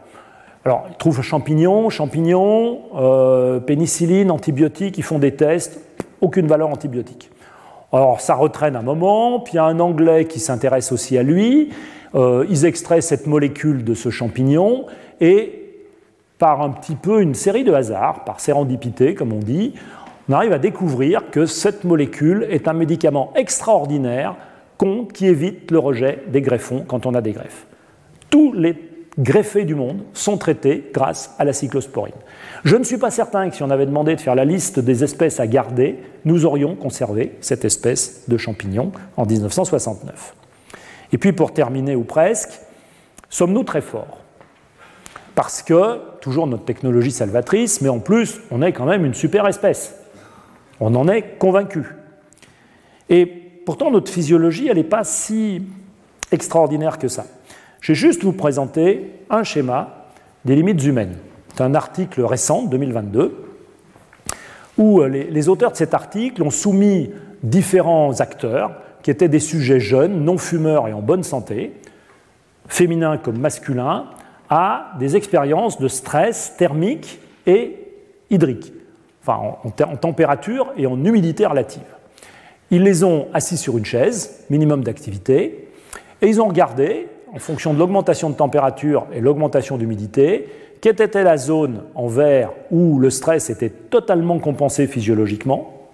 Alors, 0.65 0.87
il 0.91 0.97
trouve 0.97 1.23
champignon, 1.23 1.89
champignon, 1.89 2.81
euh, 2.97 3.59
pénicilline, 3.61 4.31
antibiotiques, 4.31 4.99
ils 4.99 5.05
font 5.05 5.19
des 5.19 5.33
tests, 5.33 5.81
aucune 6.21 6.47
valeur 6.47 6.69
antibiotique. 6.69 7.31
Alors, 7.93 8.21
ça 8.21 8.35
retraîne 8.35 8.77
un 8.77 8.83
moment, 8.83 9.41
puis 9.41 9.55
il 9.55 9.57
y 9.57 9.61
a 9.61 9.65
un 9.65 9.81
Anglais 9.81 10.27
qui 10.27 10.41
s'intéresse 10.41 10.93
aussi 10.93 11.17
à 11.17 11.23
lui, 11.23 11.71
euh, 12.15 12.45
ils 12.51 12.67
extraient 12.67 13.01
cette 13.01 13.27
molécule 13.27 13.83
de 13.83 13.95
ce 13.95 14.11
champignon, 14.11 14.85
et 15.21 15.58
par 16.39 16.63
un 16.63 16.71
petit 16.71 16.95
peu 16.95 17.21
une 17.21 17.35
série 17.35 17.65
de 17.65 17.73
hasards, 17.73 18.25
par 18.25 18.41
sérendipité, 18.41 19.15
comme 19.15 19.33
on 19.33 19.41
dit, 19.41 19.75
on 20.29 20.33
arrive 20.35 20.53
à 20.53 20.59
découvrir 20.59 21.31
que 21.31 21.47
cette 21.47 21.85
molécule 21.85 22.47
est 22.51 22.69
un 22.69 22.75
médicament 22.75 23.33
extraordinaire 23.35 24.37
qui 25.13 25.27
évite 25.27 25.71
le 25.71 25.79
rejet 25.79 26.23
des 26.29 26.41
greffons 26.41 26.85
quand 26.87 27.07
on 27.07 27.15
a 27.15 27.21
des 27.21 27.33
greffes. 27.33 27.67
Tous 28.31 28.53
les 28.53 28.77
greffés 29.19 29.65
du 29.65 29.75
monde 29.75 30.03
sont 30.13 30.39
traités 30.39 30.91
grâce 30.93 31.35
à 31.39 31.45
la 31.45 31.53
cyclosporine. 31.53 32.15
Je 32.65 32.77
ne 32.77 32.85
suis 32.85 32.99
pas 32.99 33.11
certain 33.11 33.51
que 33.51 33.57
si 33.57 33.63
on 33.63 33.71
avait 33.71 33.87
demandé 33.87 34.15
de 34.15 34.21
faire 34.21 34.37
la 34.37 34.45
liste 34.45 34.79
des 34.79 35.03
espèces 35.03 35.41
à 35.41 35.47
garder, 35.49 35.99
nous 36.25 36.47
aurions 36.47 36.77
conservé 36.77 37.37
cette 37.41 37.65
espèce 37.65 38.25
de 38.29 38.37
champignon 38.37 38.93
en 39.17 39.27
1969. 39.27 40.35
Et 41.13 41.19
puis 41.19 41.33
pour 41.33 41.53
terminer 41.53 41.97
ou 41.97 42.05
presque, 42.05 42.51
sommes-nous 43.29 43.65
très 43.65 43.81
forts? 43.81 44.19
Parce 45.35 45.63
que, 45.63 46.01
toujours 46.29 46.47
notre 46.47 46.67
technologie 46.67 47.11
salvatrice, 47.11 47.81
mais 47.81 47.89
en 47.89 48.01
plus, 48.01 48.43
on 48.51 48.61
est 48.61 48.73
quand 48.73 48.85
même 48.85 49.07
une 49.07 49.15
super 49.15 49.49
espèce. 49.49 49.95
On 50.79 50.95
en 50.95 51.09
est 51.09 51.39
convaincu. 51.39 51.87
Et 53.09 53.25
pourtant, 53.25 53.91
notre 53.91 54.13
physiologie, 54.13 54.69
elle 54.69 54.77
n'est 54.77 54.85
pas 54.85 55.05
si 55.05 55.63
extraordinaire 56.31 56.99
que 56.99 57.09
ça. 57.09 57.25
Je 57.81 57.93
vais 57.93 57.97
juste 57.97 58.25
vous 58.25 58.35
présenter 58.35 59.11
un 59.31 59.43
schéma 59.43 60.05
des 60.45 60.55
limites 60.55 60.85
humaines. 60.85 61.17
C'est 61.55 61.63
un 61.63 61.75
article 61.75 62.21
récent, 62.21 62.65
2022, 62.65 63.47
où 64.77 65.01
euh, 65.01 65.09
les, 65.09 65.25
les, 65.31 65.49
auteurs 65.49 65.73
de 65.73 65.79
cet 65.79 65.95
article 65.95 66.43
ont 66.43 66.51
soumis 66.51 67.11
différents 67.43 68.21
acteurs 68.21 68.73
qui 69.03 69.11
étaient 69.11 69.29
des 69.29 69.41
sujets 69.41 69.81
jeunes, 69.81 70.23
non 70.25 70.37
fumeurs 70.37 70.89
et 70.89 70.93
en 70.93 71.01
bonne 71.01 71.23
santé, 71.23 71.73
féminins 72.69 73.17
comme 73.17 73.39
masculins, 73.39 74.11
à 74.51 74.93
des 74.99 75.17
expériences 75.17 75.79
de 75.79 75.89
stress 75.89 76.55
thermique 76.57 77.21
et 77.47 77.77
hydrique 78.31 78.73
en, 79.29 79.97
température 80.01 80.73
et 80.77 80.87
en 80.87 81.03
humidité 81.05 81.47
relative. 81.47 81.83
Ils 82.71 82.83
les 82.83 83.05
ont 83.05 83.29
assis 83.33 83.57
sur 83.57 83.79
une 83.79 83.85
chaise, 83.85 84.45
minimum 84.51 84.85
d'activité, 84.85 85.69
et 86.21 86.27
ils 86.27 86.41
ont 86.41 86.49
regardé, 86.49 87.09
en 87.33 87.39
fonction 87.39 87.75
de 87.75 87.79
l'augmentation 87.79 88.31
de 88.31 88.35
température 88.35 89.07
et 89.13 89.21
l'augmentation 89.21 89.77
d'humidité, 89.77 90.49
quelle 90.81 91.01
était 91.01 91.25
la 91.25 91.37
zone 91.37 91.83
en 91.95 92.07
vert 92.07 92.53
où 92.71 92.99
le 92.99 93.11
stress 93.11 93.51
était 93.51 93.71
totalement 93.71 94.39
compensé 94.39 94.87
physiologiquement, 94.87 95.91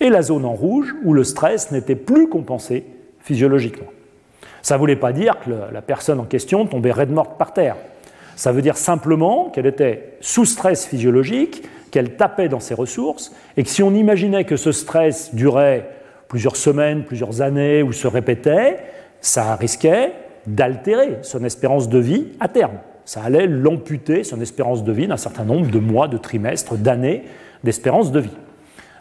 et 0.00 0.08
la 0.08 0.22
zone 0.22 0.44
en 0.44 0.54
rouge 0.54 0.94
où 1.04 1.14
le 1.14 1.24
stress 1.24 1.70
n'était 1.70 1.94
plus 1.94 2.28
compensé 2.28 2.84
physiologiquement. 3.20 3.86
Ça 4.60 4.74
ne 4.74 4.80
voulait 4.80 4.96
pas 4.96 5.12
dire 5.12 5.38
que 5.44 5.50
la 5.72 5.82
personne 5.82 6.20
en 6.20 6.24
question 6.24 6.66
tombait 6.66 6.90
raide 6.90 7.10
morte 7.10 7.38
par 7.38 7.52
terre. 7.52 7.76
Ça 8.36 8.52
veut 8.52 8.62
dire 8.62 8.76
simplement 8.76 9.50
qu'elle 9.50 9.66
était 9.66 10.16
sous 10.20 10.44
stress 10.44 10.86
physiologique 10.86 11.62
qu'elle 11.94 12.16
tapait 12.16 12.48
dans 12.48 12.58
ses 12.58 12.74
ressources, 12.74 13.32
et 13.56 13.62
que 13.62 13.68
si 13.68 13.80
on 13.80 13.94
imaginait 13.94 14.42
que 14.42 14.56
ce 14.56 14.72
stress 14.72 15.32
durait 15.32 15.88
plusieurs 16.26 16.56
semaines, 16.56 17.04
plusieurs 17.04 17.40
années, 17.40 17.84
ou 17.84 17.92
se 17.92 18.08
répétait, 18.08 18.78
ça 19.20 19.54
risquait 19.54 20.12
d'altérer 20.44 21.18
son 21.22 21.44
espérance 21.44 21.88
de 21.88 21.98
vie 21.98 22.32
à 22.40 22.48
terme. 22.48 22.78
Ça 23.04 23.22
allait 23.22 23.46
l'amputer, 23.46 24.24
son 24.24 24.40
espérance 24.40 24.82
de 24.82 24.90
vie, 24.90 25.06
d'un 25.06 25.16
certain 25.16 25.44
nombre 25.44 25.70
de 25.70 25.78
mois, 25.78 26.08
de 26.08 26.18
trimestres, 26.18 26.74
d'années 26.74 27.22
d'espérance 27.62 28.10
de 28.10 28.18
vie, 28.18 28.36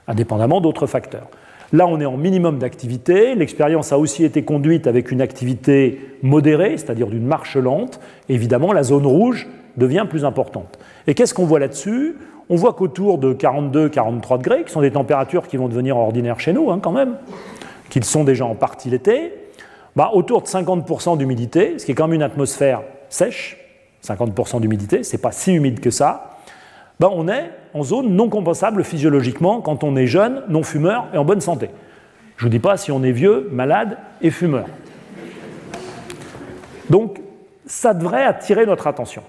indépendamment 0.07 0.61
d'autres 0.61 0.85
facteurs. 0.85 1.29
Là, 1.73 1.87
on 1.87 1.99
est 1.99 2.05
en 2.05 2.17
minimum 2.17 2.59
d'activité. 2.59 3.33
L'expérience 3.33 3.91
a 3.91 3.97
aussi 3.97 4.23
été 4.23 4.43
conduite 4.43 4.85
avec 4.85 5.11
une 5.11 5.21
activité 5.21 5.99
modérée, 6.21 6.77
c'est-à-dire 6.77 7.07
d'une 7.07 7.25
marche 7.25 7.57
lente. 7.57 7.99
Évidemment, 8.29 8.73
la 8.73 8.83
zone 8.83 9.07
rouge 9.07 9.47
devient 9.75 10.05
plus 10.07 10.23
importante. 10.23 10.77
Et 11.07 11.15
qu'est-ce 11.15 11.33
qu'on 11.33 11.47
voit 11.47 11.57
là-dessus? 11.57 12.15
On 12.49 12.55
voit 12.55 12.73
qu'autour 12.73 13.17
de 13.17 13.33
42-43 13.33 14.37
degrés, 14.37 14.63
qui 14.65 14.71
sont 14.71 14.81
des 14.81 14.91
températures 14.91 15.47
qui 15.47 15.57
vont 15.57 15.67
devenir 15.67 15.97
ordinaires 15.97 16.39
chez 16.39 16.53
nous 16.53 16.69
hein, 16.69 16.79
quand 16.79 16.91
même, 16.91 17.15
qu'ils 17.89 18.03
sont 18.03 18.23
déjà 18.23 18.45
en 18.45 18.53
partie 18.53 18.91
l'été, 18.91 19.33
bah, 19.95 20.11
autour 20.13 20.43
de 20.43 20.47
50% 20.47 21.17
d'humidité, 21.17 21.79
ce 21.79 21.85
qui 21.85 21.93
est 21.93 21.95
quand 21.95 22.07
même 22.07 22.15
une 22.15 22.21
atmosphère 22.21 22.83
sèche, 23.09 23.57
50% 24.05 24.61
d'humidité, 24.61 25.01
c'est 25.01 25.17
pas 25.17 25.31
si 25.31 25.53
humide 25.53 25.79
que 25.79 25.89
ça, 25.89 26.32
bah, 27.03 27.11
on 27.13 27.27
est 27.27 27.51
en 27.73 27.83
zone 27.83 28.15
non 28.15 28.29
compensable 28.29 28.85
physiologiquement 28.85 29.59
quand 29.59 29.83
on 29.83 29.97
est 29.97 30.07
jeune, 30.07 30.41
non 30.47 30.63
fumeur 30.63 31.07
et 31.13 31.17
en 31.17 31.25
bonne 31.25 31.41
santé. 31.41 31.69
Je 32.37 32.45
ne 32.45 32.47
vous 32.47 32.49
dis 32.49 32.59
pas 32.59 32.77
si 32.77 32.93
on 32.93 33.03
est 33.03 33.11
vieux, 33.11 33.49
malade 33.51 33.97
et 34.21 34.31
fumeur. 34.31 34.67
Donc, 36.89 37.19
ça 37.65 37.93
devrait 37.93 38.23
attirer 38.23 38.65
notre 38.65 38.87
attention 38.87 39.21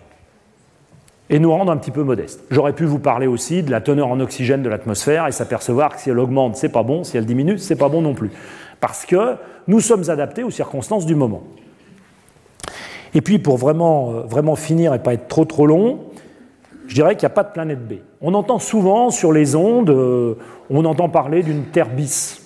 et 1.28 1.40
nous 1.40 1.50
rendre 1.50 1.72
un 1.72 1.76
petit 1.76 1.90
peu 1.90 2.04
modestes. 2.04 2.44
J'aurais 2.48 2.74
pu 2.74 2.84
vous 2.84 3.00
parler 3.00 3.26
aussi 3.26 3.64
de 3.64 3.72
la 3.72 3.80
teneur 3.80 4.06
en 4.06 4.20
oxygène 4.20 4.62
de 4.62 4.68
l'atmosphère 4.68 5.26
et 5.26 5.32
s'apercevoir 5.32 5.96
que 5.96 6.00
si 6.00 6.10
elle 6.10 6.20
augmente, 6.20 6.54
c'est 6.54 6.68
pas 6.68 6.84
bon, 6.84 7.02
si 7.02 7.16
elle 7.16 7.26
diminue, 7.26 7.58
c'est 7.58 7.74
pas 7.74 7.88
bon 7.88 8.02
non 8.02 8.14
plus. 8.14 8.30
Parce 8.78 9.04
que 9.04 9.34
nous 9.66 9.80
sommes 9.80 10.08
adaptés 10.10 10.44
aux 10.44 10.50
circonstances 10.50 11.06
du 11.06 11.16
moment. 11.16 11.42
Et 13.14 13.20
puis 13.20 13.40
pour 13.40 13.56
vraiment, 13.56 14.12
euh, 14.12 14.20
vraiment 14.20 14.54
finir 14.54 14.94
et 14.94 15.00
pas 15.00 15.14
être 15.14 15.26
trop 15.26 15.44
trop 15.44 15.66
long, 15.66 16.03
je 16.86 16.94
dirais 16.94 17.16
qu'il 17.16 17.26
n'y 17.26 17.32
a 17.32 17.34
pas 17.34 17.44
de 17.44 17.52
planète 17.52 17.86
B. 17.86 17.94
On 18.20 18.34
entend 18.34 18.58
souvent 18.58 19.10
sur 19.10 19.32
les 19.32 19.56
ondes, 19.56 19.90
euh, 19.90 20.34
on 20.70 20.84
entend 20.84 21.08
parler 21.08 21.42
d'une 21.42 21.64
Terre 21.64 21.88
bis. 21.88 22.42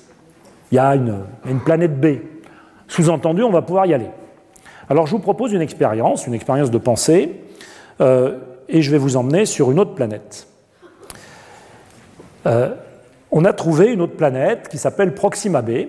Il 0.71 0.77
y 0.77 0.79
a 0.79 0.95
une, 0.95 1.25
planète 1.65 1.99
B. 1.99 2.19
Sous-entendu, 2.87 3.43
on 3.43 3.51
va 3.51 3.63
pouvoir 3.63 3.87
y 3.87 3.95
aller. 3.95 4.11
Alors 4.89 5.07
je 5.07 5.13
vous 5.13 5.19
propose 5.19 5.53
une 5.53 5.63
expérience, 5.63 6.27
une 6.27 6.35
expérience 6.35 6.71
de 6.71 6.79
pensée. 6.79 7.43
Euh, 8.01 8.39
et 8.69 8.83
je 8.83 8.91
vais 8.91 8.99
vous 8.99 9.17
emmener 9.17 9.47
sur 9.47 9.71
une 9.71 9.81
autre 9.81 9.95
planète. 9.95 10.47
Euh, 12.47 12.75
on 13.31 13.45
a 13.45 13.53
trouvé 13.53 13.93
une 13.93 14.01
autre 14.01 14.17
planète 14.17 14.69
qui 14.69 14.79
s'appelle 14.79 15.15
Proxima 15.15 15.63
b, 15.63 15.89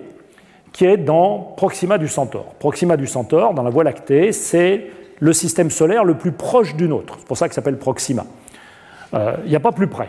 qui 0.72 0.84
est 0.84 0.96
dans 0.96 1.54
Proxima 1.56 1.98
du 1.98 2.08
Centaure. 2.08 2.54
Proxima 2.58 2.96
du 2.96 3.06
Centaure, 3.06 3.54
dans 3.54 3.62
la 3.62 3.70
Voie 3.70 3.84
lactée, 3.84 4.32
c'est 4.32 4.86
le 5.20 5.32
système 5.32 5.70
solaire 5.70 6.04
le 6.04 6.14
plus 6.14 6.32
proche 6.32 6.74
du 6.74 6.88
nôtre. 6.88 7.16
C'est 7.18 7.26
pour 7.26 7.36
ça 7.36 7.46
ça 7.48 7.52
s'appelle 7.52 7.78
Proxima. 7.78 8.24
Euh, 9.14 9.36
il 9.44 9.50
n'y 9.50 9.56
a 9.56 9.60
pas 9.60 9.72
plus 9.72 9.86
près. 9.86 10.08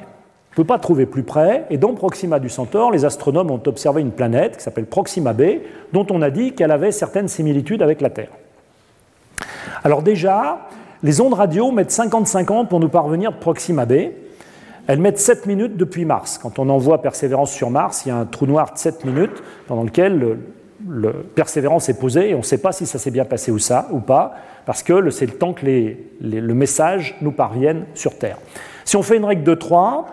On 0.51 0.53
ne 0.53 0.55
peut 0.57 0.67
pas 0.67 0.79
trouver 0.79 1.05
plus 1.05 1.23
près. 1.23 1.65
Et 1.69 1.77
dans 1.77 1.93
Proxima 1.93 2.39
du 2.39 2.49
Centaure, 2.49 2.91
les 2.91 3.05
astronomes 3.05 3.51
ont 3.51 3.61
observé 3.65 4.01
une 4.01 4.11
planète 4.11 4.57
qui 4.57 4.63
s'appelle 4.63 4.85
Proxima 4.85 5.33
b, 5.33 5.61
dont 5.93 6.05
on 6.11 6.21
a 6.21 6.29
dit 6.29 6.53
qu'elle 6.53 6.71
avait 6.71 6.91
certaines 6.91 7.29
similitudes 7.29 7.81
avec 7.81 8.01
la 8.01 8.09
Terre. 8.09 8.31
Alors 9.83 10.03
déjà, 10.03 10.67
les 11.03 11.21
ondes 11.21 11.33
radio 11.33 11.71
mettent 11.71 11.91
55 11.91 12.51
ans 12.51 12.65
pour 12.65 12.79
nous 12.79 12.89
parvenir 12.89 13.31
de 13.31 13.37
Proxima 13.37 13.85
b. 13.85 14.11
Elles 14.87 14.99
mettent 14.99 15.19
7 15.19 15.45
minutes 15.45 15.77
depuis 15.77 16.03
Mars. 16.03 16.37
Quand 16.37 16.59
on 16.59 16.67
envoie 16.67 17.01
Persévérance 17.01 17.51
sur 17.51 17.69
Mars, 17.69 18.05
il 18.05 18.09
y 18.09 18.11
a 18.11 18.17
un 18.17 18.25
trou 18.25 18.45
noir 18.45 18.73
de 18.73 18.77
7 18.77 19.05
minutes 19.05 19.41
pendant 19.67 19.83
lequel 19.83 20.37
le, 20.87 21.11
Persévérance 21.35 21.87
est 21.87 21.99
posé 21.99 22.31
et 22.31 22.35
on 22.35 22.39
ne 22.39 22.43
sait 22.43 22.57
pas 22.57 22.71
si 22.73 22.85
ça 22.85 22.99
s'est 22.99 23.11
bien 23.11 23.23
passé 23.23 23.51
ou, 23.51 23.59
ça, 23.59 23.87
ou 23.91 23.99
pas, 23.99 24.33
parce 24.65 24.83
que 24.83 25.09
c'est 25.11 25.27
le 25.27 25.33
temps 25.33 25.53
que 25.53 25.65
le 25.65 26.53
message 26.53 27.15
nous 27.21 27.31
parvienne 27.31 27.85
sur 27.93 28.17
Terre. 28.17 28.37
Si 28.85 28.95
on 28.95 29.03
fait 29.03 29.17
une 29.17 29.25
règle 29.25 29.43
de 29.43 29.53
3, 29.53 30.07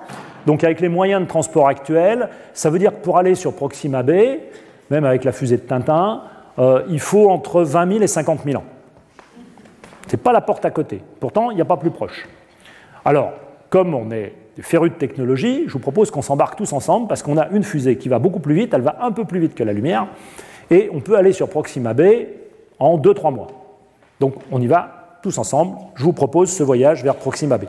donc 0.46 0.64
avec 0.64 0.80
les 0.80 0.88
moyens 0.88 1.22
de 1.22 1.28
transport 1.28 1.68
actuels, 1.68 2.28
ça 2.54 2.70
veut 2.70 2.78
dire 2.78 2.92
que 2.92 3.04
pour 3.04 3.18
aller 3.18 3.34
sur 3.34 3.54
Proxima 3.54 4.02
b, 4.02 4.12
même 4.90 5.04
avec 5.04 5.24
la 5.24 5.32
fusée 5.32 5.56
de 5.56 5.62
Tintin, 5.62 6.22
euh, 6.58 6.82
il 6.88 7.00
faut 7.00 7.28
entre 7.28 7.62
20 7.62 7.92
000 7.92 8.02
et 8.02 8.06
50 8.06 8.40
000 8.44 8.58
ans. 8.58 8.64
Ce 10.06 10.16
n'est 10.16 10.22
pas 10.22 10.32
la 10.32 10.40
porte 10.40 10.64
à 10.64 10.70
côté. 10.70 11.02
Pourtant, 11.20 11.50
il 11.50 11.56
n'y 11.56 11.60
a 11.60 11.66
pas 11.66 11.76
plus 11.76 11.90
proche. 11.90 12.26
Alors, 13.04 13.32
comme 13.68 13.94
on 13.94 14.10
est 14.10 14.32
férus 14.60 14.90
de 14.90 14.96
technologie, 14.96 15.64
je 15.66 15.72
vous 15.72 15.78
propose 15.78 16.10
qu'on 16.10 16.22
s'embarque 16.22 16.56
tous 16.56 16.72
ensemble 16.72 17.08
parce 17.08 17.22
qu'on 17.22 17.36
a 17.36 17.48
une 17.48 17.62
fusée 17.62 17.96
qui 17.96 18.08
va 18.08 18.18
beaucoup 18.18 18.40
plus 18.40 18.54
vite, 18.54 18.72
elle 18.74 18.80
va 18.80 18.96
un 19.02 19.12
peu 19.12 19.24
plus 19.24 19.40
vite 19.40 19.54
que 19.54 19.62
la 19.62 19.72
lumière, 19.72 20.08
et 20.70 20.90
on 20.92 21.00
peut 21.00 21.16
aller 21.16 21.32
sur 21.32 21.48
Proxima 21.48 21.94
B 21.94 22.02
en 22.78 22.98
2-3 22.98 23.34
mois. 23.34 23.48
Donc 24.20 24.34
on 24.50 24.60
y 24.60 24.66
va 24.66 25.18
tous 25.22 25.38
ensemble. 25.38 25.76
Je 25.94 26.04
vous 26.04 26.12
propose 26.12 26.50
ce 26.50 26.62
voyage 26.62 27.02
vers 27.02 27.16
Proxima 27.16 27.58
B. 27.58 27.64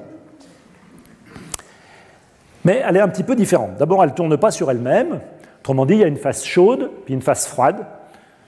Mais 2.66 2.82
elle 2.88 2.97
est 2.97 3.01
un 3.01 3.07
petit 3.07 3.24
peu 3.24 3.36
différente. 3.36 3.78
D'abord, 3.78 4.03
elle 4.03 4.10
ne 4.10 4.16
tourne 4.16 4.38
pas 4.38 4.51
sur 4.51 4.70
elle-même. 4.70 5.20
Autrement 5.62 5.86
dit, 5.86 5.95
il 5.95 5.99
y 5.99 6.03
a 6.03 6.07
une 6.07 6.18
face 6.18 6.45
chaude, 6.45 6.89
puis 7.05 7.14
une 7.14 7.22
face 7.22 7.47
froide, 7.47 7.86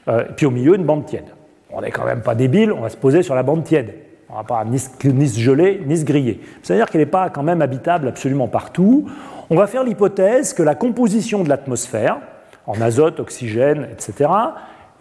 euh, 0.07 0.23
puis 0.35 0.45
au 0.45 0.51
milieu, 0.51 0.75
une 0.75 0.85
bande 0.85 1.05
tiède. 1.05 1.25
On 1.69 1.81
n'est 1.81 1.91
quand 1.91 2.05
même 2.05 2.21
pas 2.21 2.35
débile, 2.35 2.71
on 2.71 2.81
va 2.81 2.89
se 2.89 2.97
poser 2.97 3.23
sur 3.23 3.35
la 3.35 3.43
bande 3.43 3.63
tiède. 3.63 3.93
On 4.29 4.33
ne 4.33 4.37
va 4.39 4.43
pas 4.43 4.63
ni, 4.65 4.79
se 4.79 5.39
geler, 5.39 5.81
ni 5.85 5.97
se 5.97 6.05
griller. 6.05 6.39
C'est-à-dire 6.63 6.89
qu'elle 6.89 7.01
n'est 7.01 7.05
pas 7.05 7.29
quand 7.29 7.43
même 7.43 7.61
habitable 7.61 8.07
absolument 8.07 8.47
partout. 8.47 9.09
On 9.49 9.55
va 9.55 9.67
faire 9.67 9.83
l'hypothèse 9.83 10.53
que 10.53 10.63
la 10.63 10.75
composition 10.75 11.43
de 11.43 11.49
l'atmosphère, 11.49 12.19
en 12.65 12.79
azote, 12.79 13.19
oxygène, 13.19 13.87
etc., 13.91 14.29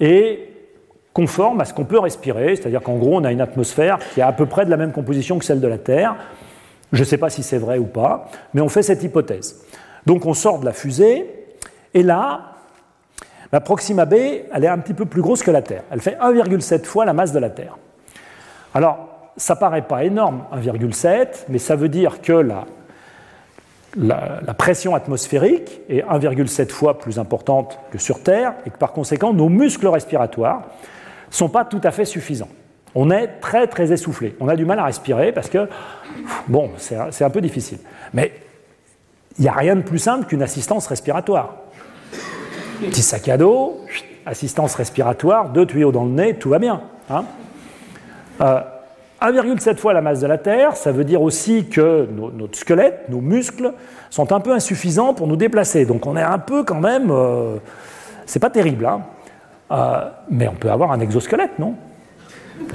est 0.00 0.48
conforme 1.12 1.60
à 1.60 1.64
ce 1.64 1.74
qu'on 1.74 1.84
peut 1.84 1.98
respirer, 1.98 2.56
c'est-à-dire 2.56 2.82
qu'en 2.82 2.96
gros, 2.96 3.16
on 3.16 3.24
a 3.24 3.32
une 3.32 3.40
atmosphère 3.40 3.98
qui 4.14 4.20
a 4.20 4.26
à 4.26 4.32
peu 4.32 4.46
près 4.46 4.64
de 4.64 4.70
la 4.70 4.76
même 4.76 4.92
composition 4.92 5.38
que 5.38 5.44
celle 5.44 5.60
de 5.60 5.68
la 5.68 5.78
Terre. 5.78 6.16
Je 6.92 7.00
ne 7.00 7.04
sais 7.04 7.18
pas 7.18 7.30
si 7.30 7.42
c'est 7.42 7.58
vrai 7.58 7.78
ou 7.78 7.84
pas, 7.84 8.28
mais 8.54 8.60
on 8.60 8.68
fait 8.68 8.82
cette 8.82 9.02
hypothèse. 9.02 9.64
Donc 10.06 10.26
on 10.26 10.34
sort 10.34 10.58
de 10.58 10.64
la 10.64 10.72
fusée, 10.72 11.26
et 11.94 12.02
là, 12.02 12.52
la 13.52 13.60
Proxima 13.60 14.04
B, 14.04 14.14
elle 14.14 14.64
est 14.64 14.68
un 14.68 14.78
petit 14.78 14.94
peu 14.94 15.06
plus 15.06 15.22
grosse 15.22 15.42
que 15.42 15.50
la 15.50 15.62
Terre. 15.62 15.82
Elle 15.90 16.00
fait 16.00 16.16
1,7 16.20 16.84
fois 16.84 17.04
la 17.04 17.12
masse 17.12 17.32
de 17.32 17.38
la 17.38 17.50
Terre. 17.50 17.76
Alors, 18.74 19.08
ça 19.36 19.56
paraît 19.56 19.82
pas 19.82 20.04
énorme, 20.04 20.44
1,7, 20.54 21.46
mais 21.48 21.58
ça 21.58 21.74
veut 21.74 21.88
dire 21.88 22.20
que 22.20 22.32
la, 22.32 22.66
la, 23.96 24.54
pression 24.54 24.94
atmosphérique 24.94 25.80
est 25.88 26.02
1,7 26.02 26.70
fois 26.70 26.98
plus 26.98 27.18
importante 27.18 27.78
que 27.90 27.98
sur 27.98 28.22
Terre, 28.22 28.54
et 28.66 28.70
que 28.70 28.78
par 28.78 28.92
conséquent, 28.92 29.32
nos 29.32 29.48
muscles 29.48 29.88
respiratoires 29.88 30.62
ne 31.28 31.34
sont 31.34 31.48
pas 31.48 31.64
tout 31.64 31.80
à 31.82 31.90
fait 31.90 32.04
suffisants. 32.04 32.48
On 32.94 33.10
est 33.10 33.26
très 33.40 33.66
très 33.66 33.92
essoufflé. 33.92 34.36
On 34.40 34.48
a 34.48 34.56
du 34.56 34.64
mal 34.64 34.78
à 34.78 34.84
respirer 34.84 35.32
parce 35.32 35.48
que, 35.48 35.68
bon, 36.48 36.70
c'est 36.78 37.24
un 37.24 37.30
peu 37.30 37.40
difficile. 37.40 37.78
Mais 38.12 38.32
il 39.38 39.42
n'y 39.42 39.48
a 39.48 39.52
rien 39.52 39.76
de 39.76 39.82
plus 39.82 39.98
simple 39.98 40.26
qu'une 40.26 40.42
assistance 40.42 40.86
respiratoire. 40.86 41.54
Petit 42.80 43.02
sac 43.02 43.28
à 43.28 43.36
dos, 43.36 43.80
assistance 44.26 44.74
respiratoire, 44.74 45.50
deux 45.50 45.66
tuyaux 45.66 45.92
dans 45.92 46.04
le 46.04 46.10
nez, 46.10 46.34
tout 46.34 46.50
va 46.50 46.58
bien. 46.58 46.82
1,7 47.10 47.14
hein. 47.14 47.24
euh, 48.40 49.74
fois 49.76 49.92
la 49.92 50.00
masse 50.00 50.20
de 50.20 50.26
la 50.26 50.38
Terre, 50.38 50.76
ça 50.76 50.90
veut 50.90 51.04
dire 51.04 51.22
aussi 51.22 51.66
que 51.68 52.08
notre 52.34 52.58
squelette, 52.58 53.08
nos 53.08 53.20
muscles, 53.20 53.72
sont 54.08 54.32
un 54.32 54.40
peu 54.40 54.52
insuffisants 54.52 55.14
pour 55.14 55.26
nous 55.26 55.36
déplacer. 55.36 55.84
Donc 55.84 56.06
on 56.06 56.16
est 56.16 56.22
un 56.22 56.38
peu 56.38 56.64
quand 56.64 56.80
même. 56.80 57.10
Euh, 57.10 57.56
c'est 58.26 58.40
pas 58.40 58.50
terrible, 58.50 58.86
hein. 58.86 59.02
euh, 59.72 60.10
mais 60.30 60.48
on 60.48 60.54
peut 60.54 60.70
avoir 60.70 60.92
un 60.92 61.00
exosquelette, 61.00 61.58
non? 61.58 61.74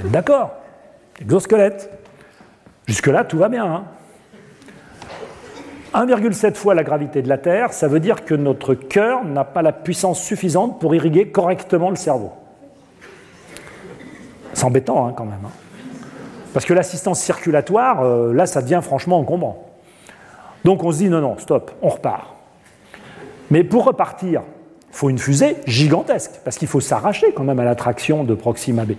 D'accord 0.04 0.52
Exosquelette. 1.20 1.90
Jusque-là, 2.86 3.24
tout 3.24 3.38
va 3.38 3.48
bien. 3.48 3.84
1,7 5.94 6.46
hein. 6.46 6.54
fois 6.54 6.74
la 6.74 6.84
gravité 6.84 7.22
de 7.22 7.28
la 7.28 7.38
Terre, 7.38 7.72
ça 7.72 7.88
veut 7.88 8.00
dire 8.00 8.24
que 8.24 8.34
notre 8.34 8.74
cœur 8.74 9.24
n'a 9.24 9.44
pas 9.44 9.62
la 9.62 9.72
puissance 9.72 10.20
suffisante 10.20 10.80
pour 10.80 10.94
irriguer 10.94 11.28
correctement 11.28 11.90
le 11.90 11.96
cerveau. 11.96 12.32
C'est 14.52 14.64
embêtant 14.64 15.06
hein, 15.06 15.14
quand 15.16 15.24
même. 15.24 15.44
Hein. 15.44 15.50
Parce 16.52 16.64
que 16.64 16.74
l'assistance 16.74 17.20
circulatoire, 17.20 18.02
euh, 18.02 18.32
là, 18.32 18.46
ça 18.46 18.62
devient 18.62 18.80
franchement 18.82 19.18
encombrant. 19.18 19.66
Donc 20.64 20.82
on 20.84 20.92
se 20.92 20.98
dit 20.98 21.08
non, 21.08 21.20
non, 21.20 21.38
stop, 21.38 21.72
on 21.82 21.88
repart. 21.88 22.34
Mais 23.50 23.62
pour 23.62 23.84
repartir, 23.84 24.42
il 24.90 24.96
faut 24.96 25.10
une 25.10 25.18
fusée 25.18 25.56
gigantesque, 25.66 26.40
parce 26.44 26.56
qu'il 26.56 26.68
faut 26.68 26.80
s'arracher 26.80 27.32
quand 27.34 27.44
même 27.44 27.60
à 27.60 27.64
l'attraction 27.64 28.24
de 28.24 28.34
Proxima 28.34 28.84
B. 28.84 28.92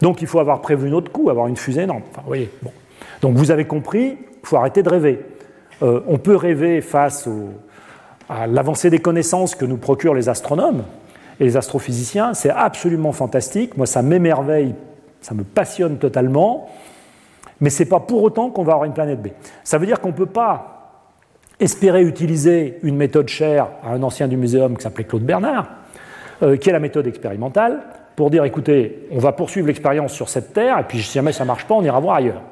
Donc 0.00 0.22
il 0.22 0.26
faut 0.26 0.40
avoir 0.40 0.60
prévu 0.60 0.90
notre 0.90 1.12
coup, 1.12 1.30
avoir 1.30 1.46
une 1.46 1.56
fusée 1.56 1.82
énorme. 1.82 2.02
Vous 2.16 2.26
voyez. 2.26 2.50
Donc 3.20 3.36
vous 3.36 3.50
avez 3.50 3.66
compris, 3.66 4.16
il 4.42 4.46
faut 4.46 4.56
arrêter 4.56 4.82
de 4.82 4.88
rêver. 4.88 5.20
Euh, 5.82 6.00
on 6.06 6.18
peut 6.18 6.36
rêver 6.36 6.80
face 6.80 7.28
à 8.28 8.46
l'avancée 8.46 8.90
des 8.90 8.98
connaissances 8.98 9.54
que 9.54 9.64
nous 9.64 9.76
procurent 9.76 10.14
les 10.14 10.28
astronomes 10.28 10.84
et 11.38 11.44
les 11.44 11.56
astrophysiciens. 11.56 12.34
C'est 12.34 12.50
absolument 12.50 13.12
fantastique. 13.12 13.76
Moi, 13.76 13.86
ça 13.86 14.02
m'émerveille, 14.02 14.74
ça 15.20 15.34
me 15.34 15.42
passionne 15.42 15.98
totalement. 15.98 16.68
Mais 17.60 17.70
ce 17.70 17.82
n'est 17.82 17.88
pas 17.88 18.00
pour 18.00 18.22
autant 18.22 18.50
qu'on 18.50 18.62
va 18.62 18.72
avoir 18.72 18.86
une 18.86 18.94
planète 18.94 19.20
B. 19.20 19.28
Ça 19.64 19.76
veut 19.76 19.86
dire 19.86 20.00
qu'on 20.00 20.08
ne 20.08 20.14
peut 20.14 20.26
pas 20.26 20.76
espérer 21.58 22.02
utiliser 22.02 22.78
une 22.82 22.96
méthode 22.96 23.28
chère 23.28 23.68
à 23.84 23.90
un 23.90 24.02
ancien 24.02 24.28
du 24.28 24.38
muséum 24.38 24.76
qui 24.76 24.82
s'appelait 24.82 25.04
Claude 25.04 25.24
Bernard, 25.24 25.68
euh, 26.42 26.56
qui 26.56 26.70
est 26.70 26.72
la 26.72 26.80
méthode 26.80 27.06
expérimentale 27.06 27.80
pour 28.20 28.28
dire 28.28 28.44
écoutez, 28.44 29.06
on 29.10 29.18
va 29.18 29.32
poursuivre 29.32 29.66
l'expérience 29.66 30.12
sur 30.12 30.28
cette 30.28 30.52
terre, 30.52 30.78
et 30.78 30.82
puis 30.82 31.00
si 31.00 31.14
jamais 31.14 31.32
ça 31.32 31.44
ne 31.44 31.46
marche 31.46 31.64
pas, 31.64 31.74
on 31.74 31.82
ira 31.82 31.98
voir 32.00 32.16
ailleurs. 32.16 32.42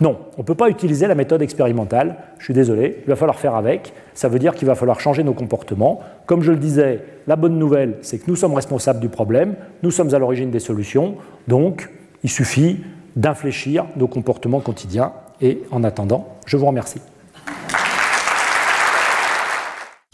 Non, 0.00 0.18
on 0.36 0.40
ne 0.40 0.44
peut 0.44 0.56
pas 0.56 0.68
utiliser 0.68 1.06
la 1.06 1.14
méthode 1.14 1.42
expérimentale, 1.42 2.16
je 2.40 2.44
suis 2.46 2.54
désolé, 2.54 3.04
il 3.04 3.08
va 3.08 3.14
falloir 3.14 3.38
faire 3.38 3.54
avec, 3.54 3.92
ça 4.14 4.26
veut 4.28 4.40
dire 4.40 4.56
qu'il 4.56 4.66
va 4.66 4.74
falloir 4.74 4.98
changer 4.98 5.22
nos 5.22 5.32
comportements. 5.32 6.00
Comme 6.26 6.42
je 6.42 6.50
le 6.50 6.58
disais, 6.58 7.04
la 7.28 7.36
bonne 7.36 7.56
nouvelle, 7.56 7.98
c'est 8.02 8.18
que 8.18 8.24
nous 8.26 8.34
sommes 8.34 8.54
responsables 8.54 8.98
du 8.98 9.08
problème, 9.08 9.54
nous 9.84 9.92
sommes 9.92 10.12
à 10.12 10.18
l'origine 10.18 10.50
des 10.50 10.58
solutions, 10.58 11.14
donc 11.46 11.88
il 12.24 12.28
suffit 12.28 12.80
d'infléchir 13.14 13.84
nos 13.94 14.08
comportements 14.08 14.58
quotidiens, 14.58 15.12
et 15.40 15.62
en 15.70 15.84
attendant, 15.84 16.34
je 16.46 16.56
vous 16.56 16.66
remercie. 16.66 17.00